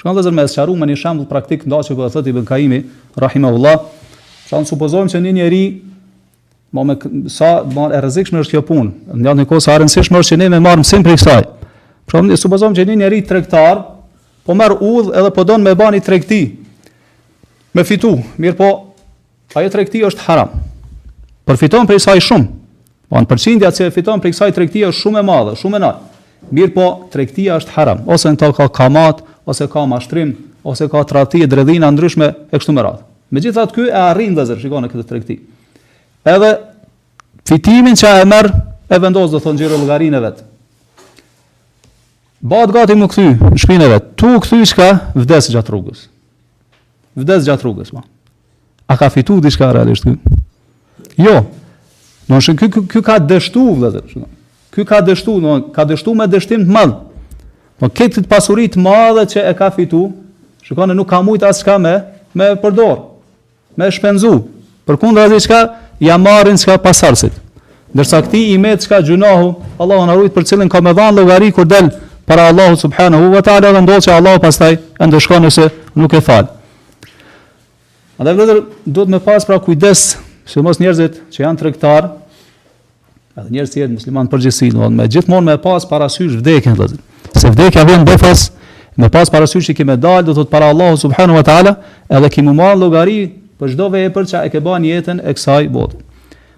Shkon 0.00 0.14
dhe 0.16 0.22
zër 0.24 0.32
me 0.32 0.44
sharu 0.48 0.74
me 0.80 0.86
një 0.88 0.96
shembull 0.96 1.26
praktik 1.28 1.66
nda 1.68 1.82
që 1.84 1.92
përë 1.92 2.06
po 2.06 2.14
thët 2.14 2.28
i 2.30 2.32
bënkaimi, 2.32 2.76
rahim 3.20 3.44
e 3.44 3.48
Allah, 3.52 3.82
që 4.48 4.56
anë 4.56 4.68
supozojmë 4.70 5.12
që 5.12 5.20
një 5.26 5.32
njeri, 5.36 5.64
ma 6.72 6.84
me 6.88 6.94
sa 7.28 7.50
ma 7.68 7.90
e 7.92 8.00
rëzikshme 8.00 8.40
është 8.40 8.54
kjo 8.54 8.62
punë, 8.64 8.90
në 9.20 9.28
janë 9.28 9.42
një 9.42 9.48
kohë 9.52 9.60
sa 9.66 9.76
rëndësishme 9.76 10.16
është 10.22 10.32
që 10.32 10.38
ne 10.40 10.48
me 10.56 10.60
marë 10.64 10.80
mësim 10.80 11.04
për 11.04 11.12
i 11.12 11.18
kësaj. 11.20 11.42
Shkon 12.08 12.12
pra, 12.12 12.22
dhe 12.32 12.38
supozojmë 12.40 12.78
që 12.80 12.86
një 12.88 12.96
njeri 13.02 13.20
trektar, 13.28 13.82
po 14.46 14.56
merë 14.56 14.78
udhë 14.88 15.12
edhe 15.20 15.32
po 15.36 15.44
donë 15.50 15.66
me 15.68 15.74
ba 15.76 15.90
një 15.92 16.00
trekti, 16.08 16.40
me 17.76 17.84
fitu, 17.86 18.14
mirë 18.40 18.56
po, 18.62 18.70
ajo 19.52 19.74
trekti 19.74 20.00
është 20.08 20.24
haram. 20.30 20.56
Përfiton 21.44 21.84
për 21.90 21.98
i 21.98 22.00
kësaj 22.00 22.20
shumë, 22.24 22.46
po 23.10 23.20
në 23.20 23.30
përqindja 23.34 23.68
që 23.76 23.90
fiton 23.98 24.24
për 24.24 24.32
i 24.32 24.32
kësaj 24.32 24.54
trekti 24.56 24.86
është 24.88 25.04
shumë 25.04 25.20
e 25.20 25.28
madhe, 25.28 25.58
shumë 25.60 25.76
e 25.76 25.84
nalë. 25.84 26.06
Mirë 26.56 26.72
po, 26.72 26.86
trektia 27.12 27.58
është 27.60 27.74
haram, 27.76 28.06
ose 28.10 28.30
në 28.32 28.48
ka 28.56 28.70
kamatë, 28.80 29.28
ose 29.50 29.66
ka 29.68 29.84
mashtrim, 29.86 30.34
ose 30.64 30.88
ka 30.88 31.02
tradhti 31.04 31.42
e 31.44 31.48
dredhina 31.50 31.90
ndryshme 31.90 32.28
e 32.52 32.58
kështu 32.58 32.74
me 32.76 32.84
radhë. 32.86 33.04
Megjithatë 33.34 33.76
ky 33.76 33.84
e 33.90 33.94
arrin 33.98 34.34
dhe 34.36 34.44
zë, 34.48 34.58
shikoni 34.62 34.90
këtë 34.90 35.06
tregti. 35.10 35.36
Edhe 36.26 36.50
fitimin 37.48 37.96
që 37.98 38.12
e 38.22 38.26
merr 38.30 38.50
e 38.90 38.98
vendos 39.02 39.32
do 39.34 39.40
thon 39.42 39.58
xhiro 39.58 39.78
e 39.78 40.22
vet. 40.26 40.44
Bad 42.40 42.72
gati 42.72 42.96
më 42.96 43.08
kthy 43.12 43.24
në 43.34 43.58
shpinën 43.60 43.84
e 43.84 43.90
vetë, 43.92 44.06
Tu 44.16 44.26
u 44.34 44.40
kthy 44.40 44.64
vdes 45.20 45.50
gjat 45.52 45.68
rrugës. 45.70 46.06
Vdes 47.18 47.44
gjat 47.46 47.62
rrugës, 47.66 47.90
ma. 47.92 48.00
Po. 48.00 48.08
A 48.90 48.96
ka 48.98 49.08
fitu 49.10 49.40
diçka 49.40 49.72
realisht 49.74 50.04
ky? 50.06 50.14
Jo. 51.18 51.44
Do 52.30 52.38
të 52.38 52.54
thonë 52.54 52.58
ky 52.70 52.82
ky 52.94 53.02
ka 53.02 53.18
dështuar 53.18 53.76
vëllazër, 53.76 54.24
Ky 54.70 54.84
ka 54.86 55.00
dështuar, 55.02 55.40
do 55.42 55.70
ka 55.74 55.82
dështuar 55.84 56.16
me 56.20 56.26
dështim 56.30 56.64
të 56.64 56.70
madh. 56.72 56.94
Po 57.80 57.88
këtë 57.96 58.26
pasuri 58.28 58.66
të 58.68 58.80
madhe 58.84 59.22
që 59.32 59.40
e 59.48 59.52
ka 59.56 59.70
fitu, 59.72 60.02
shikoni 60.66 60.92
nuk 60.94 61.08
ka 61.08 61.22
mujt 61.24 61.46
asçka 61.48 61.78
me 61.80 61.94
me 62.36 62.50
përdor, 62.60 62.98
me 63.80 63.88
shpenzu. 63.90 64.34
Përkundër 64.84 65.32
asaj 65.32 65.40
çka 65.46 65.60
ja 66.04 66.18
marrin 66.20 66.60
çka 66.60 66.76
pasardhësit. 66.84 67.32
Ndërsa 67.94 68.20
kti 68.28 68.38
i 68.52 68.58
me 68.60 68.74
çka 68.76 69.00
gjunahu, 69.00 69.54
Allahu 69.80 70.04
na 70.06 70.14
rujt 70.14 70.36
për 70.36 70.44
cilën 70.52 70.68
ka 70.70 70.82
me 70.84 70.92
dhënë 70.94 71.16
llogari 71.20 71.48
kur 71.56 71.64
del 71.66 71.88
para 72.28 72.50
Allahu 72.52 72.76
subhanahu 72.76 73.32
wa 73.32 73.40
taala 73.42 73.72
dhe 73.74 73.80
ndodh 73.82 74.04
se 74.04 74.12
Allahu 74.12 74.44
pastaj 74.44 74.76
e 75.00 75.04
ndëshkon 75.08 75.48
nëse 75.48 75.66
nuk 75.96 76.12
e 76.12 76.20
fal. 76.20 76.52
Andaj 78.20 78.36
vëllazër 78.36 78.60
duhet 78.84 79.08
me 79.08 79.22
pas 79.24 79.40
pra 79.48 79.56
kujdes, 79.58 80.18
sidomos 80.44 80.76
njerëzit 80.84 81.16
që 81.32 81.46
janë 81.48 81.56
tregtarë, 81.62 82.12
Edhe 83.30 83.52
njerëz 83.54 83.70
tjerë 83.76 83.92
musliman 83.94 84.26
përgjithësi, 84.30 84.72
do 84.74 84.88
të 84.90 85.04
gjithmonë 85.14 85.46
me 85.52 85.54
pas 85.62 85.84
parasysh 85.86 86.38
vdekjen, 86.40 86.74
do 86.74 86.88
Se 87.38 87.50
vdekja 87.52 87.84
vjen 87.86 88.02
befas, 88.04 88.48
me 88.98 89.06
pas 89.08 89.30
parasysh 89.30 89.68
që 89.70 89.74
kemë 89.78 89.94
dalë, 90.02 90.24
do 90.26 90.34
thotë 90.40 90.50
para 90.50 90.66
Allahu 90.74 90.96
subhanahu 90.98 91.38
wa 91.38 91.44
taala, 91.46 91.76
edhe 92.10 92.30
kemu 92.34 92.50
marr 92.58 92.74
llogari 92.80 93.20
për 93.60 93.74
çdo 93.76 93.86
vepër 93.92 94.26
që 94.30 94.40
e 94.46 94.50
ke 94.50 94.58
bën 94.64 94.88
jetën 94.90 95.22
e 95.22 95.34
kësaj 95.36 95.68
bote. 95.72 96.00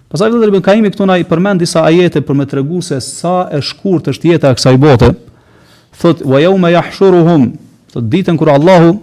Pastaj 0.09 0.31
vëllai 0.33 0.49
Ibn 0.49 0.63
Kaimi 0.65 0.89
këtu 0.91 1.05
na 1.09 1.19
i 1.21 1.27
përmend 1.29 1.61
disa 1.61 1.85
ajete 1.85 2.23
për 2.25 2.39
me 2.41 2.47
tregu 2.49 2.81
se 2.85 2.97
sa 3.05 3.49
e 3.53 3.61
shkurt 3.65 4.09
është 4.11 4.31
jeta 4.31 4.49
e 4.53 4.57
kësaj 4.57 4.77
bote. 4.81 5.11
Thot 6.01 6.25
wa 6.25 6.41
yawma 6.41 6.73
yahshuruhum, 6.73 7.47
thot 7.93 8.09
ditën 8.13 8.37
kur 8.41 8.49
Allahu 8.57 8.95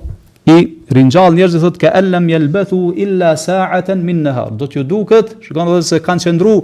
i 0.51 0.59
rinjall 0.95 1.31
njerëz 1.37 1.59
thot 1.63 1.77
ka 1.81 1.89
alam 1.95 2.29
yalbathu 2.29 2.93
illa 2.99 3.37
sa'atan 3.37 4.03
min 4.05 4.23
nahar 4.27 4.51
do 4.51 4.67
t'ju 4.67 4.83
duket 4.83 5.35
shikon 5.45 5.69
edhe 5.71 5.83
se 5.87 5.97
kanë 6.03 6.21
qëndru 6.25 6.55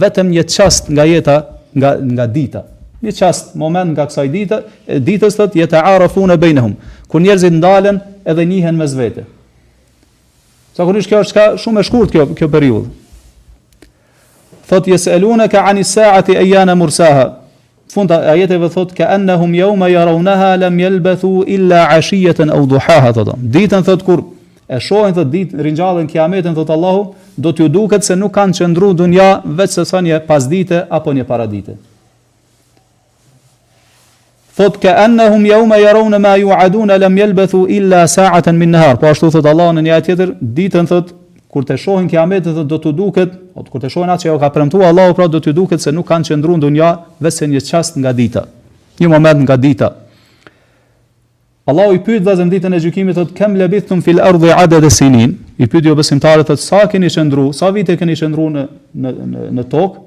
vetëm 0.00 0.30
një 0.32 0.44
çast 0.56 0.90
nga 0.94 1.04
jeta 1.08 1.36
nga 1.76 1.90
nga 2.02 2.26
dita 2.26 2.62
një 3.04 3.12
çast 3.18 3.54
moment 3.60 3.90
nga 3.92 4.04
kësaj 4.08 4.28
dita 4.32 4.58
ditës 5.08 5.36
thot 5.38 5.54
yata'arafun 5.60 6.32
bainahum 6.40 6.74
ku 7.08 7.18
njerëzit 7.20 7.52
ndalen 7.58 7.96
edhe 8.24 8.44
njihen 8.48 8.76
mes 8.80 8.92
vete 8.96 9.22
zakonisht 10.76 11.10
kjo 11.12 11.18
është 11.26 11.34
ka 11.38 11.44
shumë 11.60 11.80
e 11.80 11.84
shkurt 11.88 12.10
kjo 12.14 12.22
kjo 12.34 12.46
periudhë 12.56 12.88
thot 14.70 14.84
yes'alunaka 14.94 15.58
'ani 15.68 15.82
sa'ati 15.84 16.32
ayyana 16.40 16.74
mursaha 16.74 17.26
fund 17.88 18.10
ajeteve 18.10 18.68
thot 18.68 18.92
ka 18.94 19.04
annahum 19.08 19.52
yawma 19.54 19.88
yarawnaha 19.90 20.56
lam 20.56 20.78
yalbathu 20.78 21.32
illa 21.56 21.80
'ashiyatan 21.88 22.50
aw 22.50 22.62
duhaha 22.74 23.12
thot. 23.16 23.28
Ditën 23.54 23.82
thot 23.86 24.02
kur 24.04 24.20
e 24.68 24.78
shohin 24.80 25.14
thot 25.14 25.28
ditën 25.30 25.58
ringjallën 25.66 26.06
kiametën 26.06 26.54
thot 26.54 26.70
Allahu 26.70 27.02
do 27.34 27.50
t'ju 27.52 27.68
duket 27.68 28.02
se 28.04 28.14
nuk 28.14 28.32
kanë 28.32 28.52
qëndru 28.58 28.94
dunja 28.94 29.42
veç 29.44 29.70
se 29.70 29.84
sa 29.84 29.98
një 30.00 30.20
pasdite 30.26 30.86
apo 30.90 31.12
një 31.12 31.24
paradite. 31.24 31.74
Thot 34.56 34.76
ka 34.82 34.90
annahum 35.04 35.44
yawma 35.46 35.78
yarawna 35.78 36.18
ma 36.18 36.36
yu'adun 36.38 36.88
lam 36.98 37.16
yalbathu 37.18 37.66
illa 37.68 38.06
sa'atan 38.06 38.54
min 38.56 38.70
nahar. 38.70 38.96
Po 38.98 39.06
ashtu 39.06 39.30
thot 39.30 39.46
Allahu 39.46 39.72
në 39.76 39.80
një 39.82 39.92
ajet 39.92 40.04
tjetër, 40.06 40.28
ditën 40.40 40.86
thot 40.86 41.12
kur 41.54 41.62
të 41.68 41.76
shohin 41.78 42.08
kiametet 42.10 42.56
dhe 42.56 42.64
do 42.66 42.76
të 42.82 42.90
duket, 42.98 43.34
o 43.54 43.62
kur 43.62 43.80
të 43.82 43.88
shohin 43.94 44.10
atë 44.10 44.24
që 44.24 44.28
jo 44.32 44.38
ka 44.42 44.48
premtuar 44.50 44.88
Allahu 44.90 45.14
pra 45.14 45.26
do 45.30 45.38
të 45.38 45.52
duket 45.54 45.82
se 45.84 45.92
nuk 45.94 46.08
kanë 46.10 46.32
qëndru 46.32 46.56
në 46.58 46.64
dunja, 46.64 46.88
vese 47.22 47.46
një 47.46 47.60
qast 47.68 48.00
nga 48.02 48.10
dita. 48.12 48.42
Një 48.98 49.10
moment 49.12 49.44
nga 49.46 49.56
dita. 49.56 49.92
Allahu 51.70 51.94
i 51.96 52.00
pyet 52.04 52.24
vazhdim 52.26 52.50
ditën 52.52 52.74
e 52.76 52.80
gjykimit 52.82 53.16
thotë 53.16 53.36
kam 53.38 53.54
labithum 53.56 54.02
fil 54.04 54.18
ardhi 54.20 54.50
adad 54.52 54.84
sinin 54.92 55.36
i 55.56 55.64
pyet 55.70 55.86
jo 55.88 55.94
besimtarët 56.00 56.50
sa 56.60 56.82
keni 56.92 57.08
qëndruar 57.08 57.54
sa 57.56 57.70
vite 57.74 57.94
keni 58.00 58.18
qëndruar 58.20 58.50
në 58.56 58.66
në 59.00 59.14
në, 59.30 59.46
në 59.60 59.64
tokë 59.70 60.02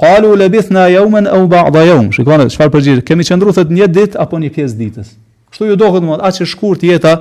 qalu 0.00 0.32
labithna 0.44 0.88
yawman 0.96 1.28
aw 1.30 1.44
ba'd 1.52 1.76
yawm 1.90 2.08
shikoni 2.16 2.48
çfarë 2.50 2.74
përgjigje 2.74 3.04
kemi 3.12 3.28
qëndruar 3.28 3.54
thotë 3.60 3.76
një 3.78 3.90
ditë 3.94 4.18
apo 4.24 4.40
një 4.42 4.50
pjesë 4.56 4.80
ditës 4.80 5.12
kështu 5.52 5.70
ju 5.70 5.78
dohet 5.78 6.02
domoshta 6.02 6.26
aq 6.26 6.42
e 6.42 6.50
shkurt 6.56 6.82
jeta 6.90 7.14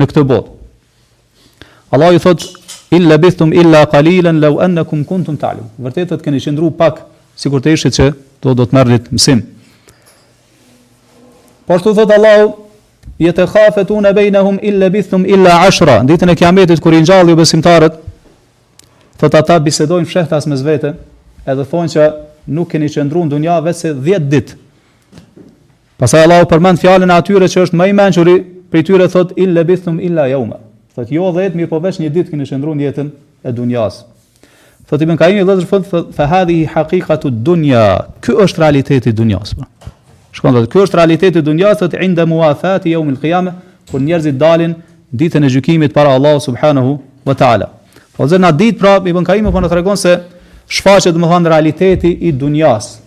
në 0.00 0.08
këtë 0.14 0.24
botë 0.32 1.68
Allahu 1.92 2.16
i 2.16 2.24
thotë 2.24 2.59
illa 2.90 3.16
bistum 3.18 3.52
illa 3.52 3.84
qalilan 3.92 4.38
law 4.42 4.58
annakum 4.64 5.04
kuntum 5.06 5.36
ta'lam. 5.38 5.68
Vërtetë 5.84 6.16
të 6.18 6.24
keni 6.24 6.40
qendruar 6.42 6.74
pak 6.78 7.02
sikur 7.38 7.62
të 7.62 7.74
ishit 7.76 7.94
që 7.96 8.08
do 8.42 8.54
do 8.58 8.66
të 8.66 8.74
marrit 8.78 9.06
mësim. 9.14 9.42
Po 11.66 11.76
ashtu 11.78 11.92
thot 11.94 12.10
Allahu 12.16 12.50
yete 13.22 13.46
bainahum 14.18 14.58
illa 14.62 14.90
bistum 14.90 15.24
illa 15.24 15.58
ashra. 15.68 16.00
Ditën 16.04 16.28
e 16.28 16.34
Kiametit 16.34 16.80
kur 16.80 16.92
i 16.92 16.98
u 17.02 17.36
besimtarët, 17.36 17.94
thot 19.18 19.34
ata 19.34 19.58
bisedojnë 19.60 20.06
fshehtas 20.06 20.46
mes 20.46 20.60
vete, 20.62 20.94
edhe 21.46 21.64
thonë 21.64 21.88
se 21.88 22.10
nuk 22.46 22.68
keni 22.72 22.88
qendruar 22.88 23.26
në 23.26 23.30
dunja 23.30 23.60
vetë 23.62 23.94
10 24.02 24.30
ditë. 24.30 24.56
Pastaj 25.98 26.22
Allahu 26.24 26.48
përmend 26.48 26.80
fjalën 26.80 27.08
e 27.10 27.14
atyre 27.14 27.46
që 27.46 27.60
është 27.62 27.76
më 27.76 27.88
i 27.88 27.92
mençuri, 27.92 28.34
prej 28.70 28.84
tyre 28.88 29.06
thot 29.12 29.36
illa 29.36 29.60
labithum 29.60 30.00
illa 30.00 30.26
yawma. 30.32 30.56
Thot 30.96 31.10
jo 31.12 31.28
dhet, 31.34 31.54
mirë 31.54 31.70
po 31.70 31.78
vesh 31.82 32.00
një 32.02 32.08
ditë 32.14 32.32
keni 32.32 32.46
shndruar 32.48 32.78
në 32.78 32.88
jetën 32.88 33.10
e 33.46 33.52
dunjas. 33.54 34.00
Thot 34.90 35.02
ibn 35.04 35.18
Kaimi 35.20 35.44
vëllazër 35.46 35.68
thot 35.86 36.14
fa 36.16 36.26
hadhi 36.30 36.62
haqiqatu 36.70 37.30
dunya. 37.30 37.82
Ky 38.24 38.34
është 38.46 38.64
realiteti 38.64 39.12
i 39.12 39.14
dunjas. 39.14 39.52
Po. 39.54 39.68
Shkon 40.34 40.56
thot 40.58 40.70
ky 40.72 40.82
është 40.82 40.98
realiteti 40.98 41.38
i 41.38 41.44
dunjas 41.46 41.78
thot 41.84 41.94
inda 42.02 42.26
muafati 42.26 42.90
yawm 42.96 43.12
al-qiyamah, 43.14 43.54
kur 43.92 44.02
njerzit 44.02 44.38
dalin 44.40 44.74
ditën 45.14 45.46
e 45.46 45.50
gjykimit 45.52 45.94
para 45.94 46.16
Allahu 46.16 46.42
subhanahu 46.42 46.98
wa 47.26 47.34
taala. 47.38 47.70
Po 48.18 48.26
zë 48.26 48.40
na 48.42 48.50
dit 48.52 48.78
prap 48.82 49.06
ibn 49.06 49.22
Kaimi 49.24 49.52
po 49.54 49.62
na 49.62 49.68
tregon 49.70 49.96
se 49.96 50.16
shfaqet 50.66 51.14
do 51.14 51.38
realiteti 51.54 52.14
i 52.26 52.32
dunjas. 52.32 52.98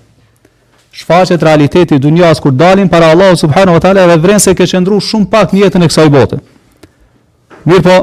Shfaqet 0.94 1.42
realiteti 1.44 1.96
i 2.00 2.00
dunjas 2.00 2.40
kur 2.40 2.52
dalin 2.52 2.88
para 2.90 3.12
Allahu 3.12 3.36
subhanahu 3.36 3.76
wa 3.76 3.80
taala 3.80 4.08
dhe 4.08 4.18
vren 4.24 4.40
se 4.40 4.56
ke 4.56 4.64
shndruar 4.66 5.04
shumë 5.04 5.28
pak 5.30 5.52
në 5.52 5.68
jetën 5.68 5.84
e 5.84 5.88
kësaj 5.92 6.10
bote. 6.10 6.40
Mirë 7.68 7.84
po, 7.84 7.98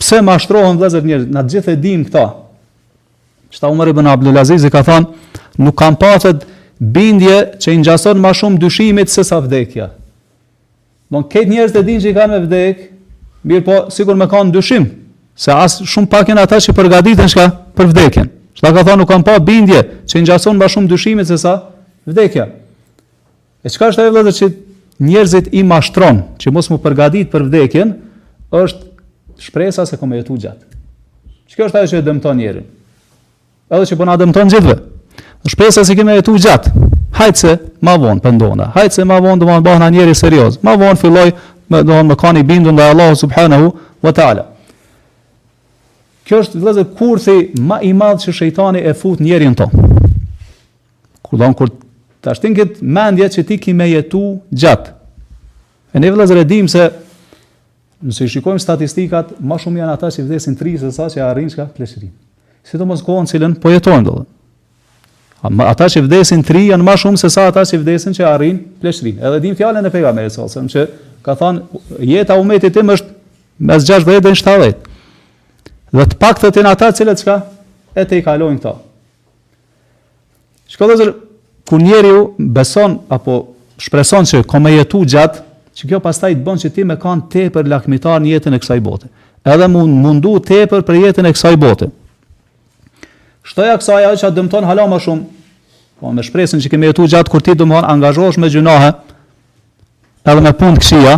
pse 0.00 0.20
ma 0.24 0.36
shtrohen 0.42 0.78
vlezër 0.78 1.04
njërë, 1.06 1.26
në 1.30 1.44
gjithë 1.52 1.74
e 1.76 1.80
dim 1.82 2.04
këta. 2.06 2.24
Qëta 3.54 3.70
umër 3.70 3.90
i 3.92 3.96
bën 4.00 4.08
Abdullazizi 4.10 4.70
ka 4.72 4.82
thonë, 4.86 5.26
nuk 5.62 5.76
kam 5.78 5.96
patët 5.98 6.46
bindje 6.80 7.36
që 7.62 7.74
i 7.74 7.80
njësën 7.82 8.20
ma 8.22 8.32
shumë 8.34 8.58
dyshimit 8.62 9.12
se 9.12 9.24
sa 9.26 9.38
vdekja. 9.42 9.90
Donë, 11.10 11.28
këtë 11.30 11.52
njërës 11.52 11.74
të 11.76 11.84
din 11.88 12.02
që 12.02 12.10
i 12.12 12.16
ka 12.18 12.26
me 12.30 12.42
vdek, 12.46 12.82
mirë 13.50 13.66
po, 13.66 13.78
sigur 13.94 14.18
me 14.18 14.26
kanë 14.30 14.54
dyshim, 14.54 14.88
se 15.40 15.54
asë 15.54 15.86
shumë 15.90 16.10
pakin 16.12 16.38
ata 16.42 16.58
që 16.62 16.74
përgaditën 16.76 17.30
shka 17.34 17.46
për 17.78 17.90
vdekjen. 17.94 18.30
Qëta 18.58 18.74
ka 18.76 18.82
thonë, 18.90 19.02
nuk 19.04 19.10
kam 19.12 19.22
patë 19.26 19.44
bindje 19.46 19.82
që 20.10 20.20
i 20.22 20.26
njësën 20.26 20.58
ma 20.60 20.68
shumë 20.70 20.90
dyshimit 20.90 21.30
se 21.30 21.38
sa 21.42 21.56
vdekja. 22.10 22.48
E 23.64 23.68
qëka 23.70 23.88
është 23.92 24.06
e 24.08 24.12
vlezër 24.14 24.36
që 24.40 24.48
njërzit 25.02 25.50
i 25.58 25.62
mashtron, 25.66 26.22
që 26.40 26.52
mos 26.54 26.68
mu 26.70 26.76
përgadit 26.82 27.30
për 27.32 27.46
vdekjen, 27.50 27.94
është 28.50 29.38
shpresa 29.44 29.84
se 29.86 29.96
kom 29.96 30.12
jetu 30.14 30.34
gjatë. 30.36 30.78
Që 31.50 31.56
kjo 31.56 31.66
është 31.68 31.78
ajo 31.78 31.90
që 31.92 31.98
e 32.00 32.04
dëmton 32.06 32.36
njerën? 32.40 32.64
Edhe 33.70 33.86
që 33.90 33.98
përna 34.00 34.16
po 34.16 34.22
dëmton 34.24 34.50
gjithve. 34.52 34.76
Shpresa 35.50 35.84
se 35.86 35.96
kom 35.96 36.10
jetu 36.10 36.34
gjatë. 36.38 36.72
Hajtë 37.20 37.40
se 37.40 37.54
ma 37.84 37.94
vonë 38.00 38.22
pëndona. 38.24 38.70
Hajtë 38.74 38.96
se 39.00 39.04
ma 39.06 39.20
vonë 39.22 39.42
dëmonë 39.42 39.64
bëhna 39.66 39.88
njerë 39.94 40.14
serioz. 40.14 40.20
serios. 40.20 40.62
Ma 40.62 40.74
vonë 40.82 40.98
filloj 40.98 41.30
me 41.70 41.82
dëmonë 41.82 42.08
me 42.08 42.16
kani 42.16 42.42
bindu 42.42 42.72
nda 42.72 42.90
Allah 42.90 43.14
subhanahu 43.16 43.70
wa 44.02 44.12
ta'ala. 44.12 44.44
Kjo 46.24 46.40
është 46.42 46.60
vëllazë 46.62 46.84
kurthi 46.98 47.38
më 47.60 47.76
i 47.88 47.92
madh 47.92 48.24
që 48.24 48.30
shejtani 48.34 48.80
e 48.80 48.92
fut 48.94 49.20
njerin 49.20 49.54
ton. 49.54 49.70
Kur 51.22 51.38
don 51.38 51.54
kur 51.54 51.70
tash 52.20 52.40
kët 52.40 52.82
mendja 52.82 53.28
që 53.28 53.46
ti 53.46 53.58
ke 53.58 53.70
jetu 53.72 54.40
gjatë. 54.50 54.90
E 55.94 55.98
ne 56.00 56.10
vëllazë 56.12 56.68
se 56.68 56.90
Nëse 58.00 58.24
i 58.24 58.30
shikojmë 58.32 58.60
statistikat, 58.62 59.34
më 59.44 59.56
shumë 59.60 59.82
janë 59.82 59.92
ata 59.92 60.08
që 60.14 60.22
vdesin 60.24 60.54
tri 60.56 60.72
se 60.80 60.88
sa 60.96 61.10
që 61.12 61.20
arrin 61.20 61.50
çka 61.52 61.66
fleshërin. 61.76 62.12
Si 62.64 62.78
të 62.80 62.86
kohën 63.04 63.26
cilën 63.28 63.56
po 63.60 63.72
jetojnë 63.74 64.06
do. 64.06 64.14
Ata 65.66 65.86
që 65.92 66.02
vdesin 66.06 66.40
tri 66.44 66.66
janë 66.70 66.86
më 66.86 66.94
shumë 67.02 67.20
se 67.20 67.28
sa 67.32 67.44
ata 67.50 67.66
që 67.68 67.82
vdesin 67.82 68.16
që 68.16 68.24
arrin 68.24 68.62
fleshërin. 68.80 69.18
Edhe 69.20 69.40
dim 69.44 69.56
fjalën 69.58 69.84
e 69.88 69.92
pejgamberit 69.92 70.32
sa 70.32 70.46
se 70.48 70.62
që 70.72 70.86
ka 71.26 71.34
thënë 71.36 71.82
jeta 72.08 72.38
umetit 72.40 72.72
tim 72.78 72.88
është 72.94 73.16
mes 73.68 73.84
60 73.84 74.24
dhe 74.24 74.32
70. 74.40 74.80
Dhe 76.00 76.08
të 76.14 76.20
paktën 76.22 76.56
tinë 76.56 76.72
ata 76.72 76.88
që 76.96 77.16
çka 77.20 77.36
e 78.00 78.06
te 78.06 78.16
i 78.16 78.24
kalojnë 78.24 78.62
këto. 78.62 78.74
Shkodhëzër, 80.70 81.12
kër 81.68 81.84
njeri 81.84 82.14
ju 82.16 82.24
beson, 82.54 82.98
apo 83.12 83.42
shpreson 83.80 84.24
që 84.28 84.44
kome 84.48 84.72
jetu 84.76 85.04
gjatë, 85.10 85.49
që 85.78 85.88
kjo 85.88 86.00
pastaj 86.02 86.34
të 86.36 86.44
bën 86.46 86.60
që 86.64 86.70
ti 86.74 86.84
më 86.86 86.96
kan 87.02 87.22
tepër 87.30 87.68
lakmitar 87.70 88.20
në 88.24 88.32
jetën 88.34 88.56
e 88.56 88.60
kësaj 88.62 88.80
bote. 88.82 89.10
Edhe 89.46 89.68
mund 89.72 89.94
mundu 90.02 90.34
tepër 90.44 90.82
për 90.86 90.98
jetën 91.04 91.28
e 91.30 91.34
kësaj 91.36 91.56
bote. 91.62 91.90
Shtoja 93.48 93.78
kësaj 93.80 94.02
ajo 94.08 94.18
që 94.20 94.32
dëmton 94.36 94.66
hala 94.68 94.84
më 94.90 94.98
shumë. 95.06 95.22
Po 96.00 96.10
me 96.16 96.24
shpresën 96.24 96.62
që 96.64 96.72
kemi 96.72 96.90
jetu 96.90 97.06
gjatë 97.12 97.30
kur 97.32 97.42
ti 97.44 97.54
do 97.54 97.62
të 97.64 97.70
mohon 97.70 97.86
angazhosh 97.92 98.38
me 98.40 98.50
gjunahe, 98.52 98.92
Edhe 100.20 100.42
me 100.44 100.50
punë 100.52 100.76
kësia, 100.82 101.14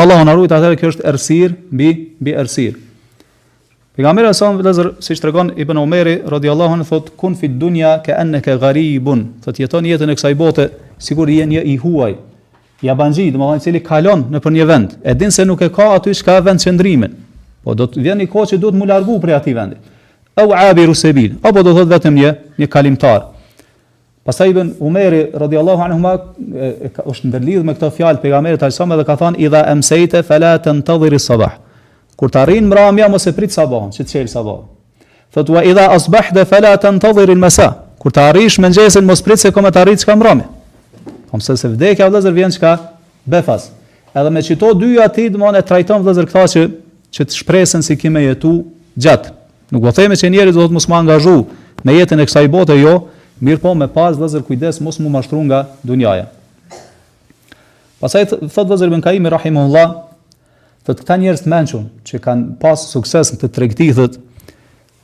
Allahu 0.00 0.24
na 0.24 0.32
ruajt 0.32 0.52
atë 0.56 0.76
kjo 0.80 0.88
është 0.94 1.04
errësir 1.10 1.52
mbi 1.76 1.88
mbi 2.20 2.32
errësir. 2.40 2.78
Pejgamberi 3.96 4.30
sa 4.36 4.48
më 4.52 4.64
lazer 4.64 4.88
si 5.04 5.16
tregon 5.20 5.50
Ibn 5.56 5.80
Omeri 5.82 6.14
radhiyallahu 6.24 6.76
anhu 6.78 6.86
thot 6.88 7.10
kun 7.20 7.34
fi 7.36 7.48
dunya 7.48 7.94
ka 8.04 8.16
annaka 8.20 8.56
gharibun. 8.60 9.26
Sot 9.44 9.60
jeton 9.60 9.84
jetën 9.88 10.12
e 10.12 10.16
kësaj 10.16 10.32
bote 10.40 10.66
sikur 10.98 11.28
je 11.32 11.46
një 11.52 11.62
i 11.68 11.76
huaj, 11.80 12.16
jabanxhi, 12.84 13.30
do 13.30 13.38
të 13.38 13.42
thonë 13.48 13.56
i 13.56 13.62
cili 13.64 13.80
kalon 13.84 14.24
në 14.32 14.40
për 14.42 14.52
një 14.56 14.66
vend, 14.68 14.96
e 15.02 15.14
din 15.14 15.32
se 15.32 15.44
nuk 15.48 15.62
e 15.64 15.70
ka 15.72 15.90
aty 15.96 16.14
çka 16.14 16.36
e 16.36 16.42
vend 16.46 16.60
qendrimin. 16.62 17.14
Po 17.64 17.74
do 17.74 17.86
të 17.86 18.00
vjen 18.02 18.20
i 18.20 18.26
që 18.26 18.58
duhet 18.58 18.74
të 18.74 18.78
mu 18.78 18.84
largu 18.86 19.18
prej 19.20 19.34
aty 19.36 19.54
vendit. 19.54 19.78
Au 20.36 20.52
abiru 20.52 20.94
sabil, 20.94 21.32
apo 21.42 21.62
do 21.62 21.70
të 21.72 21.78
thot 21.80 21.88
vetëm 21.94 22.14
një 22.14 22.34
një 22.58 22.68
kalimtar. 22.68 23.20
Pastaj 24.26 24.48
ibn 24.50 24.72
Umeri 24.80 25.30
radhiyallahu 25.38 25.82
anhu 25.82 25.98
ma 26.02 26.12
është 27.06 27.28
ndërlidh 27.30 27.62
me 27.64 27.74
këtë 27.78 27.90
fjalë 27.94 28.20
pejgamberit 28.22 28.58
ta 28.60 28.70
sallallahu 28.74 29.04
dhe 29.04 29.06
ka 29.06 29.16
thënë 29.20 29.38
idha 29.40 29.60
amsayte 29.70 30.22
fala 30.26 30.56
tantadhir 30.58 31.14
as-sabah. 31.14 31.54
Kur 32.18 32.32
të 32.32 32.42
arrin 32.42 32.66
mbrëmja 32.66 33.06
mos 33.12 33.26
e 33.30 33.32
prit 33.36 33.54
sabahun, 33.54 33.94
që 33.94 34.02
të 34.02 34.10
çel 34.12 34.26
sabah. 34.28 34.64
Thot 35.32 35.54
wa 35.54 35.62
idha 35.62 35.86
asbahta 35.94 36.42
fala 36.44 36.74
tantadhir 36.76 37.30
al-masa. 37.36 37.70
Kur 38.02 38.10
të 38.12 38.26
arrish 38.32 38.58
mëngjesin 38.66 39.06
mos 39.06 39.22
prit 39.22 39.38
se 39.40 39.54
kom 39.54 39.70
të 39.70 39.84
arrish 39.84 40.02
çka 40.04 40.18
mbrëmje. 40.18 40.50
Kam 41.30 41.40
po 41.40 41.40
se 41.44 41.56
se 41.56 41.68
vdekja 41.68 42.06
vëllazër 42.06 42.32
vjen 42.34 42.52
çka 42.54 42.76
befas. 43.24 43.70
Edhe 44.16 44.30
me 44.30 44.42
çito 44.42 44.72
dy 44.74 44.98
aty 45.02 45.28
domon 45.30 45.56
e 45.58 45.62
trajton 45.62 46.02
vëllazër 46.04 46.28
këta 46.30 46.44
që 46.54 46.62
që 47.16 47.24
të 47.26 47.34
shpresën 47.36 47.82
si 47.84 47.96
kimë 47.96 48.20
jetu 48.22 48.52
gjatë. 48.98 49.32
Nuk 49.72 49.82
po 49.82 49.92
themi 49.92 50.16
që 50.16 50.30
njeriu 50.30 50.52
do 50.54 50.66
të 50.68 50.76
mos 50.76 50.86
më 50.88 50.98
angazhu 51.02 51.36
në 51.86 51.94
jetën 52.00 52.22
e 52.22 52.26
kësaj 52.28 52.46
bote 52.52 52.74
jo, 52.78 52.92
mirë 53.40 53.60
po 53.62 53.72
me 53.74 53.88
pas 53.92 54.14
vëllazër 54.18 54.44
kujdes 54.46 54.78
mos 54.84 55.00
më 55.02 55.10
mashtru 55.14 55.42
nga 55.48 55.64
dunjaja. 55.82 56.28
Pasaj 58.00 58.26
thot 58.30 58.66
vëllazër 58.68 58.92
Ben 58.92 59.02
Kaimi 59.04 59.32
rahimullah, 59.32 59.94
të 60.86 60.94
këta 61.00 61.16
njerëz 61.18 61.42
të 61.44 61.50
mençur 61.52 61.82
që 62.06 62.22
kanë 62.24 62.58
pas 62.62 62.86
sukses 62.92 63.32
në 63.34 63.40
të 63.42 63.50
tregtithët 63.58 64.18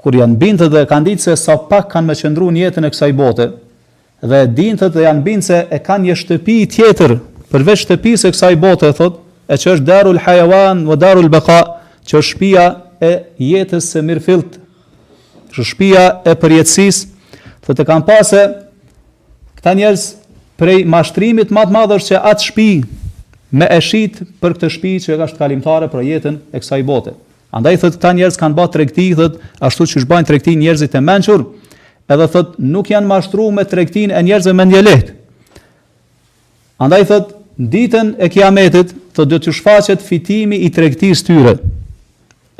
kur 0.02 0.14
janë 0.18 0.38
bindë 0.40 0.70
dhe 0.72 0.86
kanë 0.90 1.10
ditë 1.12 1.26
se 1.28 1.36
sa 1.36 1.56
pak 1.56 1.90
kanë 1.92 2.06
me 2.12 2.18
qëndru 2.18 2.52
në 2.52 2.64
jetën 2.66 2.86
e 2.88 2.92
kësaj 2.92 3.12
bote, 3.18 3.50
dhe 4.22 4.44
e 4.44 4.46
dinë 4.54 4.86
të 4.92 5.02
janë 5.02 5.24
binë 5.26 5.42
se 5.46 5.58
e 5.66 5.78
kanë 5.84 6.06
një 6.08 6.16
shtëpi 6.20 6.56
tjetër, 6.70 7.16
përveç 7.52 7.82
shtëpi 7.84 8.12
se 8.22 8.30
kësaj 8.32 8.54
bote, 8.62 8.90
thot, 8.96 9.18
e 9.50 9.58
që 9.58 9.74
është 9.76 9.86
darul 9.88 10.20
hajawan 10.22 10.84
wa 10.88 10.96
darul 10.96 11.28
beka, 11.32 11.60
që 12.06 12.18
është 12.20 12.30
shpia 12.36 12.66
e 13.02 13.10
jetës 13.42 13.88
se 13.94 14.02
mirë 14.06 14.22
filt, 14.24 14.60
që 15.52 15.58
është 15.58 15.70
shpia 15.72 16.04
e 16.32 16.36
përjetësis, 16.40 17.00
thot 17.66 17.82
e 17.82 17.88
kanë 17.90 18.06
pasë 18.08 18.44
këta 19.58 19.74
njerëz 19.80 20.06
prej 20.60 20.78
mashtrimit 20.90 21.50
matë 21.54 21.74
madhër 21.74 22.06
që 22.06 22.22
atë 22.32 22.48
shpi 22.50 22.68
me 23.52 23.66
shit 23.84 24.22
për 24.40 24.54
këtë 24.56 24.70
shpi 24.76 24.92
që 25.04 25.16
e 25.16 25.18
ka 25.20 25.28
shtë 25.32 25.42
kalimtare 25.42 25.90
për 25.92 26.06
jetën 26.06 26.38
e 26.56 26.62
kësaj 26.62 26.80
bote. 26.88 27.12
Andaj 27.52 27.82
thot 27.82 27.98
këta 27.98 28.14
njerëz 28.16 28.38
kanë 28.40 28.56
bërë 28.56 28.72
tregti, 28.76 29.08
thotë 29.18 29.58
ashtu 29.68 29.86
siç 29.90 30.06
bajnë 30.08 30.30
tregti 30.30 30.54
njerëzit 30.56 30.94
e 30.96 31.02
mençur, 31.04 31.42
edhe 32.10 32.26
thot 32.30 32.54
nuk 32.58 32.90
janë 32.90 33.06
mashtruar 33.08 33.54
me 33.54 33.64
tregtin 33.68 34.10
e 34.12 34.22
njerëzve 34.26 34.54
me 34.56 34.66
dialekt. 34.70 35.12
Andaj 36.82 37.06
thot 37.10 37.34
ditën 37.58 38.14
e 38.22 38.30
kiametit 38.32 38.94
thot 39.14 39.30
do 39.30 39.38
të 39.38 39.54
shfaqet 39.54 40.02
fitimi 40.02 40.58
i 40.66 40.70
tregtisë 40.74 41.26
tyre. 41.28 41.54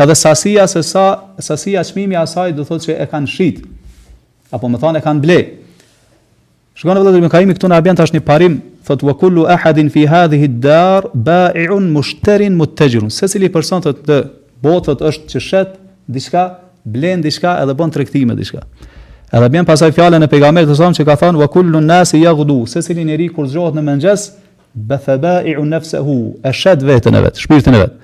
Edhe 0.01 0.15
sasia 0.19 0.65
se 0.71 0.83
sa 0.87 1.07
sasia 1.39 1.83
çmimi 1.85 2.15
i 2.15 2.21
asaj 2.21 2.55
do 2.57 2.65
thot 2.67 2.83
se 2.87 2.95
e 2.97 3.07
kanë 3.09 3.31
shit. 3.31 3.63
Apo 4.53 4.69
më 4.69 4.81
thonë 4.83 5.01
e 5.01 5.05
kanë 5.05 5.23
blej. 5.25 5.43
Shkon 6.77 6.97
vëllai 6.99 7.21
me 7.21 7.29
Kaimi 7.31 7.55
këtu 7.57 7.69
në 7.69 7.81
bën 7.85 7.99
tash 7.99 8.15
një 8.15 8.23
parim 8.25 8.55
thot 8.87 9.03
wa 9.05 9.13
kullu 9.19 9.45
ahadin 9.51 9.91
fi 9.93 10.07
hadhihi 10.09 10.49
ddar 10.55 11.11
ba'i'un 11.15 11.91
mushtarin 11.93 12.55
muttajir. 12.57 13.05
Sesili 13.13 13.51
person 13.53 13.83
thot 13.85 14.07
botët 14.63 15.03
është 15.03 15.29
që 15.35 15.41
shet 15.49 15.77
diçka 16.09 16.47
blen 16.85 17.21
diçka 17.23 17.59
edhe 17.63 17.77
bën 17.77 17.93
tregtime 17.95 18.37
diçka. 18.39 18.63
Edhe 19.33 19.47
bien 19.49 19.65
pasaj 19.65 19.95
fjalën 19.97 20.21
e 20.21 20.27
pejgamberit 20.29 20.69
sa 20.77 20.91
që 20.93 21.05
ka 21.09 21.15
thënë 21.23 21.39
wa 21.41 21.47
kullu 21.49 21.81
nasi 21.81 22.19
yaghdu, 22.21 22.67
sesili 22.69 23.05
njeri 23.09 23.31
kur 23.33 23.47
zgjohet 23.49 23.79
në 23.79 23.85
mëngjes, 23.87 24.27
bathaba'u 24.77 25.65
nafsuhu, 25.65 26.17
e 26.45 26.53
veten 26.85 27.17
e 27.17 27.23
vet, 27.25 27.41
shpirtin 27.41 27.75
e 27.79 27.81
vet. 27.81 27.95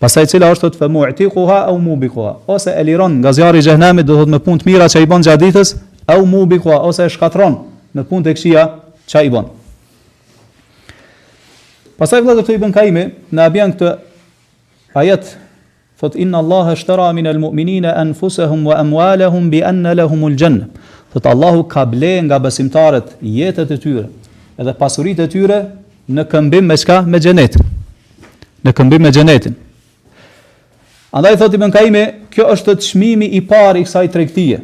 Pasaj 0.00 0.30
cila 0.32 0.48
është 0.54 0.64
thotë 0.64 0.80
famu'tiquha 0.80 1.58
au 1.68 1.76
mubiquha, 1.78 2.38
ose 2.48 2.72
e 2.72 2.82
liron 2.88 3.18
nga 3.20 3.32
zjarri 3.36 3.60
i 3.60 3.66
xhehenamit 3.66 4.06
do 4.08 4.16
thotë 4.16 4.32
me 4.32 4.40
punë 4.40 4.62
të 4.62 4.68
mira 4.70 4.88
që 4.88 5.02
i 5.04 5.10
bën 5.12 5.22
gjatë 5.28 5.42
ditës, 5.44 5.74
au 6.16 6.24
mubiquha 6.32 6.80
ose 6.88 7.04
e 7.04 7.12
shkatron 7.12 7.58
me 7.94 8.02
punë 8.08 8.24
të 8.30 8.36
këqija 8.38 8.64
që 9.12 9.22
i 9.28 9.34
bën. 9.34 9.52
Pasaj 12.00 12.24
vëllezër 12.24 12.48
të 12.48 12.56
Ibn 12.56 12.72
Kaimi 12.74 13.04
na 13.30 13.44
bjen 13.52 13.76
këtë 13.76 13.92
ajet 15.04 15.34
thot 16.02 16.14
inna 16.18 16.38
Allah 16.38 16.72
e 16.72 16.76
shtera 16.76 17.12
min 17.14 17.26
el 17.26 17.38
mu'minin 17.38 17.84
e 17.86 17.92
enfusehum 18.04 18.64
wa 18.68 18.74
emualehum 18.84 19.50
bi 19.50 19.60
enne 19.70 19.94
lehum 19.98 20.24
ul 20.28 20.34
gjenne. 20.36 20.64
Thot 21.14 21.26
Allahu 21.26 21.64
ka 21.68 21.84
ble 21.86 22.16
nga 22.26 22.38
besimtarët 22.38 23.14
jetet 23.22 23.70
e 23.70 23.78
tyre 23.84 24.08
edhe 24.58 24.72
pasurit 24.80 25.20
e 25.20 25.28
tyre 25.34 25.60
në 26.10 26.24
këmbim 26.30 26.66
me 26.70 26.74
qka 26.82 27.02
me 27.06 27.20
gjenetin. 27.20 27.62
Në 28.66 28.72
këmbim 28.76 29.06
me 29.06 29.12
gjenetin. 29.14 29.54
Andaj 31.12 31.36
thot 31.38 31.54
i 31.54 31.60
bënkaime, 31.62 32.02
kjo 32.34 32.46
është 32.56 32.74
të 32.80 32.86
shmimi 32.88 33.26
i 33.38 33.42
par 33.46 33.76
i 33.76 33.82
kësaj 33.86 34.06
trektije. 34.14 34.58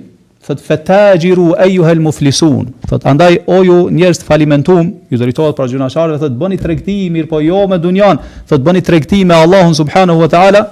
Thot 0.48 0.62
fetajiru 0.64 1.50
e 1.60 1.66
ju 1.74 1.84
hel 1.86 2.00
muflisun. 2.02 2.70
Thot 2.88 3.04
andaj 3.12 3.36
o 3.52 3.60
ju 3.68 3.78
njerës 3.94 4.22
të 4.22 4.26
falimentum, 4.30 4.90
ju 5.12 5.18
dëritohet 5.22 5.54
pra 5.58 5.66
gjuna 5.70 5.90
sharve, 5.92 6.16
thot 6.22 6.34
bëni 6.40 6.56
trekti 6.58 6.96
mirë 7.14 7.28
po 7.30 7.42
jo 7.44 7.66
me 7.68 7.76
dunjan, 7.78 8.22
thot 8.48 8.64
bëni 8.64 8.80
trekti 8.82 9.20
me 9.28 9.36
Allahun 9.36 9.74
subhanahu 9.76 10.24
wa 10.24 10.28
ta'ala, 10.34 10.62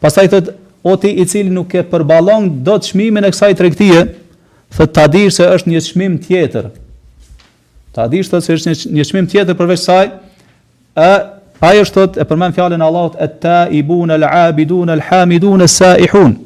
Pastaj 0.00 0.28
thot 0.30 0.50
o 0.82 0.96
ti 0.96 1.10
i 1.18 1.26
cili 1.28 1.50
nuk 1.50 1.74
e 1.74 1.82
përballon 1.90 2.48
dot 2.64 2.86
çmimin 2.86 3.26
e 3.26 3.30
kësaj 3.34 3.56
tregtie, 3.58 3.96
thot 4.74 4.92
ta 4.94 5.08
dish 5.10 5.38
se 5.40 5.46
është 5.48 5.72
një 5.74 5.80
çmim 5.88 6.18
tjetër. 6.22 6.68
Ta 7.92 8.06
dish 8.06 8.30
thot 8.30 8.44
se 8.44 8.54
është 8.54 8.74
një 8.94 9.08
çmim 9.08 9.26
tjetër 9.30 9.58
përveç 9.58 9.82
saj. 9.82 10.12
Ë, 10.94 11.08
ai 11.60 11.80
është 11.82 11.96
thot 11.98 12.20
e 12.22 12.26
përmend 12.30 12.54
fjalën 12.56 12.82
Allahut 12.84 13.18
et 13.18 13.38
ta 13.42 13.60
ibun 13.74 14.14
al 14.14 14.26
abidun 14.30 14.88
al 14.94 15.02
hamidun 15.08 15.66
as 15.66 15.74
saihun. 15.82 16.36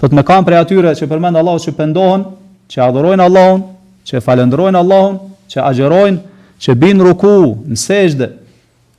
Thot 0.00 0.16
me 0.16 0.24
kanë 0.24 0.48
për 0.48 0.58
atyre 0.62 0.94
që 0.96 1.10
përmend 1.10 1.36
Allahu 1.36 1.60
që 1.66 1.76
pendohen, 1.76 2.24
që 2.72 2.80
adhurojnë 2.88 3.26
Allahun, 3.28 3.62
që 4.08 4.24
falëndrojnë 4.24 4.80
Allahun, 4.80 5.18
që 5.52 5.60
agjerojnë, 5.68 6.20
që 6.60 6.74
bin 6.80 7.00
ruku 7.04 7.58
në 7.68 7.76
sejdë, 7.76 8.28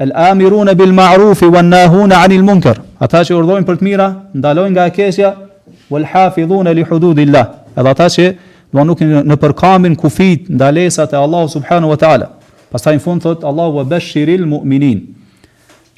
El 0.03 0.11
amirun 0.15 0.69
bil 0.73 0.91
ma'rufi 0.99 1.45
Wa 1.45 1.61
nahuna 1.61 2.23
anil 2.25 2.41
munkar 2.43 2.77
Ata 3.05 3.21
që 3.27 3.35
urdojnë 3.37 3.67
për 3.67 3.77
të 3.81 3.85
mira 3.85 4.07
Ndalojnë 4.33 4.73
nga 4.75 4.85
ekesja, 4.89 5.33
Wal 5.91 6.05
li 6.75 6.83
hududillah 6.89 7.45
Edhe 7.77 7.89
ata 7.93 8.07
që 8.09 8.25
Dua 8.73 8.83
nuk 8.87 9.01
në 9.27 9.37
përkamin 9.41 9.95
kufit 9.99 10.49
Ndalesat 10.49 11.13
e 11.13 11.17
Allahu 11.21 11.51
subhanu 11.53 11.91
wa 11.91 11.97
ta'ala 11.99 12.31
Pas 12.71 12.81
ta 12.81 12.93
në 12.95 13.03
fund 13.03 13.21
thot 13.21 13.43
allah 13.43 13.81
e 13.81 13.83
bashiril 13.93 14.45
mu'minin 14.47 15.03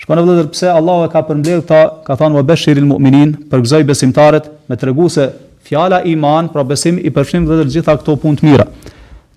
Shkone 0.01 0.19
vëllëdër 0.25 0.49
pëse 0.51 0.67
Allahu 0.73 1.05
e 1.07 1.11
ka 1.13 1.21
përmbledh 1.29 1.63
ta 1.69 1.81
Ka 2.03 2.17
thonë 2.19 2.43
e 2.43 2.43
bashiril 2.43 2.89
mu'minin 2.89 3.33
Për 3.49 3.63
gëzoj 3.63 3.83
besimtarët 3.87 4.51
Me 4.67 4.75
të 4.75 4.89
regu 4.91 5.07
se 5.15 5.29
fjala 5.67 6.01
iman 6.11 6.51
Pra 6.51 6.65
besim 6.65 6.99
i 6.99 7.13
përfshim 7.13 7.47
vëllëdër 7.47 7.71
gjitha 7.77 7.95
këto 8.01 8.17
pun 8.25 8.35
të 8.41 8.49
mira 8.49 8.67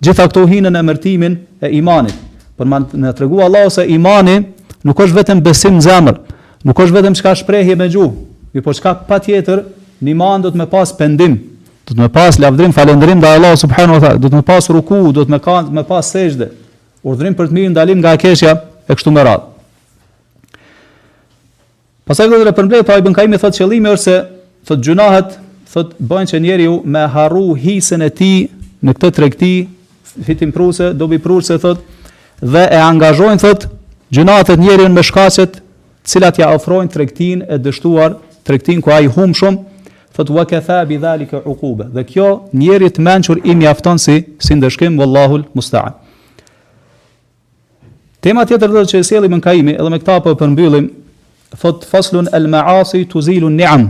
Gjitha 0.03 0.27
këto 0.27 0.43
hinën 0.51 0.75
e 0.75 0.83
mërtimin 0.91 1.39
e 1.65 1.71
imanit 1.79 2.19
Por 2.57 2.65
më 2.67 2.83
tregu 2.89 3.13
të 3.15 3.23
regu 3.27 3.43
Allahu 3.45 3.69
se 3.77 3.85
imani 3.93 4.37
nuk 4.85 4.99
është 5.01 5.15
vetëm 5.21 5.41
besim 5.45 5.77
në 5.79 5.83
zemër, 5.87 6.19
nuk 6.67 6.81
është 6.83 6.97
vetëm 6.99 7.15
çka 7.17 7.35
shprehje 7.41 7.75
me 7.79 7.87
gjuhë, 7.89 8.13
mi 8.53 8.63
po 8.65 8.73
çka 8.77 8.93
patjetër 9.09 9.63
në 10.03 10.11
iman 10.13 10.45
do 10.45 10.51
të 10.53 10.61
më 10.61 10.69
pas 10.73 10.93
pendim, 10.97 11.37
do 11.87 11.95
të 11.95 12.01
më 12.03 12.09
pas 12.13 12.37
lavdrim, 12.41 12.73
falendrim 12.75 13.19
ndaj 13.21 13.37
Allah 13.39 13.55
subhanahu 13.63 13.97
wa 13.99 14.03
taala, 14.03 14.19
do 14.21 14.29
të 14.29 14.39
më 14.41 14.45
pas 14.49 14.69
ruku, 14.73 14.99
do 15.15 15.23
të 15.25 15.33
më 15.35 15.39
kan 15.45 15.69
më 15.73 15.85
pas 15.89 16.11
sejdë, 16.13 16.49
urdhrim 17.07 17.35
për 17.39 17.49
të 17.51 17.57
mirë 17.57 17.73
ndalim 17.73 18.01
nga 18.03 18.15
keqja 18.21 18.53
e 18.87 18.93
kështu 18.93 19.13
me 19.15 19.23
radhë. 19.25 19.55
Pasaj 22.07 22.29
do 22.31 22.37
të 22.39 22.53
përmbledh 22.55 22.85
pa 22.87 22.95
Ibn 23.01 23.11
Kaimi 23.15 23.35
thotë 23.41 23.59
qëllimi 23.63 23.89
është 23.91 24.03
se 24.03 24.15
thotë 24.69 24.85
gjunahet 24.85 25.33
thotë 25.73 25.97
bëjnë 26.09 26.29
që 26.31 26.39
njeriu 26.43 26.75
me 26.87 27.01
harru 27.15 27.49
hisën 27.59 28.03
e 28.03 28.07
tij 28.19 28.37
në 28.83 28.93
këtë 28.95 29.09
tregti 29.17 29.49
fitim 30.23 30.53
dobi 30.95 31.19
pruse 31.19 31.57
thotë 31.59 32.47
dhe 32.53 32.63
e 32.71 32.79
angazhojnë 32.79 33.43
thotë 33.43 33.76
gjunatet 34.09 34.59
njerën 34.59 34.91
me 34.93 35.03
shkaset, 35.03 35.61
cilat 36.07 36.37
ja 36.39 36.51
ofrojnë 36.55 36.91
trektin 36.93 37.41
e 37.47 37.57
dështuar, 37.59 38.17
trektin 38.47 38.81
ku 38.81 38.91
a 38.93 39.01
i 39.03 39.09
hum 39.11 39.33
shumë, 39.35 39.57
thëtë 40.17 40.33
wa 40.33 40.45
këtha 40.47 40.81
bi 40.89 40.97
dhali 41.01 41.27
kë 41.29 41.41
ukube. 41.45 41.89
Dhe 41.93 42.05
kjo 42.07 42.29
njerit 42.55 42.97
menqur 43.03 43.41
i 43.43 43.55
mjafton 43.59 43.99
si, 43.99 44.21
si 44.39 44.55
ndëshkim, 44.55 44.95
vëllahul 44.97 45.43
musta'an. 45.55 45.97
Tema 48.23 48.47
tjetër 48.49 48.71
dhe 48.73 48.85
që 48.93 48.99
e 49.01 49.05
sjellim 49.05 49.35
në 49.37 49.43
Kaimi, 49.45 49.75
edhe 49.77 49.89
me 49.93 49.99
këta 49.99 50.17
për 50.25 50.33
po 50.37 50.41
përmbyllim, 50.41 50.87
thot 51.61 51.85
faslun 51.87 52.31
al 52.33 52.47
ma'asi 52.51 53.03
tuzilu 53.11 53.51
ni'am. 53.53 53.87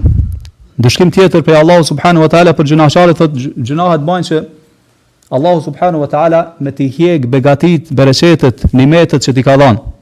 Dëshkim 0.77 1.09
tjetër 1.15 1.41
për 1.45 1.61
Allahu 1.61 1.85
subhanahu 1.87 2.25
wa 2.25 2.29
taala 2.29 2.51
për 2.53 2.67
gjunaçarë 2.73 3.15
thot 3.17 3.33
gjënaqat 3.39 4.03
bajnë 4.05 4.27
që 4.27 4.41
Allahu 5.33 5.63
subhanahu 5.65 6.03
wa 6.03 6.09
taala 6.11 6.41
me 6.59 6.69
të 6.75 6.85
hjek 6.97 7.29
begatit, 7.33 7.87
bereqetet, 7.97 8.67
nimetet 8.77 9.25
që 9.25 9.33
ti 9.35 9.45
ka 9.47 9.55
dhënë. 9.57 9.95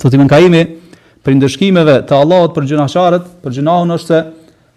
Thot 0.00 0.14
Ibn 0.16 0.28
Kaimi, 0.32 0.62
për 1.20 1.34
ndëshkimeve 1.36 1.98
të 2.08 2.16
Allahut 2.22 2.54
për 2.56 2.68
gjunaçarët, 2.70 3.26
për 3.44 3.56
gjunahun 3.58 3.92
është 3.98 4.08
se 4.08 4.20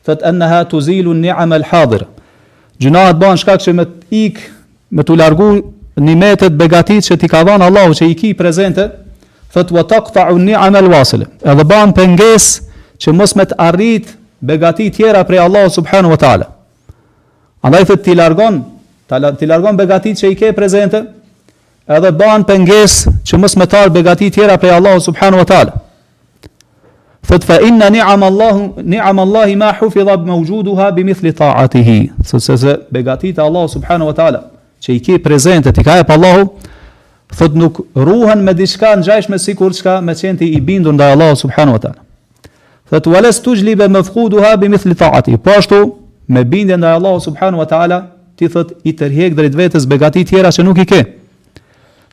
thot 0.08 0.26
anha 0.28 0.62
tuzilu 0.68 1.14
ni'am 1.16 1.56
al-hadir. 1.56 2.04
Gjunahat 2.84 3.22
bën 3.22 3.40
shkak 3.44 3.62
që 3.64 3.76
me 3.78 3.86
të 3.88 4.20
ik, 4.26 4.42
me 4.92 5.06
të 5.08 5.16
largu 5.22 5.48
nimetet 6.10 6.58
begatit 6.60 7.06
që 7.08 7.18
ti 7.22 7.30
ka 7.32 7.44
dhënë 7.48 7.70
Allahu 7.70 7.96
që 8.02 8.10
i 8.12 8.18
ki 8.20 8.34
prezente, 8.40 8.90
thot 9.56 9.72
wa 9.72 9.86
taqta'u 9.88 10.36
ni'am 10.44 10.76
al 10.82 10.90
wasila 10.92 11.28
Edhe 11.46 11.64
bën 11.72 11.94
penges 11.96 12.50
që 13.04 13.14
mos 13.16 13.36
me 13.40 13.46
të 13.48 13.58
arrit 13.70 14.10
begati 14.44 14.88
tjera 14.94 15.22
prej 15.24 15.44
Allahu 15.48 15.72
subhanahu 15.78 16.16
wa 16.18 16.20
taala. 16.20 16.50
Andaj 17.64 17.86
thot 17.94 18.04
ti 18.04 18.16
largon, 18.20 18.60
ti 19.40 19.48
largon 19.48 19.80
begatit 19.80 20.20
që 20.20 20.34
i 20.34 20.42
ke 20.44 20.50
prezente, 20.58 21.00
edhe 21.88 22.12
bën 22.16 22.44
penges 22.48 22.94
që 23.28 23.40
mos 23.40 23.58
më 23.60 23.68
tar 23.72 23.90
begati 23.92 24.30
të 24.32 24.38
tjera 24.40 24.58
prej 24.58 24.72
Allahu 24.78 25.02
subhanahu 25.04 25.42
wa 25.44 25.48
taala. 25.48 25.74
Fot 27.24 27.44
fa 27.48 27.58
inna 27.64 27.90
ni'am 27.92 28.24
Allahu 28.24 28.82
ni'am 28.84 29.20
Allah 29.26 29.56
ma 29.58 29.72
hufidha 29.80 30.16
bi 30.18 30.30
mawjudha 30.32 30.92
bi 30.96 31.04
mithli 31.04 31.34
ta'atihi. 31.34 31.98
Sot 32.26 32.42
se 32.44 32.78
begatit 32.92 33.38
e 33.38 33.42
Allahu 33.42 33.68
subhanahu 33.68 34.08
wa 34.12 34.16
taala 34.16 34.40
që 34.84 34.92
i 34.98 35.00
ke 35.00 35.20
prezente 35.20 35.72
ti 35.72 35.84
ka 35.84 35.98
e 36.00 36.04
Allahu 36.08 36.48
thot 37.38 37.56
nuk 37.56 37.80
ruhen 37.96 38.44
me 38.44 38.54
diçka 38.54 38.96
ngjajshme 38.98 39.38
sikur 39.40 39.74
çka 39.74 40.02
me 40.02 40.16
çenti 40.16 40.46
i 40.46 40.62
bindur 40.62 40.94
ndaj 40.94 41.12
Allahu 41.16 41.36
subhanahu 41.36 41.74
wa 41.78 41.82
taala. 41.82 41.98
Thot 42.90 43.08
wa 43.08 43.22
las 43.24 43.42
tujli 43.42 43.76
bi 43.76 43.88
mafqudha 43.98 44.58
bi 44.58 44.70
mithli 44.70 44.96
ta'atihi. 44.96 45.38
Po 45.38 45.52
ashtu 45.52 45.96
me 46.28 46.44
bindje 46.44 46.78
ndaj 46.78 46.96
Allahu 47.00 47.20
subhanahu 47.20 47.60
wa 47.64 47.68
taala 47.68 48.08
ti 48.36 48.48
thot 48.48 48.72
i 48.84 48.94
tërheq 48.96 49.36
drejt 49.36 49.56
vetes 49.56 49.88
begati 49.88 50.24
të 50.24 50.30
tjera 50.30 50.52
që 50.52 50.64
nuk 50.64 50.78
i 50.80 50.86
ke 50.86 51.02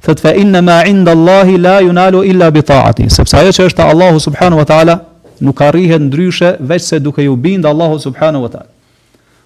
thot 0.03 0.20
fa 0.20 0.34
inna 0.34 0.61
ma 0.62 0.82
inda 0.84 1.11
allah 1.12 1.46
la 1.59 1.80
yunalu 1.80 2.22
illa 2.26 2.51
bi 2.51 2.61
taati 2.62 3.07
sepse 3.11 3.36
ajo 3.36 3.51
që 3.53 3.66
është 3.70 3.84
Allahu 3.84 4.20
subhanahu 4.20 4.62
wa 4.62 4.66
taala 4.66 4.98
nuk 5.40 5.61
arrihet 5.61 6.01
ndryshe 6.01 6.57
veç 6.61 6.82
se 6.82 6.98
duke 7.01 7.22
iu 7.22 7.36
bind 7.36 7.64
Allahu 7.66 7.98
subhanahu 7.98 8.42
wa 8.44 8.48
taala 8.53 8.68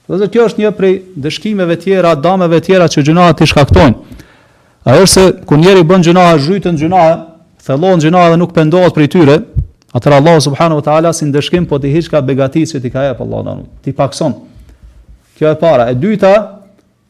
do 0.08 0.14
të 0.14 0.22
thotë 0.22 0.32
kjo 0.34 0.46
është 0.48 0.60
një 0.62 0.70
prej 0.78 0.94
dëshkimeve 1.26 1.76
të 1.76 1.82
tjera 1.84 2.14
dëmeve 2.16 2.58
të 2.60 2.66
tjera 2.66 2.88
që 2.92 3.04
gjinohat 3.08 3.40
i 3.42 3.46
shkaktojnë 3.50 4.22
ajo 4.94 5.06
se 5.10 5.24
kur 5.48 5.58
njëri 5.58 5.82
bën 5.90 6.04
gjuna 6.06 6.28
zhytën 6.46 6.76
gjuna 6.78 7.02
thellon 7.66 8.02
gjuna 8.06 8.24
dhe 8.30 8.36
nuk 8.38 8.52
pendohet 8.54 8.94
për 8.94 9.08
tyre 9.16 9.36
atëra 9.94 10.20
Allahu 10.22 10.40
subhanahu 10.46 10.82
wa 10.82 10.86
taala 10.86 11.12
si 11.12 11.26
dëshkim 11.32 11.66
po 11.66 11.78
ti 11.82 11.90
hiç 11.96 12.08
ka 12.12 12.22
begatisë 12.22 12.82
ti 12.82 12.90
ka 12.94 13.08
ajo 13.08 13.24
Allahu 13.26 13.62
ti 13.82 13.90
pakson 13.92 14.36
kjo 15.34 15.50
e 15.50 15.56
para 15.58 15.90
e 15.90 15.94
dyta 15.98 16.62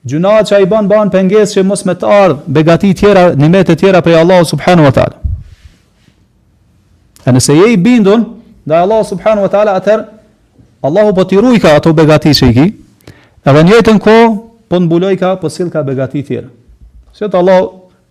gjuna 0.05 0.33
që 0.45 0.55
a 0.59 0.61
i 0.61 0.67
ban 0.69 0.89
ban 0.89 1.09
penges 1.13 1.55
që 1.57 1.63
mos 1.65 1.85
me 1.89 1.95
të 1.97 2.09
ardhë 2.13 2.41
begati 2.53 2.91
tjera, 2.95 3.31
nimet 3.35 3.71
e 3.73 3.77
tjera 3.77 4.03
prej 4.05 4.19
Allah 4.21 4.43
subhanu 4.47 4.85
wa 4.85 4.93
ta'ala. 4.93 5.17
E 7.25 7.33
nëse 7.33 7.57
je 7.57 7.71
i 7.73 7.79
bindun, 7.81 8.25
dhe 8.69 8.77
Allah 8.77 9.01
subhanu 9.09 9.47
wa 9.47 9.53
ta'ala 9.53 9.77
atër, 9.81 10.03
Allahu 10.85 11.15
po 11.17 11.25
t'i 11.25 11.39
ka 11.63 11.77
ato 11.79 11.95
begati 11.97 12.35
që 12.37 12.51
i 12.51 12.53
ki, 12.53 12.67
edhe 13.49 13.63
njëtën 13.71 14.01
ko, 14.05 14.19
po 14.69 14.79
në 14.81 15.15
ka, 15.21 15.37
po 15.41 15.49
sil 15.55 15.73
ka 15.73 15.81
begati 15.83 16.21
tjera. 16.23 16.51
Se 17.13 17.25
të 17.29 17.41
Allah, 17.41 17.63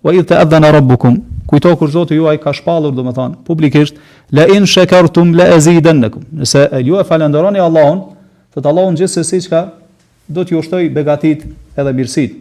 wa 0.04 0.14
idh 0.18 0.26
të 0.32 0.42
edhe 0.42 0.60
në 0.66 0.72
rabbukum, 0.80 1.20
kujto 1.46 1.76
kur 1.78 1.92
zotë 1.94 2.18
juaj 2.18 2.40
ka 2.42 2.54
shpalur, 2.58 2.94
dhe 2.98 3.06
me 3.06 3.14
thanë, 3.14 3.38
publikisht, 3.46 3.96
le 4.34 4.48
in 4.56 4.66
shekartum, 4.66 5.36
le 5.38 5.46
e 5.54 5.60
zidën 5.62 6.02
në 6.02 6.10
Nëse 6.42 6.66
ju 6.84 6.98
e 7.00 7.06
falenderoni 7.06 7.62
Allahun, 7.62 8.02
të 8.54 8.62
të 8.66 8.70
Allahun 8.70 8.98
gjithë 9.00 9.14
se 9.14 9.24
si 9.30 9.40
që 9.46 9.62
do 10.28 10.44
t'ju 10.46 10.60
ushtoj 10.60 10.90
begatit 10.90 11.44
edhe 11.78 11.92
mirësit. 11.94 12.36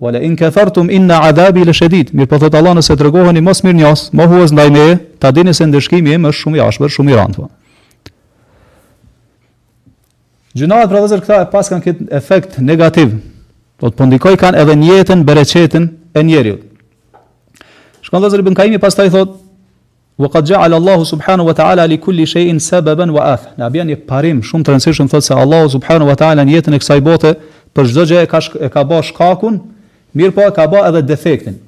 Wala 0.00 0.20
in 0.22 0.36
kafartum 0.36 0.90
inna 0.94 1.20
adabi 1.28 1.64
la 1.66 1.72
shadid. 1.74 2.12
Mir 2.12 2.26
po 2.26 2.38
thot 2.38 2.54
Allah 2.54 2.74
nëse 2.78 2.94
tregoheni 2.96 3.40
mos 3.42 3.62
mirnjos, 3.64 4.08
mohues 4.12 4.52
ndaj 4.54 4.70
meje, 4.72 4.98
ta 5.18 5.30
dini 5.34 5.52
se 5.54 5.66
ndëshkimi 5.66 6.12
im 6.14 6.26
është 6.30 6.38
shumë 6.44 6.60
i 6.60 6.62
ashpër, 6.68 6.92
shumë 6.94 7.12
i 7.14 7.18
rëndë. 7.18 7.40
Po. 7.40 8.14
Gjunaat 10.58 10.88
pra 10.92 11.02
vëzër 11.02 11.24
këta 11.24 11.40
e 11.42 11.48
pas 11.50 11.70
kanë 11.72 11.84
këtë 11.86 12.06
efekt 12.20 12.60
negativ, 12.62 13.16
do 13.80 13.90
të 13.90 13.98
pëndikoj 14.00 14.36
po 14.36 14.42
kanë 14.44 14.62
edhe 14.62 14.78
njetën, 14.84 15.24
bereqetën 15.28 15.88
e 16.18 16.24
njeriu. 16.24 16.60
Shkon 18.06 18.22
vëzër 18.24 18.42
i 18.44 18.50
bënkajmi 18.50 18.80
pas 18.82 18.94
ta 18.96 19.04
i 19.06 19.10
thotë, 19.14 19.47
Wa 20.18 20.26
qad 20.28 20.48
ja'ala 20.50 20.74
Allahu 20.80 21.04
subhanahu 21.06 21.46
wa 21.46 21.52
ta'ala 21.54 21.86
li 21.86 21.96
kulli 22.00 22.26
shay'in 22.26 22.58
sababan 22.58 23.12
wa 23.12 23.22
afa. 23.34 23.50
Na 23.56 23.68
bien 23.70 23.88
e 23.90 23.94
parim 23.96 24.40
shumë 24.42 24.64
transition 24.64 25.06
thotë 25.08 25.26
se 25.28 25.34
Allahu 25.34 25.68
subhanahu 25.76 26.10
wa 26.10 26.16
ta'ala 26.18 26.42
në 26.44 26.56
jetën 26.56 26.74
e 26.74 26.80
kësaj 26.82 27.02
bote 27.06 27.32
për 27.74 27.86
çdo 27.86 28.04
gjë 28.10 28.24
e 28.24 28.30
ka 28.32 28.40
shk 28.42 28.58
e 28.66 28.70
ka 28.74 28.82
bë 28.84 28.98
shkakun, 29.12 29.60
mirë 30.18 30.34
po 30.34 30.42
e 30.42 30.50
ka 30.56 30.64
bë 30.72 30.82
edhe 30.88 31.04
defektin. 31.12 31.60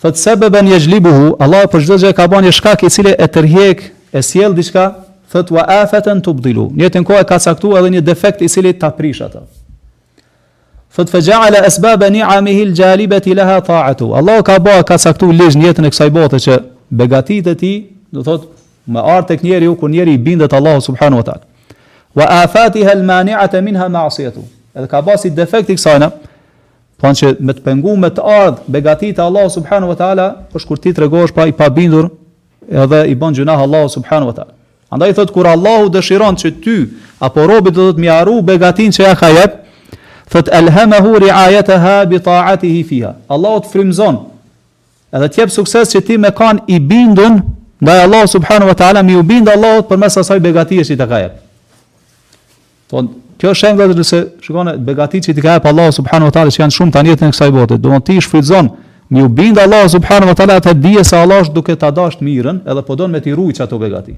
Thot 0.00 0.16
sababan 0.16 0.70
yajlibuhu, 0.72 1.34
Allahu 1.44 1.68
për 1.76 1.84
çdo 1.84 1.98
gjë 2.06 2.14
ka 2.16 2.24
bën 2.32 2.46
një 2.48 2.54
shkak 2.56 2.86
i 2.88 2.92
cili 2.96 3.12
e 3.12 3.28
tërheq, 3.36 3.82
e 4.16 4.22
sjell 4.30 4.56
diçka, 4.56 4.86
thot 5.28 5.52
wa 5.52 5.66
afatan 5.76 6.24
tubdilu. 6.24 6.70
Në 6.72 6.88
jetën 6.88 7.04
ko 7.04 7.20
e 7.20 7.26
ka 7.28 7.36
caktuar 7.38 7.84
edhe 7.84 7.92
një 7.98 8.04
defekt 8.08 8.40
i 8.40 8.48
cili 8.48 8.72
ta 8.80 8.88
prish 8.90 9.20
atë. 9.28 9.44
Thot 10.96 11.08
fa 11.12 11.20
ja'ala 11.28 11.66
asbaba 11.68 12.08
ni'amihi 12.08 12.64
al-jalibati 12.70 13.36
laha 13.36 13.60
ta'atu. 13.68 14.08
Allahu 14.16 14.40
ka 14.42 14.56
bë 14.58 14.80
ka 14.88 14.96
caktuar 14.98 15.36
lezh 15.36 15.60
në 15.60 15.68
jetën 15.68 15.90
e 15.90 15.92
kësaj 15.92 16.12
bote 16.16 16.40
që 16.48 16.56
begatit 16.90 17.46
e 17.46 17.54
ti, 17.54 17.72
do 18.10 18.22
thot, 18.24 18.46
me 18.90 18.98
artë 19.00 19.34
tek 19.34 19.44
njeri 19.46 19.68
ku 19.80 19.88
njeri 19.88 20.14
i 20.14 20.18
bindet 20.18 20.52
Allahu 20.52 20.80
subhanu 20.82 21.16
wa 21.22 21.26
ta'la. 21.26 21.44
Wa 22.14 22.24
afati 22.42 22.82
hal 22.84 23.02
mani'ata 23.04 23.60
minha 23.62 23.86
ma'asiyatu. 23.88 24.42
Edhe 24.74 24.88
ka 24.90 25.02
pasi 25.02 25.30
defekti 25.30 25.76
kësajna, 25.78 26.08
thonë 27.02 27.14
po 27.14 27.18
që 27.22 27.30
me 27.46 27.54
të 27.56 27.62
pengu 27.64 27.94
me 27.96 28.10
të 28.12 28.24
ardhë 28.24 28.66
begatit 28.66 29.18
e 29.18 29.22
Allahu 29.22 29.50
subhanu 29.56 29.88
wa 29.92 29.96
ta'la, 29.98 30.26
është 30.54 30.66
kur 30.68 30.82
ti 30.82 30.90
të 30.94 31.04
regosh 31.06 31.32
pa 31.36 31.46
i 31.46 31.52
pa 31.54 31.70
bindur, 31.70 32.10
edhe 32.68 33.04
i 33.08 33.14
bën 33.16 33.38
gjunah 33.38 33.62
Allahu 33.62 33.88
subhanu 33.94 34.26
wa 34.32 34.34
ta'la. 34.40 34.54
Andaj 34.90 35.14
thot 35.14 35.30
kur 35.30 35.46
Allahu 35.46 35.88
dëshiron 35.94 36.34
që 36.34 36.48
ty 36.64 36.76
apo 37.22 37.44
robit 37.46 37.76
do 37.76 37.90
të 37.92 37.96
të 37.96 38.02
mjaru 38.02 38.40
begatin 38.42 38.90
që 38.92 39.04
ja 39.06 39.14
ka 39.14 39.28
jep, 39.30 39.54
thot 40.32 40.50
elhamahu 40.50 41.14
riayataha 41.22 42.00
bi 42.10 42.18
ta'atihi 42.20 42.82
fiha. 42.90 43.14
Allahu 43.30 43.62
të 43.62 43.70
edhe 45.16 45.28
të 45.28 45.40
jep 45.42 45.50
sukses 45.54 45.90
që 45.94 46.02
ti 46.06 46.18
me 46.22 46.30
kan 46.34 46.60
i 46.70 46.78
bindun 46.80 47.40
nga 47.80 47.94
Allah 48.04 48.26
subhanu 48.28 48.66
wa 48.68 48.74
ta'ala 48.76 49.02
mi 49.02 49.16
u 49.16 49.22
bindë 49.26 49.54
Allah 49.56 49.80
për 49.88 49.98
mes 49.98 50.16
asaj 50.22 50.38
begati 50.44 50.78
që 50.84 50.94
i 50.94 50.98
të 51.00 51.08
ka 51.10 51.22
jep 51.24 51.38
ton 52.92 53.10
Kjo 53.40 53.54
është 53.54 53.60
shembull 53.64 53.88
vetëm 53.94 54.04
se 54.04 54.18
shikoni 54.44 54.72
begatit 54.84 55.24
që 55.24 55.32
i 55.32 55.40
ka 55.42 55.52
hap 55.56 55.64
Allah 55.70 55.86
subhanahu 55.96 56.28
wa 56.28 56.32
taala 56.36 56.52
që 56.52 56.60
janë 56.60 56.74
shumë 56.76 56.92
tani 56.92 57.14
jetën 57.14 57.30
e 57.30 57.32
kësaj 57.32 57.46
bote. 57.54 57.78
Domthon 57.80 58.02
ti 58.04 58.16
shfrytëzon 58.20 58.66
u 59.16 59.28
bind 59.32 59.56
Allah 59.62 59.86
subhanahu 59.88 60.28
wa 60.34 60.34
taala 60.36 60.58
të 60.60 60.74
dijë 60.76 61.04
se 61.08 61.16
Allahu 61.16 61.46
është 61.46 61.54
duke 61.56 61.76
ta 61.80 61.88
dashur 61.96 62.20
mirën, 62.26 62.58
edhe 62.68 62.82
po 62.84 62.96
don 63.00 63.08
me 63.16 63.22
ti 63.24 63.32
ruajt 63.32 63.62
ato 63.64 63.78
begati. 63.80 64.12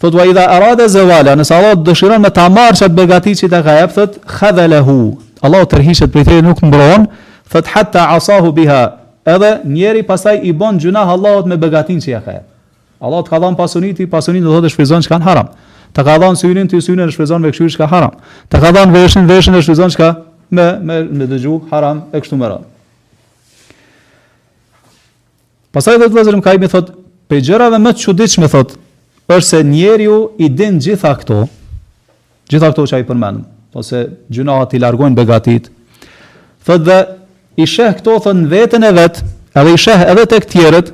Thot 0.00 0.16
wa 0.16 0.24
idha 0.30 0.46
arada 0.54 0.88
zawala, 0.88 1.34
nëse 1.36 1.52
Allahu 1.58 1.82
dëshiron 1.90 2.24
me 2.24 2.30
ta 2.38 2.48
marrë 2.48 2.80
çat 2.80 2.96
begati 2.96 3.36
që 3.42 3.50
i 3.50 3.50
ka 3.52 3.60
hap, 3.68 3.92
thotë 3.98 4.24
khadalahu. 4.38 4.96
Allahu 5.44 5.68
tërhiqet 5.74 6.08
prej 6.14 6.24
tij 6.30 6.40
nuk 6.48 6.64
mbron, 6.64 7.04
thot 7.52 7.68
hatta 7.74 8.06
asahu 8.16 8.48
biha, 8.56 8.80
edhe 9.34 9.50
njeri 9.64 10.02
pasaj 10.02 10.40
i 10.42 10.52
bon 10.52 10.78
gjunah 10.78 11.08
Allahot 11.08 11.46
me 11.46 11.56
begatin 11.60 12.00
që 12.02 12.10
ja 12.10 12.20
ka 12.24 12.34
e. 12.40 12.42
Allahot 13.00 13.28
ka 13.30 13.38
dhanë 13.40 13.56
pasunit, 13.56 14.00
i 14.02 14.06
pasunit 14.10 14.44
dhe 14.44 14.60
dhe 14.64 14.70
shfrizon 14.72 15.04
që 15.04 15.12
ka 15.12 15.18
në 15.20 15.26
haram. 15.28 15.52
Ta 15.96 16.04
ka 16.06 16.16
dhanë 16.22 16.38
syrin, 16.38 16.68
të 16.70 16.80
syrin 16.84 17.06
e 17.06 17.12
shfrizon 17.12 17.42
me 17.42 17.50
këshyri 17.52 17.72
që 17.74 17.80
ka 17.82 17.88
haram. 17.90 18.18
Ta 18.52 18.60
ka 18.62 18.70
dhanë 18.76 18.94
veshin, 18.94 19.26
veshin 19.30 19.56
e 19.58 19.62
shfrizon 19.64 19.90
që 19.94 19.98
ka 20.00 20.10
me, 20.50 20.66
me, 20.86 20.98
me 21.06 21.26
dëgju 21.30 21.54
haram 21.70 22.04
e 22.14 22.20
kështu 22.20 22.38
më 22.40 22.50
rrën. 22.50 22.68
Pasaj 25.74 25.98
dhe 26.00 26.10
të 26.10 26.16
vëzër 26.18 26.38
më 26.40 26.44
kajmi 26.46 26.70
thot, 26.70 26.92
pe 27.30 27.40
gjërave 27.46 27.78
më 27.80 27.92
të 27.96 28.04
qudic 28.06 28.36
me 28.42 28.50
thot, 28.50 28.76
përse 29.30 29.62
njeri 29.66 30.06
ju 30.10 30.20
i 30.38 30.48
din 30.50 30.78
gjitha 30.82 31.14
këto, 31.22 31.44
gjitha 32.50 32.70
këto 32.74 32.86
që 32.90 32.98
a 32.98 33.02
i 33.02 33.06
përmenu, 33.06 33.44
ose 33.78 34.04
gjunahat 34.34 34.74
i 34.76 34.82
largojnë 34.82 35.18
begatit, 35.18 35.70
thot 36.66 36.86
dhe 36.86 37.00
i 37.58 37.66
sheh 37.66 37.94
këto 37.98 38.18
thënë 38.26 38.48
vetën 38.50 38.84
e 38.86 38.90
vetë, 38.94 39.22
edhe 39.60 39.74
i 39.74 39.78
sheh 39.80 40.04
edhe 40.12 40.26
tek 40.30 40.46
tjerët, 40.50 40.92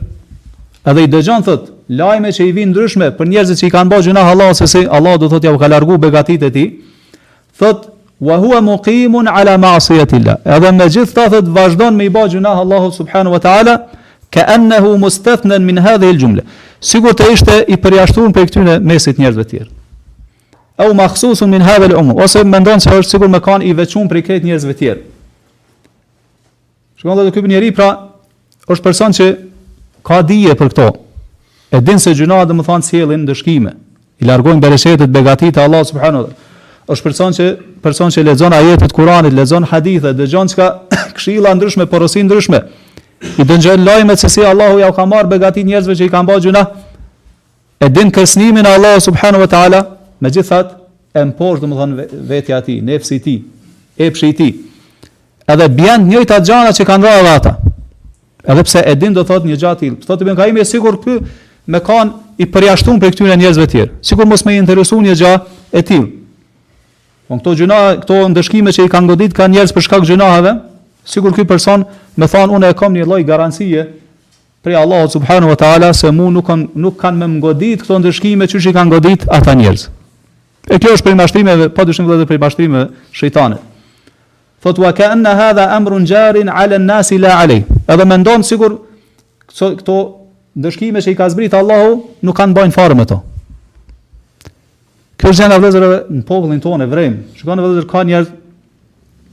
edhe 0.89 1.03
i 1.05 1.11
dëgjon 1.11 1.45
thot, 1.47 1.69
lajme 1.93 2.31
që 2.33 2.47
i 2.49 2.55
vinë 2.57 2.73
ndryshme 2.73 3.11
për 3.19 3.31
njerëzit 3.33 3.61
që 3.61 3.67
i 3.69 3.75
kanë 3.75 3.93
bërë 3.93 4.09
gjuna 4.09 4.25
Allah 4.31 4.53
se 4.57 4.67
se 4.71 4.85
Allah 4.89 5.19
do 5.21 5.29
thot 5.33 5.45
ja 5.45 5.53
u 5.55 5.59
ka 5.59 5.69
largu 5.71 5.99
begatit 6.01 6.43
e 6.43 6.51
ti, 6.53 6.65
thot, 7.59 7.91
wa 8.21 8.39
huwa 8.41 8.61
muqimun 8.65 9.27
ala 9.29 9.59
masijetilla, 9.61 10.39
edhe 10.45 10.73
me 10.73 10.89
gjithë 10.89 11.15
ta 11.15 11.29
thot, 11.31 11.49
vazhdon 11.53 11.95
me 11.97 12.07
i 12.09 12.13
bërë 12.13 12.37
gjuna 12.39 12.55
Allah 12.63 12.89
subhanu 12.93 13.35
wa 13.35 13.39
ta'ala, 13.41 13.77
ka 14.33 14.47
ennehu 14.55 14.97
min 15.61 15.79
hadhihi 15.79 16.11
il 16.13 16.19
gjumle, 16.19 16.43
sigur 16.81 17.13
të 17.15 17.25
ishte 17.33 17.65
i 17.69 17.77
përjashtuar 17.77 18.33
për 18.33 18.47
këtyre 18.49 18.79
mesit 18.81 19.17
njerëzve 19.19 19.45
tjerë, 19.45 19.69
au 20.77 20.95
maksusun 20.95 21.51
min 21.51 21.63
hadha 21.63 21.85
il 21.87 21.95
ose 22.21 22.45
me 22.45 22.59
ndonë 22.61 22.81
se 22.81 22.91
është 22.91 23.11
sigur 23.11 23.29
me 23.29 23.41
kanë 23.41 23.65
i 23.65 23.73
veçuar 23.75 24.09
për 24.11 24.19
i 24.41 24.41
njerëzve 24.45 24.73
të 24.75 24.79
tjerë, 24.79 25.01
Shkon 26.97 27.13
dhe 27.25 27.31
ky 27.33 27.43
njeri 27.47 27.73
pra 27.77 27.91
është 28.73 28.83
person 28.85 29.13
që 29.13 29.27
ka 30.07 30.23
dije 30.25 30.55
për 30.57 30.71
këto. 30.73 30.87
E 31.75 31.81
din 31.85 31.99
se 32.01 32.15
gjuna 32.17 32.41
do 32.49 32.57
të 32.57 32.65
thonë 32.67 32.87
sjellin 32.87 33.27
ndëshkime. 33.27 33.73
I 34.21 34.25
largojnë 34.25 34.63
bereshetet 34.63 35.11
begatit 35.13 35.57
e 35.59 35.63
Allah 35.63 35.85
subhanahu. 35.85 36.31
Është 36.89 37.05
person 37.05 37.35
që 37.37 37.49
person 37.85 38.11
që 38.15 38.25
lexon 38.25 38.55
ajetet 38.57 38.95
Kur'anit, 38.97 39.35
lexon 39.37 39.67
hadithe, 39.69 40.15
dëgjon 40.17 40.49
çka 40.55 40.69
këshilla 41.19 41.53
ndryshme, 41.59 41.85
porosi 41.91 42.23
ndryshme. 42.25 42.61
I 43.39 43.45
dëngjon 43.45 43.85
lajme 43.85 44.17
se 44.17 44.29
si 44.33 44.45
Allahu 44.47 44.79
ja 44.81 44.89
ka 44.95 45.05
marrë 45.07 45.31
begatin 45.35 45.69
njerëzve 45.69 45.99
që 46.01 46.09
i 46.09 46.13
kanë 46.15 46.31
bërë 46.31 46.45
gjuna. 46.47 46.65
E 47.81 47.89
din 47.93 48.13
kësnimin 48.15 48.65
e 48.67 48.73
Allah 48.79 48.97
subhanahu 49.05 49.45
wa 49.45 49.51
taala, 49.53 49.83
megjithatë 50.25 51.21
e 51.21 51.27
mposh 51.33 51.61
domethën 51.61 52.23
vetja 52.31 52.63
e 52.63 52.67
tij, 52.71 52.81
nefsi 52.89 53.19
i 53.21 53.27
tij, 53.27 53.43
epshi 54.07 54.33
i 54.33 54.37
tij 54.41 54.53
edhe 55.53 55.69
bjen 55.73 56.07
një 56.11 56.25
të 56.27 56.41
gjana 56.49 56.73
që 56.77 56.87
kanë 56.89 57.09
rrë 57.11 57.33
ata. 57.37 57.53
Edhe 58.47 58.63
pse 58.67 58.83
e 58.87 58.95
din 58.99 59.15
do 59.15 59.25
thot 59.27 59.47
një 59.47 59.59
gjatë 59.63 59.81
tilë. 59.83 59.99
Thot 60.07 60.23
i 60.23 60.27
ben 60.29 60.39
ka 60.39 60.47
ime 60.51 60.65
sigur 60.67 60.99
kë 61.03 61.17
me 61.75 61.81
kanë 61.83 62.39
i 62.39 62.47
përjashtun 62.53 63.01
për 63.03 63.15
këtyre 63.15 63.37
njëzve 63.41 63.67
tjerë. 63.73 63.91
Sigur 64.07 64.27
mos 64.31 64.45
me 64.47 64.55
i 64.55 64.61
interesu 64.63 64.99
një 65.03 65.17
gjatë 65.23 65.67
e 65.81 65.85
tilë. 65.91 66.07
Po 67.27 67.39
këto 67.41 67.55
gjuna, 67.61 67.79
këto 68.05 68.21
ndëshkime 68.33 68.71
që 68.75 68.87
i 68.87 68.91
kanë 68.93 69.11
godit 69.11 69.35
kanë 69.37 69.57
njerëz 69.57 69.75
për 69.75 69.85
shkak 69.89 70.05
gjunaheve, 70.07 70.53
sikur 71.11 71.35
ky 71.35 71.47
person 71.47 71.85
më 72.19 72.29
thon 72.33 72.55
unë 72.59 72.71
e 72.71 72.77
kam 72.79 72.95
një 72.95 73.07
lloj 73.07 73.25
garancie 73.27 73.87
për 74.67 74.77
Allahu 74.83 75.11
subhanahu 75.11 75.51
wa 75.55 75.59
taala 75.59 75.91
se 75.95 76.11
mua 76.15 76.31
nuk 76.35 76.47
kanë 76.51 76.69
nuk 76.75 76.99
kanë 77.03 77.21
më 77.25 77.29
ngodit 77.39 77.83
këto 77.87 77.99
ndëshkime 78.03 78.47
që 78.51 78.63
i 78.71 78.75
kanë 78.79 78.95
godit 78.95 79.27
ata 79.31 79.55
njerëz. 79.59 79.89
E 80.71 80.79
kjo 80.83 80.95
është 80.95 81.07
për 81.07 81.19
mashtrimeve, 81.19 81.69
dyshim 81.87 82.07
vëllai 82.11 82.27
për 82.31 82.43
mashtrimeve 82.43 82.87
shejtanit 83.15 83.63
thot 84.63 84.79
wa 84.79 84.93
ka 84.93 85.11
anna 85.13 85.35
hadha 85.37 85.69
amrun 85.77 86.07
jarin 86.07 86.49
ala 86.49 86.77
an-nas 86.77 87.11
la 87.13 87.41
alay. 87.41 87.65
Edhe 87.89 88.05
mendon 88.05 88.43
sikur 88.43 88.81
këto 89.49 89.97
ndëshkime 90.57 91.03
që 91.05 91.13
i 91.13 91.17
ka 91.17 91.29
zbritë 91.31 91.59
Allahu 91.61 91.97
nuk 92.23 92.37
kanë 92.37 92.55
bën 92.57 92.73
fare 92.75 92.95
me 92.97 93.05
to. 93.05 93.21
Kjo 95.17 95.31
është 95.33 95.43
gjëna 95.43 95.59
vëllezër 95.61 95.87
në 96.13 96.25
popullin 96.29 96.61
tonë 96.61 96.85
e 96.87 96.91
vrejmë. 96.93 97.21
Shikoni 97.37 97.65
vëllezër 97.65 97.87
ka 97.91 98.03
njerëz 98.05 98.31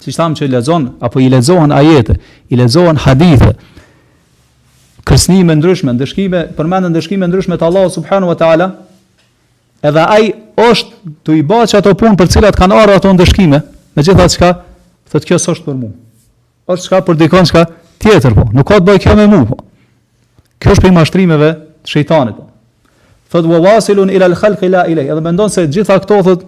si 0.03 0.11
thamë 0.15 0.37
që 0.39 0.49
lexon 0.51 0.87
apo 0.99 1.19
i 1.23 1.29
lexohen 1.31 1.71
ajete, 1.71 2.17
i 2.51 2.59
lexohen 2.59 2.99
hadithe. 3.05 3.53
Kërsnime 5.07 5.55
ndryshme, 5.59 5.91
ndëshkime, 5.97 6.39
përmendën 6.57 6.91
ndëshkime 6.95 7.27
ndryshme 7.29 7.57
të 7.59 7.65
Allahu 7.67 7.91
subhanahu 7.95 8.31
wa 8.31 8.35
taala. 8.39 8.69
Edhe 9.83 10.03
ai 10.15 10.29
është 10.59 11.15
të 11.27 11.39
i 11.39 11.43
bëjë 11.47 11.79
ato 11.79 11.95
punë 11.99 12.19
për 12.19 12.29
të 12.29 12.35
cilat 12.37 12.55
kanë 12.59 12.77
ardhur 12.79 12.95
ato 12.99 13.11
ndëshkime, 13.15 13.59
megjithatë 13.95 14.33
çka 14.35 14.51
Tha 15.13 15.21
kjo 15.29 15.37
s'është 15.37 15.67
për 15.69 15.75
mua. 15.77 15.91
Po 16.65 16.75
çka 16.79 17.01
për 17.05 17.17
dikon 17.19 17.45
çka 17.45 17.61
tjetër 18.01 18.33
po. 18.33 18.47
Nuk 18.55 18.65
ka 18.65 18.79
të 18.81 18.87
bëj 18.87 19.01
kjo 19.03 19.13
me 19.19 19.27
mua 19.29 19.45
po. 19.45 19.59
Kjo 20.57 20.73
është 20.73 20.87
për 20.87 20.95
mashtrimeve 20.95 21.49
të 21.85 21.91
shejtanit 21.93 22.39
po. 22.39 22.47
Tha 23.29 23.43
wa 23.49 23.59
wasilun 23.65 24.09
ila 24.13 24.31
al 24.31 24.33
khalqi 24.39 24.71
la 24.73 24.87
ilay. 24.89 25.05
Edhe 25.13 25.21
mendon 25.25 25.53
se 25.53 25.67
gjitha 25.69 25.99
këto 26.01 26.17
thot 26.25 26.45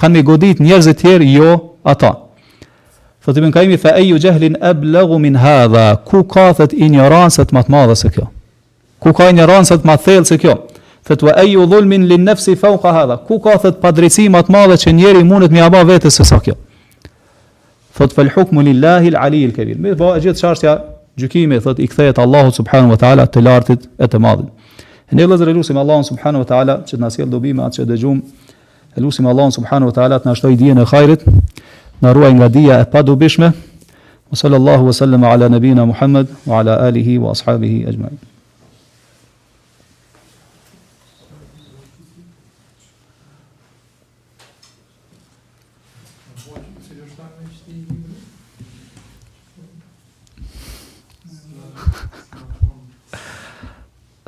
kanë 0.00 0.14
me 0.16 0.22
godit 0.24 0.62
njerëz 0.64 0.88
të 0.88 0.94
tjerë 1.02 1.28
jo 1.34 1.50
ata. 1.84 2.14
Tha 3.20 3.36
ibn 3.36 3.52
Kaimi 3.52 3.76
fa 3.76 3.92
ayu 4.00 4.16
jahlin 4.20 4.56
ablagu 4.64 5.18
min 5.20 5.36
hadha. 5.36 5.90
Ku 6.08 6.24
ka 6.24 6.48
thot 6.56 6.72
ignorancë 6.72 7.42
më 7.44 7.50
të 7.68 7.72
madhe 7.76 7.98
se 8.00 8.08
kjo? 8.16 8.30
Ku 9.00 9.12
ka 9.16 9.28
ignorancë 9.32 9.76
të 9.82 9.88
më 9.92 9.98
të 10.00 10.04
thellë 10.06 10.30
se 10.32 10.40
kjo? 10.40 10.56
Thot 11.06 11.22
wa 11.28 11.36
ayu 11.44 11.66
dhulmin 11.68 12.08
lin 12.08 12.24
nafsi 12.32 12.56
fawqa 12.60 12.96
hadha. 12.96 13.20
Ku 13.28 13.40
ka 13.44 13.58
thot 13.60 13.80
padrejtim 13.84 14.32
më 14.36 14.46
të 14.48 14.56
madhe 14.56 14.80
që 14.82 14.96
njeriu 14.96 15.24
mundet 15.28 15.52
më 15.52 15.60
ia 15.64 15.68
bë 15.76 15.84
vetes 15.92 16.16
se 16.20 16.24
sa 16.32 16.40
kjo? 16.44 16.56
thot 17.96 18.12
fal 18.12 18.26
hukmu 18.28 18.62
lillahi 18.64 19.08
al-ali 19.14 19.44
al-kabir. 19.48 19.78
Me 19.84 19.92
bëhet 19.98 20.24
gjithë 20.24 20.40
çështja 20.42 20.74
gjykimi 21.20 21.58
thot 21.64 21.78
i 21.84 21.88
kthehet 21.90 22.18
Allahu 22.18 22.52
subhanahu 22.58 22.94
wa 22.94 23.00
taala 23.02 23.26
të 23.26 23.42
lartit 23.42 23.88
e 23.98 24.06
të 24.08 24.20
madhit. 24.20 24.48
Ne 25.12 25.22
vëllazër 25.26 25.50
e 25.50 25.56
lutim 25.58 25.80
Allahun 25.82 26.04
subhanahu 26.12 26.44
wa 26.44 26.48
taala 26.52 26.76
që 26.86 26.94
të 26.98 27.00
na 27.02 27.10
sjell 27.10 27.30
dobi 27.34 27.52
me 27.52 27.64
atë 27.66 27.80
që 27.82 27.88
dëgjum. 27.92 28.20
E 28.96 29.02
lutim 29.02 29.26
Allahun 29.26 29.52
subhanahu 29.58 29.90
wa 29.90 29.96
taala 29.98 30.20
të 30.22 30.28
na 30.30 30.34
shtojë 30.38 30.58
dijen 30.62 30.78
e 30.78 30.84
hajrit, 30.92 31.24
na 32.00 32.12
ruaj 32.14 32.32
nga 32.38 32.48
dija 32.48 32.78
e 32.80 32.86
padobishme. 32.94 33.52
Wa 34.30 34.36
sallallahu 34.42 34.84
wa 34.86 35.28
ala 35.34 35.48
nabina 35.48 35.86
Muhammad 35.86 36.26
wa 36.46 36.60
ala 36.60 36.78
alihi 36.86 37.18
wa 37.18 37.30
ashabihi 37.32 37.86
ajma'in. 37.90 38.20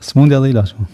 Së 0.03 0.17
mundja 0.19 0.41
dhe 0.43 0.49
ilash, 0.51 0.75
më. 0.75 0.89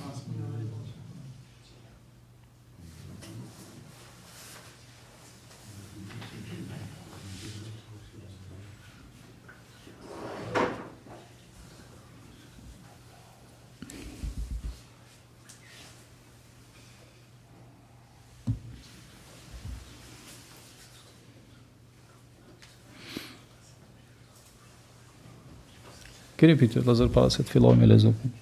Kërë 26.38 26.54
i 26.54 26.58
pitu, 26.58 26.82
Lazar, 26.86 27.08
para 27.10 27.32
se 27.34 27.42
të 27.42 27.50
filloj 27.56 27.72
me 27.80 27.88
lezëpën. 27.90 28.36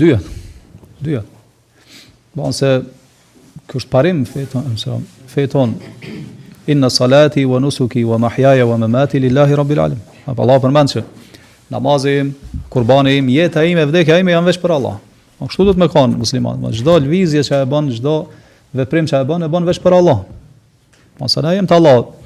dyja. 0.00 0.18
Dyja. 1.04 1.22
Po 2.36 2.48
se 2.56 2.70
kjo 3.70 3.80
është 3.82 3.90
parim 3.92 4.24
fetën, 4.26 5.02
feton 5.30 5.74
inna 6.70 6.88
salati 6.90 7.44
wa 7.48 7.60
nusuki 7.62 8.02
wa 8.06 8.18
mahyaya 8.22 8.64
wa 8.68 8.78
mamati 8.82 9.20
lillahi 9.22 9.54
rabbil 9.58 9.78
alamin. 9.84 10.02
Apo 10.26 10.42
Allah 10.44 10.58
përmend 10.62 10.90
se 10.92 11.02
namazi, 11.70 12.16
kurbani 12.70 13.14
im, 13.20 13.28
jeta 13.30 13.62
ime, 13.66 13.84
vdekja 13.86 14.18
ime 14.20 14.34
janë 14.34 14.50
veç 14.50 14.58
për 14.62 14.74
Allah. 14.76 14.96
Po 15.38 15.48
kështu 15.50 15.68
do 15.70 15.74
të 15.78 15.90
kanë 15.94 16.18
musliman, 16.20 16.66
çdo 16.74 16.96
lvizje 17.04 17.44
që 17.46 17.62
e 17.64 17.68
bën, 17.72 17.92
çdo 17.98 18.16
veprim 18.80 19.06
që 19.10 19.20
e 19.22 19.28
bën, 19.30 19.46
e 19.46 19.50
bën 19.54 19.68
veç 19.70 19.78
për 19.84 19.96
Allah. 20.00 20.18
Po 21.18 21.28
sa 21.30 21.44
ne 21.46 21.54
jemi 21.58 21.70
të 21.70 21.76
Allahut. 21.78 22.16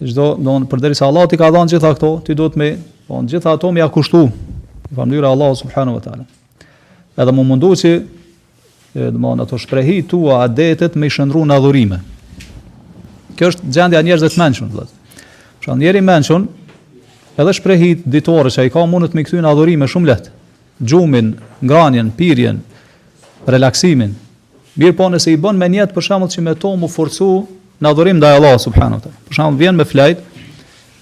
Çdo, 0.00 0.30
domthon, 0.40 0.64
përderisa 0.72 1.04
Allah 1.08 1.26
ti 1.28 1.36
ka 1.40 1.50
dhënë 1.52 1.74
gjitha 1.76 1.90
këto, 1.96 2.12
ti 2.24 2.32
duhet 2.38 2.54
me, 2.56 2.70
po 3.08 3.20
gjitha 3.28 3.52
ato 3.56 3.68
më 3.74 3.82
ja 3.84 3.88
kushtu. 3.92 4.22
Në 4.90 4.96
mënyrë 4.96 5.28
Allah 5.34 5.50
subhanahu 5.64 5.98
wa 6.00 6.04
taala 6.04 6.24
edhe 7.20 7.32
mu 7.36 7.44
mundu 7.46 7.72
që 7.78 7.90
dhe 8.96 9.12
më 9.22 9.34
në 9.40 9.46
të 9.50 9.58
shprehi 9.64 9.98
tua 10.10 10.40
adetet 10.46 10.96
me 10.98 11.06
i 11.08 11.12
shëndru 11.12 11.44
në 11.46 11.58
adhurime. 11.60 11.98
Kjo 13.38 13.50
është 13.52 13.68
gjendja 13.72 14.00
njerëzve 14.04 14.30
të 14.32 14.40
menqën, 14.40 14.72
dhe. 14.74 14.86
Shë 15.66 15.76
njeri 15.80 16.02
menqën, 16.04 16.48
edhe 17.40 17.54
shprehi 17.56 17.92
ditore 18.14 18.50
që 18.50 18.66
i 18.66 18.72
ka 18.74 18.86
mundet 18.88 19.14
me 19.14 19.22
i 19.24 19.28
këty 19.28 19.42
në 19.44 19.52
adhurime 19.52 19.88
shumë 19.90 20.08
letë, 20.10 20.32
gjumin, 20.82 21.30
ngranjen, 21.62 22.10
pirjen, 22.16 22.62
relaksimin, 23.46 24.14
mirë 24.80 24.96
po 24.98 25.10
nëse 25.12 25.30
i 25.34 25.38
bën 25.40 25.58
me 25.60 25.68
njetë 25.72 25.94
për 25.96 26.06
shamët 26.08 26.34
që 26.34 26.44
me 26.46 26.56
to 26.56 26.74
mu 26.80 26.88
forcu 26.88 27.30
në 27.80 27.88
adhurim 27.94 28.18
dhe 28.20 28.32
Allah, 28.36 28.56
subhanu 28.60 29.00
Për 29.28 29.36
shamët 29.36 29.60
vjen 29.60 29.76
me 29.76 29.84
flajt, 29.88 30.18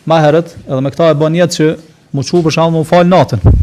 ma 0.06 0.18
herët, 0.24 0.54
edhe 0.66 0.80
me 0.84 0.90
këta 0.92 1.12
e 1.14 1.16
bën 1.20 1.34
njetë 1.38 1.56
që 1.56 1.72
mu 2.14 2.24
që 2.26 2.44
për 2.46 2.54
shamët 2.58 2.76
mu 2.80 2.84
falë 2.86 3.10
natën. 3.14 3.58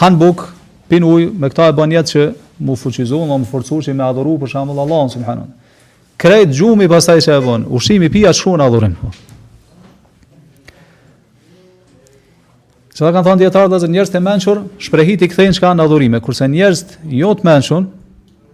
Hanë 0.00 0.18
bukë, 0.18 0.44
pin 0.90 1.04
ujë, 1.06 1.30
me 1.38 1.48
këta 1.52 1.70
e 1.70 1.74
bën 1.76 1.94
jetë 1.98 2.12
që 2.12 2.24
mu 2.64 2.74
fuqizon, 2.78 3.28
më 3.30 3.48
forcu 3.50 3.80
që 3.86 3.94
me 3.96 4.04
adhuru 4.06 4.36
për 4.42 4.52
shambull 4.54 4.82
Allah, 4.82 5.06
në 5.08 5.14
subhanon. 5.16 5.52
Krejt 6.20 6.52
gjumi 6.58 6.88
pasaj 6.90 7.18
që 7.26 7.38
e 7.38 7.44
bën, 7.46 7.64
ushimi 7.78 8.10
pia 8.14 8.32
që 8.34 8.40
shkuën 8.42 8.62
adhurim. 8.64 8.94
Qëta 12.94 13.10
kanë 13.10 13.26
thonë 13.26 13.42
djetarë 13.42 13.72
dhe 13.72 13.80
zë 13.82 14.06
të 14.14 14.20
menqur, 14.22 14.60
shprehit 14.78 15.24
i 15.26 15.30
këthejnë 15.32 15.56
që 15.56 15.64
ka 15.64 15.72
në 15.74 15.88
adhurime, 15.88 16.20
kurse 16.22 16.46
njerëz 16.46 16.84
jo 17.10 17.32
të 17.34 17.48
menqur, 17.48 17.88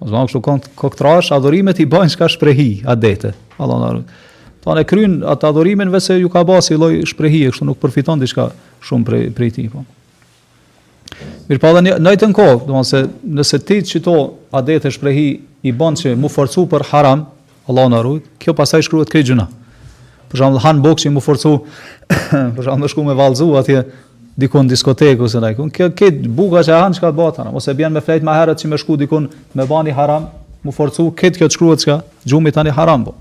o 0.01 0.09
zë 0.09 0.23
kështu 0.31 0.41
kënë 0.47 0.71
këktrash, 0.81 1.31
adhurimet 1.37 1.83
i 1.83 1.87
bajnë 1.87 2.15
që 2.15 2.21
ka 2.23 2.31
shprehi 2.33 2.69
adete, 2.89 3.35
Allah 3.61 3.83
në 3.83 3.89
adhurim. 3.91 4.11
Ta 4.61 4.75
në 4.77 5.13
atë 5.35 5.51
adhurimin, 5.53 5.93
vese 5.93 6.17
ju 6.21 6.31
ka 6.33 6.43
basi 6.49 6.77
loj 6.79 7.03
shprehi, 7.09 7.47
kështu 7.53 7.69
nuk 7.69 7.81
përfiton 7.81 8.21
diçka 8.21 8.49
shumë 8.85 9.05
prej, 9.09 9.23
prej 9.37 9.53
ti, 9.59 9.69
po. 9.73 9.85
Mirë 11.51 11.61
pa 11.63 11.71
dhe 11.75 11.83
një, 11.85 11.95
në 12.05 12.13
ajtën 12.15 12.35
kohë, 12.37 12.59
do 12.67 12.83
nëse 13.37 13.59
ti 13.67 13.81
që 13.87 14.03
to 14.07 14.15
adet 14.55 14.87
e 14.87 14.93
shprehi 14.95 15.27
i 15.69 15.73
bënd 15.77 15.99
që 16.01 16.13
mu 16.19 16.31
forcu 16.33 16.67
për 16.71 16.85
haram, 16.93 17.25
Allah 17.69 17.89
në 17.93 17.99
arrujt, 18.01 18.29
kjo 18.43 18.55
pasaj 18.57 18.85
shkruhet 18.87 19.11
këj 19.13 19.25
gjuna. 19.31 19.49
Për 20.31 20.41
shumë 20.41 20.57
dhe 20.57 20.63
hanë 20.65 20.85
bokë 20.85 21.03
që 21.05 21.09
i 21.11 21.15
mu 21.15 21.23
forcu, 21.25 21.57
për 22.11 22.69
shumë 22.69 22.87
dhe 22.87 22.93
shku 22.93 23.05
me 23.07 23.17
valzu, 23.19 23.49
atje 23.59 23.83
dikon 24.41 24.71
diskotekë 24.71 25.27
ose 25.27 25.43
ndaj. 25.43 25.57
Kjo 25.75 25.91
këtë 25.99 26.31
buka 26.39 26.63
që 26.67 26.79
hanë 26.85 26.99
çka 27.01 27.11
bota, 27.19 27.49
ose 27.55 27.75
bjen 27.79 27.93
me 27.95 28.03
flet 28.05 28.23
më 28.27 28.37
herët 28.39 28.63
që 28.63 28.71
më 28.73 28.81
shku 28.85 28.99
dikon 29.03 29.27
me 29.59 29.67
bani 29.71 29.95
haram, 29.97 30.29
mu 30.65 30.75
forcu 30.77 31.09
këtë 31.19 31.43
kjo 31.43 31.51
shkruhet 31.57 31.83
çka 31.85 31.99
gjumi 32.25 32.55
tani 32.55 32.71
haram 32.79 33.05
po. 33.11 33.17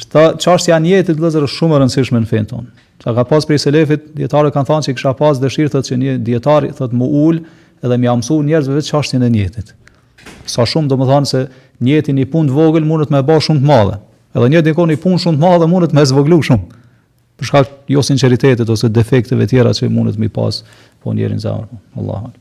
Shtat 0.00 0.38
çështja 0.40 0.78
e 0.80 0.94
jetës 0.94 1.18
vëllazër 1.18 1.50
shumë 1.52 1.76
e 1.76 1.80
rëndësishme 1.82 2.22
në 2.22 2.30
fen 2.30 2.46
tonë. 2.48 2.70
Sa 3.00 3.14
ka 3.16 3.24
pas 3.24 3.46
për 3.48 3.56
selefit, 3.62 4.10
dietarë 4.18 4.50
kanë 4.52 4.68
thënë 4.68 4.84
se 4.86 4.92
kisha 4.96 5.14
pas 5.16 5.38
dëshirë 5.40 5.70
thotë 5.72 5.88
që 5.92 5.96
një 6.00 6.14
dietar 6.26 6.66
thotë 6.76 6.98
më 7.00 7.06
ul 7.22 7.38
edhe 7.80 7.96
më 7.96 8.10
mësu 8.20 8.36
njerëzve 8.44 8.76
vetë 8.76 8.90
çështjen 8.90 9.24
e 9.24 9.30
njetit. 9.32 9.72
Sa 10.44 10.66
shumë 10.68 10.90
domethënë 10.92 11.30
se 11.30 11.46
njeti 11.80 12.12
në 12.12 12.28
punë 12.32 12.50
të 12.52 12.58
vogël 12.58 12.84
mund 12.88 13.08
të 13.08 13.16
më 13.16 13.22
bëj 13.30 13.40
shumë 13.48 13.62
të 13.64 13.68
madhe. 13.72 13.96
Edhe 14.36 14.50
një 14.52 14.62
dikon 14.68 14.92
në 14.92 14.98
punë 15.06 15.22
shumë 15.24 15.40
të 15.40 15.44
madhe 15.46 15.70
mund 15.72 15.88
të 15.88 15.96
më 15.96 16.06
zvoglu 16.12 16.42
shumë. 16.50 16.66
Për 17.40 17.48
shkak 17.50 17.70
të 17.88 17.96
jo 17.96 18.04
sinqeritetit 18.04 18.74
ose 18.76 18.92
defekteve 18.92 19.48
tjera 19.48 19.72
që 19.80 19.88
mund 19.96 20.12
të 20.12 20.20
më 20.26 20.30
pas 20.36 20.60
po 21.00 21.16
njerin 21.16 21.40
zaur. 21.40 21.64
Allahu 21.96 22.34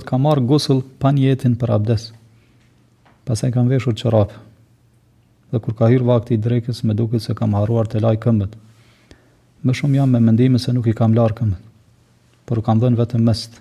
të 0.00 0.08
ka 0.08 0.16
marr 0.16 0.40
gusull 0.48 0.80
pa 0.98 1.10
njetin 1.12 1.56
për 1.60 1.74
abdes. 1.76 2.08
Pastaj 3.28 3.52
kam 3.52 3.68
veshur 3.68 3.94
çorap. 3.94 4.32
Dhe 5.52 5.60
kur 5.60 5.74
ka 5.76 5.90
hirë 5.92 6.06
vakti 6.08 6.34
i 6.38 6.40
drekës, 6.40 6.80
më 6.86 6.94
duket 6.96 7.20
se 7.24 7.34
kam 7.36 7.52
harruar 7.58 7.88
të 7.90 8.00
laj 8.00 8.16
këmbët. 8.24 8.54
Më 9.62 9.74
shumë 9.78 9.98
jam 10.00 10.10
me 10.10 10.20
mendimin 10.22 10.58
se 10.60 10.72
nuk 10.74 10.88
i 10.90 10.94
kam 10.96 11.12
larë 11.14 11.36
këmbët, 11.38 11.68
por 12.48 12.62
kam 12.64 12.80
dhenë 12.82 12.98
vetëm 12.98 13.22
mest. 13.28 13.60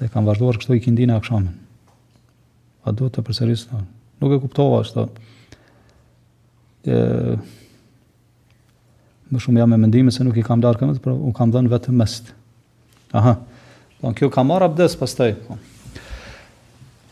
Dhe 0.00 0.08
kam 0.10 0.26
vazhduar 0.26 0.58
kështu 0.58 0.80
i 0.80 1.04
e 1.06 1.12
akshamin. 1.14 1.52
A 2.84 2.90
do 2.90 3.06
të 3.06 3.22
përsëris 3.22 3.68
thonë? 3.70 3.86
Nuk 4.22 4.32
e 4.36 4.42
kuptova 4.42 4.80
ashtu. 4.80 5.08
ë 6.86 6.96
më 9.32 9.38
shumë 9.38 9.60
jam 9.60 9.70
me 9.70 9.76
mendimin 9.76 10.10
se 10.12 10.24
nuk 10.24 10.36
i 10.36 10.42
kam 10.42 10.60
larë 10.60 10.80
këmbët, 10.80 10.98
por 11.02 11.12
u 11.12 11.32
kam 11.36 11.52
dhenë 11.52 11.68
vetëm 11.70 11.94
mest. 11.94 12.32
Aha. 13.12 13.36
Po 14.00 14.10
kjo 14.16 14.30
ka 14.32 14.42
marr 14.42 14.64
abdes 14.66 14.96
pastaj. 14.96 15.34
Po. 15.46 15.58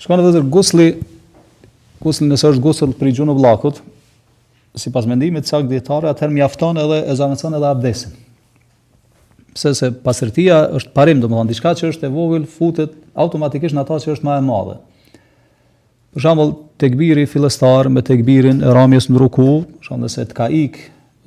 Shkon 0.01 0.23
edhe 0.23 0.33
zër 0.35 0.47
gusli 0.53 0.89
gusli 2.01 2.27
nëse 2.31 2.49
është 2.55 2.63
gusl 2.65 2.95
për 2.97 3.11
gjunë 3.19 3.35
vllakut, 3.37 3.83
sipas 4.81 5.05
mendimit 5.07 5.45
të 5.45 5.51
sakt 5.53 5.67
dietare, 5.69 6.09
atëherë 6.09 6.33
mjafton 6.39 6.81
edhe 6.81 7.03
e 7.05 7.17
zanëson 7.19 7.59
edhe 7.59 7.69
abdesin. 7.69 8.15
Pse 9.53 9.75
se 9.77 9.91
pasërtia 10.03 10.63
është 10.79 10.95
parim, 10.97 11.21
do 11.21 11.29
më 11.29 11.37
thonë, 11.37 11.51
diçka 11.53 11.75
që 11.77 11.91
është 11.93 12.09
e 12.09 12.13
vogël, 12.15 12.47
futet 12.49 12.95
automatikisht 13.21 13.77
në 13.77 13.83
atë 13.85 13.99
që 14.07 14.15
është 14.15 14.29
ma 14.31 14.39
e 14.41 14.47
madhe. 14.47 14.79
Për 16.15 16.25
shembull, 16.25 16.55
të 16.81 16.91
këbiri 16.95 17.27
filestar 17.29 17.91
me 17.93 18.01
të 18.07 18.17
këbirin 18.23 18.65
e 18.65 18.73
ramjes 18.73 19.11
në 19.13 19.21
ruku, 19.21 19.51
shambull 19.85 20.09
dhe 20.09 20.15
se 20.15 20.25
të 20.31 20.39
ka 20.41 20.49
ik, 20.49 20.81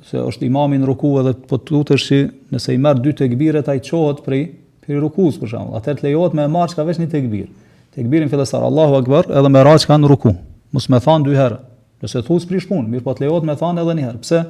se 0.08 0.18
është 0.18 0.48
imamin 0.48 0.88
ruku 0.90 1.12
edhe 1.22 1.36
po 1.38 1.54
potutër 1.54 2.02
nëse 2.50 2.74
i 2.74 2.82
merë 2.82 3.04
dy 3.06 3.14
të 3.14 3.70
ai 3.70 3.78
çohet 3.86 4.24
prej 4.26 4.42
për 4.86 4.98
rukuz 5.00 5.36
për 5.40 5.52
shembull, 5.54 5.76
atë 5.78 5.94
të 6.00 6.04
lejohet 6.08 6.34
me 6.36 6.44
marrë 6.50 6.74
çka 6.74 6.84
vesh 6.86 7.00
një 7.00 7.08
tekbir. 7.12 7.46
Tekbirin 7.94 8.28
fillestar 8.32 8.62
Allahu 8.66 8.98
akbar 8.98 9.28
edhe 9.30 9.48
me 9.54 9.62
raç 9.64 9.86
kan 9.86 10.02
ruku. 10.08 10.34
Mos 10.74 10.88
më 10.90 10.98
thon 11.04 11.24
dy 11.26 11.36
herë. 11.38 11.58
Nëse 12.02 12.22
thua 12.26 12.40
s'prish 12.42 12.66
punë, 12.68 12.88
mirë 12.90 13.04
po 13.06 13.14
të 13.14 13.24
lejohet 13.26 13.46
me 13.48 13.54
thon 13.56 13.78
edhe 13.80 13.94
një 13.96 14.06
herë. 14.06 14.22
Pse? 14.24 14.42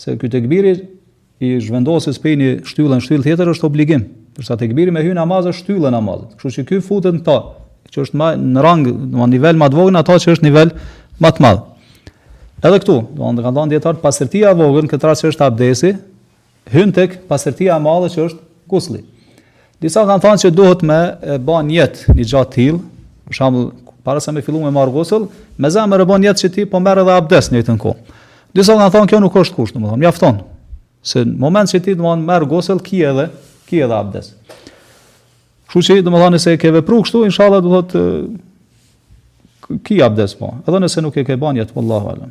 Se 0.00 0.14
ky 0.18 0.30
tekbir 0.32 0.70
i 0.70 1.50
zhvendosës 1.66 2.20
pe 2.22 2.36
një 2.38 2.50
shtyllë 2.70 2.98
në 3.00 3.04
shtyllë 3.06 3.26
tjetër 3.28 3.50
është 3.54 3.66
obligim. 3.68 4.04
Për 4.36 4.46
sa 4.46 4.56
tekbiri 4.60 4.94
me 4.94 5.02
hyn 5.04 5.18
namaz 5.18 5.50
është 5.50 5.64
shtyllë 5.64 5.90
namaz. 5.96 6.22
Kështu 6.38 6.54
që 6.60 6.66
ky 6.70 6.80
futet 6.84 7.18
në 7.18 7.24
ta, 7.26 7.36
që 7.90 8.04
është 8.06 8.20
më 8.20 8.30
në 8.54 8.64
rang, 8.64 8.86
do 9.16 9.26
nivel 9.28 9.58
më 9.58 9.68
të 9.72 9.80
vogël 9.80 9.98
ata 10.00 10.16
që 10.22 10.36
është 10.36 10.46
nivel 10.46 10.72
më 11.20 11.34
të 11.36 11.44
madh. 11.46 11.66
Edhe 12.60 12.78
këtu, 12.84 12.96
do 13.18 13.34
të 13.40 13.50
thonë 13.50 13.72
dietar 13.72 13.98
pasërtia 14.00 14.52
e 14.52 14.58
vogël, 14.58 14.88
këtë 14.92 15.08
rasë 15.08 15.30
është 15.32 15.46
abdesi, 15.48 15.90
hyn 16.72 16.92
tek 16.94 17.18
pasërtia 17.28 17.76
e 17.80 17.82
madhe 17.82 18.10
që 18.12 18.28
është 18.28 18.42
kusli. 18.70 19.00
Disa 19.80 20.02
kanë 20.04 20.20
thënë 20.20 20.40
se 20.42 20.50
duhet 20.52 20.82
me 20.84 20.96
bën 21.40 21.68
jetë 21.72 22.12
një 22.18 22.24
gjatë 22.28 22.50
till, 22.52 22.80
për 23.28 23.36
shembull 23.38 23.68
para 24.04 24.20
se 24.20 24.32
me 24.36 24.42
fillu 24.44 24.60
me 24.60 24.72
marrë 24.74 24.92
gosëll, 24.92 25.24
me 25.56 25.70
za 25.72 25.86
me 25.88 25.96
rëbon 25.96 26.24
jetë 26.26 26.42
që 26.44 26.50
ti 26.52 26.66
po 26.68 26.80
merë 26.84 27.04
edhe 27.06 27.14
abdes 27.16 27.48
një 27.52 27.62
të 27.64 27.76
në 27.76 27.80
kohë. 27.80 28.16
Disa 28.58 28.76
kanë 28.76 28.92
thënë 28.96 29.08
kjo 29.12 29.20
nuk 29.24 29.38
është 29.40 29.56
kushtë, 29.56 29.78
domethënë, 29.80 30.00
mjafton, 30.02 30.42
se 31.00 31.24
në 31.24 31.36
moment 31.40 31.72
që 31.72 31.80
ti 31.86 31.94
të 31.94 32.04
më 32.04 32.12
merë 32.26 32.76
ki 32.90 33.00
edhe, 33.12 33.26
ki 33.70 33.80
edhe 33.88 33.96
abdes. 34.02 34.34
Shku 35.70 35.82
që, 35.86 36.00
në 36.04 36.12
më 36.12 36.20
thonë, 36.26 36.42
ke 36.60 36.74
vepru 36.76 37.00
kështu, 37.06 37.24
inshallah, 37.30 37.62
du 37.64 37.72
thotë, 37.72 38.04
ki 39.86 40.00
abdes 40.04 40.34
po, 40.36 40.58
edhe 40.68 40.82
nëse 40.84 41.00
nuk 41.06 41.16
e 41.16 41.24
ke 41.28 41.40
bën 41.40 41.62
jetë, 41.62 41.72
po 41.76 41.80
Allah 41.86 42.26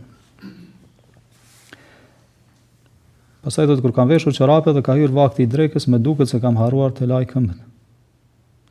Pastaj 3.40 3.70
të 3.70 3.78
kur 3.80 3.94
kam 3.96 4.10
veshur 4.12 4.36
çorape 4.36 4.74
dhe 4.76 4.82
ka 4.84 4.98
hyrë 5.00 5.16
vakti 5.16 5.46
i 5.46 5.50
drekës, 5.50 5.86
më 5.88 6.00
duket 6.04 6.28
se 6.32 6.42
kam 6.44 6.58
harruar 6.60 6.92
të 6.96 7.08
laj 7.08 7.24
këmbët. 7.30 7.62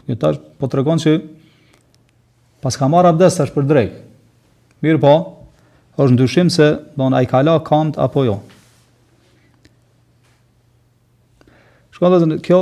Kjo 0.04 0.16
tash 0.20 0.40
po 0.60 0.68
tregon 0.68 1.00
se 1.00 1.14
pas 2.64 2.76
ka 2.76 2.88
marrë 2.90 3.14
abdest 3.14 3.40
tash 3.40 3.52
për 3.54 3.68
drekë. 3.70 4.02
Mirë 4.84 5.00
po, 5.02 5.14
është 5.96 6.14
ndyshim 6.18 6.52
se 6.52 6.68
do 6.96 7.08
ai 7.16 7.24
ka 7.26 7.40
la 7.42 7.56
apo 7.60 8.24
jo. 8.24 8.38
Shkon 11.96 12.36
kjo 12.44 12.60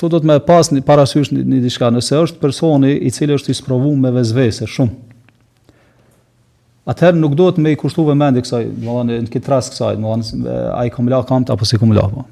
tu 0.00 0.08
do 0.08 0.20
të 0.22 0.30
më 0.30 0.38
pas 0.46 0.70
një 0.72 0.84
parasysh 0.86 1.34
një, 1.34 1.42
një 1.50 1.58
diçka, 1.66 1.90
nëse 1.92 2.14
është 2.22 2.40
personi 2.40 2.94
i 2.94 3.10
cili 3.12 3.34
është 3.36 3.50
i 3.50 3.54
sprovuar 3.58 3.98
me 4.00 4.14
vezvese 4.16 4.64
shumë 4.70 5.09
Atëherë 6.90 7.20
nuk 7.22 7.36
duhet 7.38 7.58
me 7.62 7.70
i 7.70 7.76
kushtu 7.78 8.02
vëmendje 8.08 8.42
kësaj, 8.46 8.62
do 8.82 8.94
të 8.96 9.04
në 9.12 9.28
këtë 9.30 9.50
rast 9.52 9.74
kësaj, 9.76 9.94
do 10.02 10.14
të 10.24 10.58
ai 10.74 10.88
kom 10.90 11.08
la 11.10 11.20
kamt 11.28 11.50
apo 11.54 11.66
si 11.68 11.78
kom 11.78 11.92
la 11.94 12.02
po. 12.10 12.24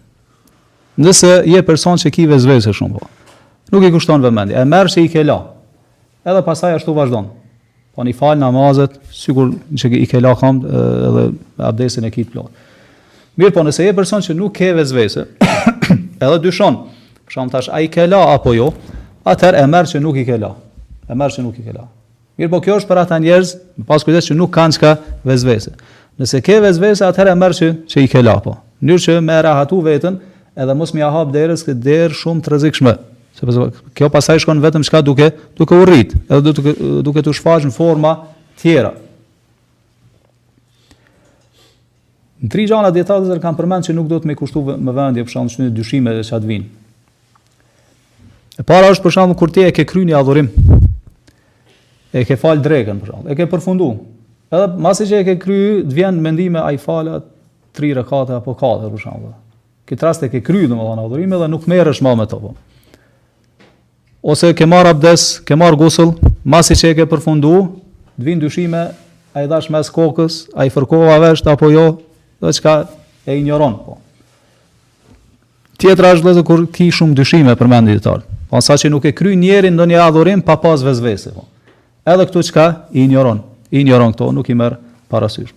Nëse 0.99 1.31
je 1.47 1.61
person 1.67 2.01
që 2.01 2.11
ki 2.17 2.25
vezvese 2.27 2.73
shumë 2.75 2.97
po. 2.99 3.07
Nuk 3.75 3.85
i 3.87 3.91
kushton 3.95 4.25
vëmendje, 4.25 4.57
e 4.59 4.65
merr 4.67 4.91
se 4.91 5.05
i 5.05 5.11
ke 5.13 5.23
la. 5.23 5.37
Edhe 6.27 6.41
pasaj 6.47 6.75
ashtu 6.81 6.95
vazhdon. 6.97 7.29
Po 7.95 8.07
ni 8.07 8.15
fal 8.17 8.35
namazet, 8.41 8.97
sikur 9.15 9.53
që 9.79 9.93
i 10.01 10.09
ke 10.11 10.21
la 10.25 10.33
kamt 10.39 10.67
edhe 10.67 11.27
abdesin 11.69 12.09
e 12.09 12.11
kit 12.15 12.33
plot. 12.33 12.51
Mirë 13.39 13.55
po, 13.55 13.63
nëse 13.69 13.87
je 13.87 13.93
person 13.95 14.25
që 14.25 14.35
nuk 14.41 14.57
ke 14.59 14.73
vezvese, 14.75 15.27
edhe 16.25 16.33
dyshon. 16.49 16.81
Për 17.29 17.35
shkak 17.37 17.55
tash 17.55 17.71
ai 17.77 17.87
ke 17.93 18.09
la 18.11 18.25
apo 18.35 18.57
jo, 18.57 18.73
atëherë 19.29 19.63
e 19.63 19.71
merr 19.71 19.93
se 19.95 20.03
nuk 20.03 20.19
i 20.19 20.27
ke 20.27 20.41
la. 20.43 20.51
E 21.07 21.15
merr 21.15 21.37
se 21.37 21.47
nuk 21.47 21.63
i 21.63 21.69
ke 21.69 21.77
la. 21.79 21.87
Mirë 22.39 22.51
po 22.53 22.61
kjo 22.63 22.77
është 22.79 22.87
për 22.89 23.01
ata 23.03 23.17
njerëz, 23.19 23.53
më 23.81 23.85
pas 23.89 24.05
kujdes 24.07 24.29
që 24.31 24.37
nuk 24.39 24.53
kanë 24.55 24.77
çka 24.77 24.93
vezvese. 25.27 25.73
Nëse 26.23 26.39
ke 26.47 26.61
vezvese, 26.63 27.03
atëherë 27.09 27.35
merr 27.39 27.57
që 27.59 27.71
që 27.91 28.05
i 28.05 28.09
ke 28.13 28.23
la 28.23 28.37
po. 28.43 28.55
Mirë 28.87 29.03
që 29.07 29.17
më 29.27 29.41
rahatu 29.49 29.81
veten, 29.83 30.21
edhe 30.55 30.77
mos 30.79 30.95
më 30.95 31.03
ia 31.03 31.11
hap 31.15 31.33
derës 31.35 31.67
këtë 31.67 31.83
derë 31.89 32.19
shumë 32.21 32.45
të 32.47 32.53
rrezikshme. 32.55 32.95
Sepse 33.41 33.59
po, 33.59 33.89
kjo 33.99 34.11
pasaj 34.15 34.41
shkon 34.45 34.63
vetëm 34.63 34.87
çka 34.87 35.03
duke, 35.07 35.33
duke 35.59 35.75
u 35.75 35.83
rrit, 35.87 36.15
edhe 36.29 36.41
do 36.47 36.55
të 36.55 36.77
duke 37.07 37.23
të 37.27 37.35
shfaq 37.41 37.67
në 37.67 37.75
forma 37.75 38.15
tjera. 38.63 38.95
Në 42.39 42.53
tri 42.55 42.69
gjana 42.71 42.93
djetatës 42.95 43.33
dhe 43.33 43.41
kam 43.43 43.59
përmend 43.59 43.83
që 43.89 43.99
nuk 43.99 44.07
do 44.13 44.21
të 44.23 44.31
me 44.31 44.39
kushtu 44.39 44.63
më 44.79 44.95
vendje 44.95 45.27
përshan 45.27 45.51
të 45.51 45.57
që 45.57 45.65
një 45.67 45.75
dyshime 45.81 46.15
dhe 46.21 46.27
që 46.31 46.39
atë 46.39 46.53
vinë. 46.55 46.73
E 48.63 48.63
para 48.67 48.95
është 48.95 49.09
përshan 49.11 49.35
të 49.35 49.39
kur 49.43 49.55
e 49.63 49.71
ke 49.75 49.87
kry 49.91 50.07
një 50.07 50.15
adhurim, 50.19 50.51
e 52.15 52.25
ke 52.25 52.37
fal 52.41 52.61
drekën 52.63 53.01
për 53.03 53.11
shemb, 53.13 53.27
e 53.29 53.37
ke 53.37 53.47
përfundu. 53.53 53.89
Edhe 54.53 54.69
masi 54.81 55.05
që 55.09 55.19
e 55.23 55.27
ke 55.27 55.35
kry, 55.43 55.59
të 55.89 55.97
vjen 56.01 56.23
mendime 56.25 56.61
ai 56.65 56.79
fala 56.81 57.19
3 57.77 57.91
rekate 58.01 58.39
apo 58.39 58.55
4 58.57 58.89
për 58.95 59.03
shemb. 59.03 59.29
Këtë 59.89 60.07
rast 60.07 60.25
e 60.25 60.31
ke 60.33 60.41
kry 60.45 60.67
domethënë 60.69 61.05
adhurime 61.05 61.39
dhe 61.43 61.49
nuk 61.53 61.67
merresh 61.69 62.01
më 62.05 62.15
me 62.21 62.27
to. 62.29 62.39
Po. 62.41 62.55
Ose 64.33 64.53
ke 64.57 64.67
marr 64.67 64.89
abdes, 64.95 65.39
ke 65.45 65.57
marr 65.57 65.77
gusl, 65.81 66.15
masi 66.45 66.77
që 66.77 66.93
e 66.95 66.99
ke 67.01 67.07
përfundu, 67.09 67.53
të 68.19 68.27
vin 68.29 68.41
dyshime 68.43 68.83
a 69.37 69.45
i 69.45 69.49
dash 69.49 69.71
mes 69.73 69.93
kokës, 69.95 70.43
a 70.57 70.67
i 70.67 70.73
fërkova 70.75 71.17
vesht 71.29 71.47
apo 71.49 71.69
jo, 71.73 71.85
dhe 72.43 72.53
çka 72.57 72.75
e 73.29 73.37
ignoron, 73.39 73.77
po. 73.85 73.99
Tjetra 75.79 76.15
është 76.17 76.33
dhe 76.35 76.43
kur 76.43 76.65
ki 76.75 76.89
shumë 76.91 77.15
dyshime 77.21 77.55
për 77.55 77.71
mendit 77.71 78.01
të 78.01 78.05
talë, 78.09 78.25
po 78.51 78.59
nësa 78.59 78.81
që 78.83 78.91
nuk 78.91 79.07
e 79.07 79.15
kry 79.15 79.37
njerin 79.39 79.77
në 79.79 79.87
një 79.93 80.01
adhurim 80.09 80.43
pa 80.43 80.57
pas 80.59 80.83
vezvese, 80.83 81.37
po 81.37 81.47
edhe 82.15 82.27
këtu 82.29 82.43
çka 82.49 82.65
i 82.97 83.03
injoron. 83.05 83.41
I 83.73 83.83
injoron 83.83 84.15
këto, 84.15 84.31
nuk 84.33 84.49
i 84.49 84.55
merr 84.57 84.79
parasysh. 85.13 85.53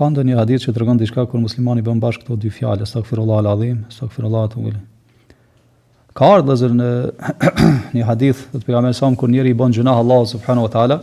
Ka 0.00 0.06
ndë 0.08 0.22
një 0.24 0.36
hadith 0.38 0.62
që 0.64 0.72
të 0.72 0.80
rëgën 0.80 0.98
dishka 1.02 1.22
kër 1.28 1.42
muslimani 1.42 1.82
bën 1.84 1.98
bashkë 2.00 2.22
këto 2.24 2.36
dy 2.40 2.48
fjallë, 2.56 2.86
së 2.88 3.00
të 3.04 3.20
al-Adhim, 3.20 3.80
së 3.92 4.06
të 4.06 4.06
këfirë 4.14 4.70
Ka 6.16 6.28
ardhë 6.34 6.46
dhe 6.48 6.54
zërë 6.60 6.76
në 6.78 6.86
një 7.98 8.06
hadith 8.08 8.40
dhe 8.54 8.60
të 8.62 8.64
pika 8.70 8.80
me 8.82 8.94
samë 8.96 9.18
kër 9.20 9.50
i 9.50 9.52
bën 9.60 9.74
gjënah 9.76 10.00
Allah 10.00 10.22
subhanu 10.30 10.64
wa 10.64 10.70
ta'ala, 10.72 10.96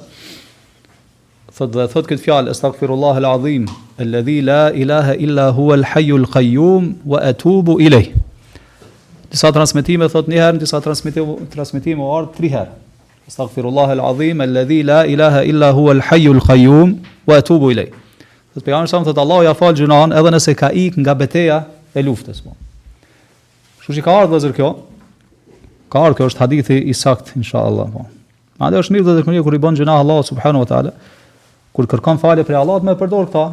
thët 1.60 1.76
dhe 1.78 1.86
thët 1.93 2.10
këtë 2.10 2.24
fjallë, 2.26 2.56
së 2.58 2.72
të 2.80 2.98
al-Adhim, 3.20 3.68
el 4.02 4.18
la 4.50 4.58
ilaha 4.82 5.14
illa 5.28 5.45
hua 5.56 5.78
al-hayu 5.78 6.18
qayyum 6.34 6.89
wa 7.14 7.22
atubu 7.30 7.78
ilaj. 7.86 8.10
Disa 9.30 9.54
transmitime 9.60 10.10
thot 10.10 10.26
një 10.34 10.41
herë, 10.41 10.64
disa 10.66 10.82
transmitime 10.82 11.38
transmitime 11.54 12.02
u 12.02 12.10
ard 12.18 12.34
3 12.41 12.52
herë. 12.58 12.76
Astaghfirullah 13.30 13.93
al-azim 14.00 14.41
alladhi 14.43 14.82
la 14.89 15.04
ilaha 15.06 15.45
illa 15.54 15.70
huwa 15.78 15.95
al 16.00 16.04
qayyum 16.41 16.98
wa 17.30 17.38
atubu 17.38 17.70
ilayh. 17.78 17.93
Dhe 18.58 18.64
pejgamberi 18.66 18.89
sa 18.89 18.97
më 18.97 19.05
thotë 19.05 19.22
Allahu 19.22 19.43
ja 19.45 19.53
fal 19.53 19.76
gjunahën 19.78 20.14
edhe 20.18 20.30
nëse 20.34 20.53
ka 20.58 20.72
ik 20.74 20.95
nga 20.97 21.14
beteja 21.14 21.60
e 21.93 22.01
luftës. 22.01 22.39
Po. 22.41 22.55
Kështu 23.82 23.95
që 23.99 24.03
ka 24.08 24.16
ardhur 24.22 24.34
vëzër 24.34 24.55
kjo. 24.58 24.70
Ka 25.93 26.01
ardhur 26.01 26.18
kjo 26.18 26.30
është 26.32 26.41
hadithi 26.41 26.78
i 26.89 26.93
sakt 26.97 27.36
inshallah 27.38 27.86
po. 27.93 28.08
Madje 28.58 28.82
është 28.82 28.95
mirë 28.97 29.05
të 29.22 29.26
të 29.28 29.36
i, 29.38 29.43
kur 29.45 29.53
i 29.53 29.62
bën 29.62 29.78
gjunah 29.78 30.01
Allahu 30.01 30.26
subhanahu 30.26 30.64
wa 30.66 30.70
taala 30.74 30.95
kur 31.78 31.86
kërkon 31.86 32.18
falje 32.18 32.47
prej 32.47 32.58
Allahut 32.58 32.82
më 32.88 32.97
përdor 32.97 33.28
këta 33.30 33.45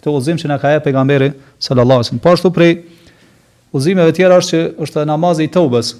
këtë 0.00 0.12
udhëzim 0.12 0.42
që 0.44 0.50
na 0.52 0.58
ka 0.60 0.74
jep 0.74 0.84
pejgamberi 0.90 1.30
sallallahu 1.56 2.02
alaihi 2.04 2.10
wasallam. 2.10 2.24
Po 2.28 2.36
ashtu 2.36 2.52
prej 2.52 2.74
udhëzimeve 3.72 4.12
tjera 4.12 4.36
është 4.44 4.50
që 4.60 4.62
është 4.84 5.06
namazi 5.08 5.48
i 5.48 5.52
Teubes 5.56 5.94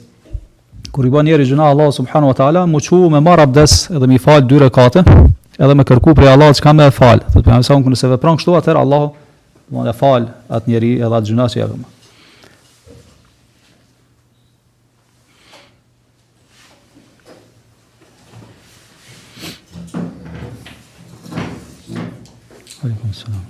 kur 0.91 1.07
i 1.07 1.11
bën 1.11 1.23
njëri 1.27 1.47
gjuna 1.47 1.71
Allah 1.71 1.93
subhanu 1.95 2.29
wa 2.33 2.35
ta'ala, 2.35 2.65
më 2.67 2.81
çu 2.83 2.97
me 3.11 3.21
mar 3.23 3.41
abdes 3.41 3.87
edhe 3.95 4.07
mi 4.11 4.19
fal 4.19 4.43
dyre 4.49 4.71
kate, 4.71 5.03
edhe 5.59 5.75
me 5.75 5.85
kërku 5.87 6.15
prej 6.19 6.33
Allah 6.33 6.51
që 6.57 6.63
ka 6.63 6.73
me 6.73 6.87
e 6.91 6.91
fal. 6.91 7.23
Thët 7.31 7.47
për 7.47 7.59
unë 7.61 7.71
kënë 7.71 8.13
vepron 8.17 8.39
kështu 8.43 8.57
atër, 8.59 8.81
Allah 8.83 9.11
më 9.71 9.95
fal 9.95 10.29
atë 10.51 10.71
njeri 10.73 10.93
edhe 10.99 11.15
atë 11.17 11.31
gjuna 11.31 11.47
që 11.47 11.63
jë 11.63 11.71
vëmë. 11.71 11.89
Aleykum 22.83 23.13
salam. 23.15 23.50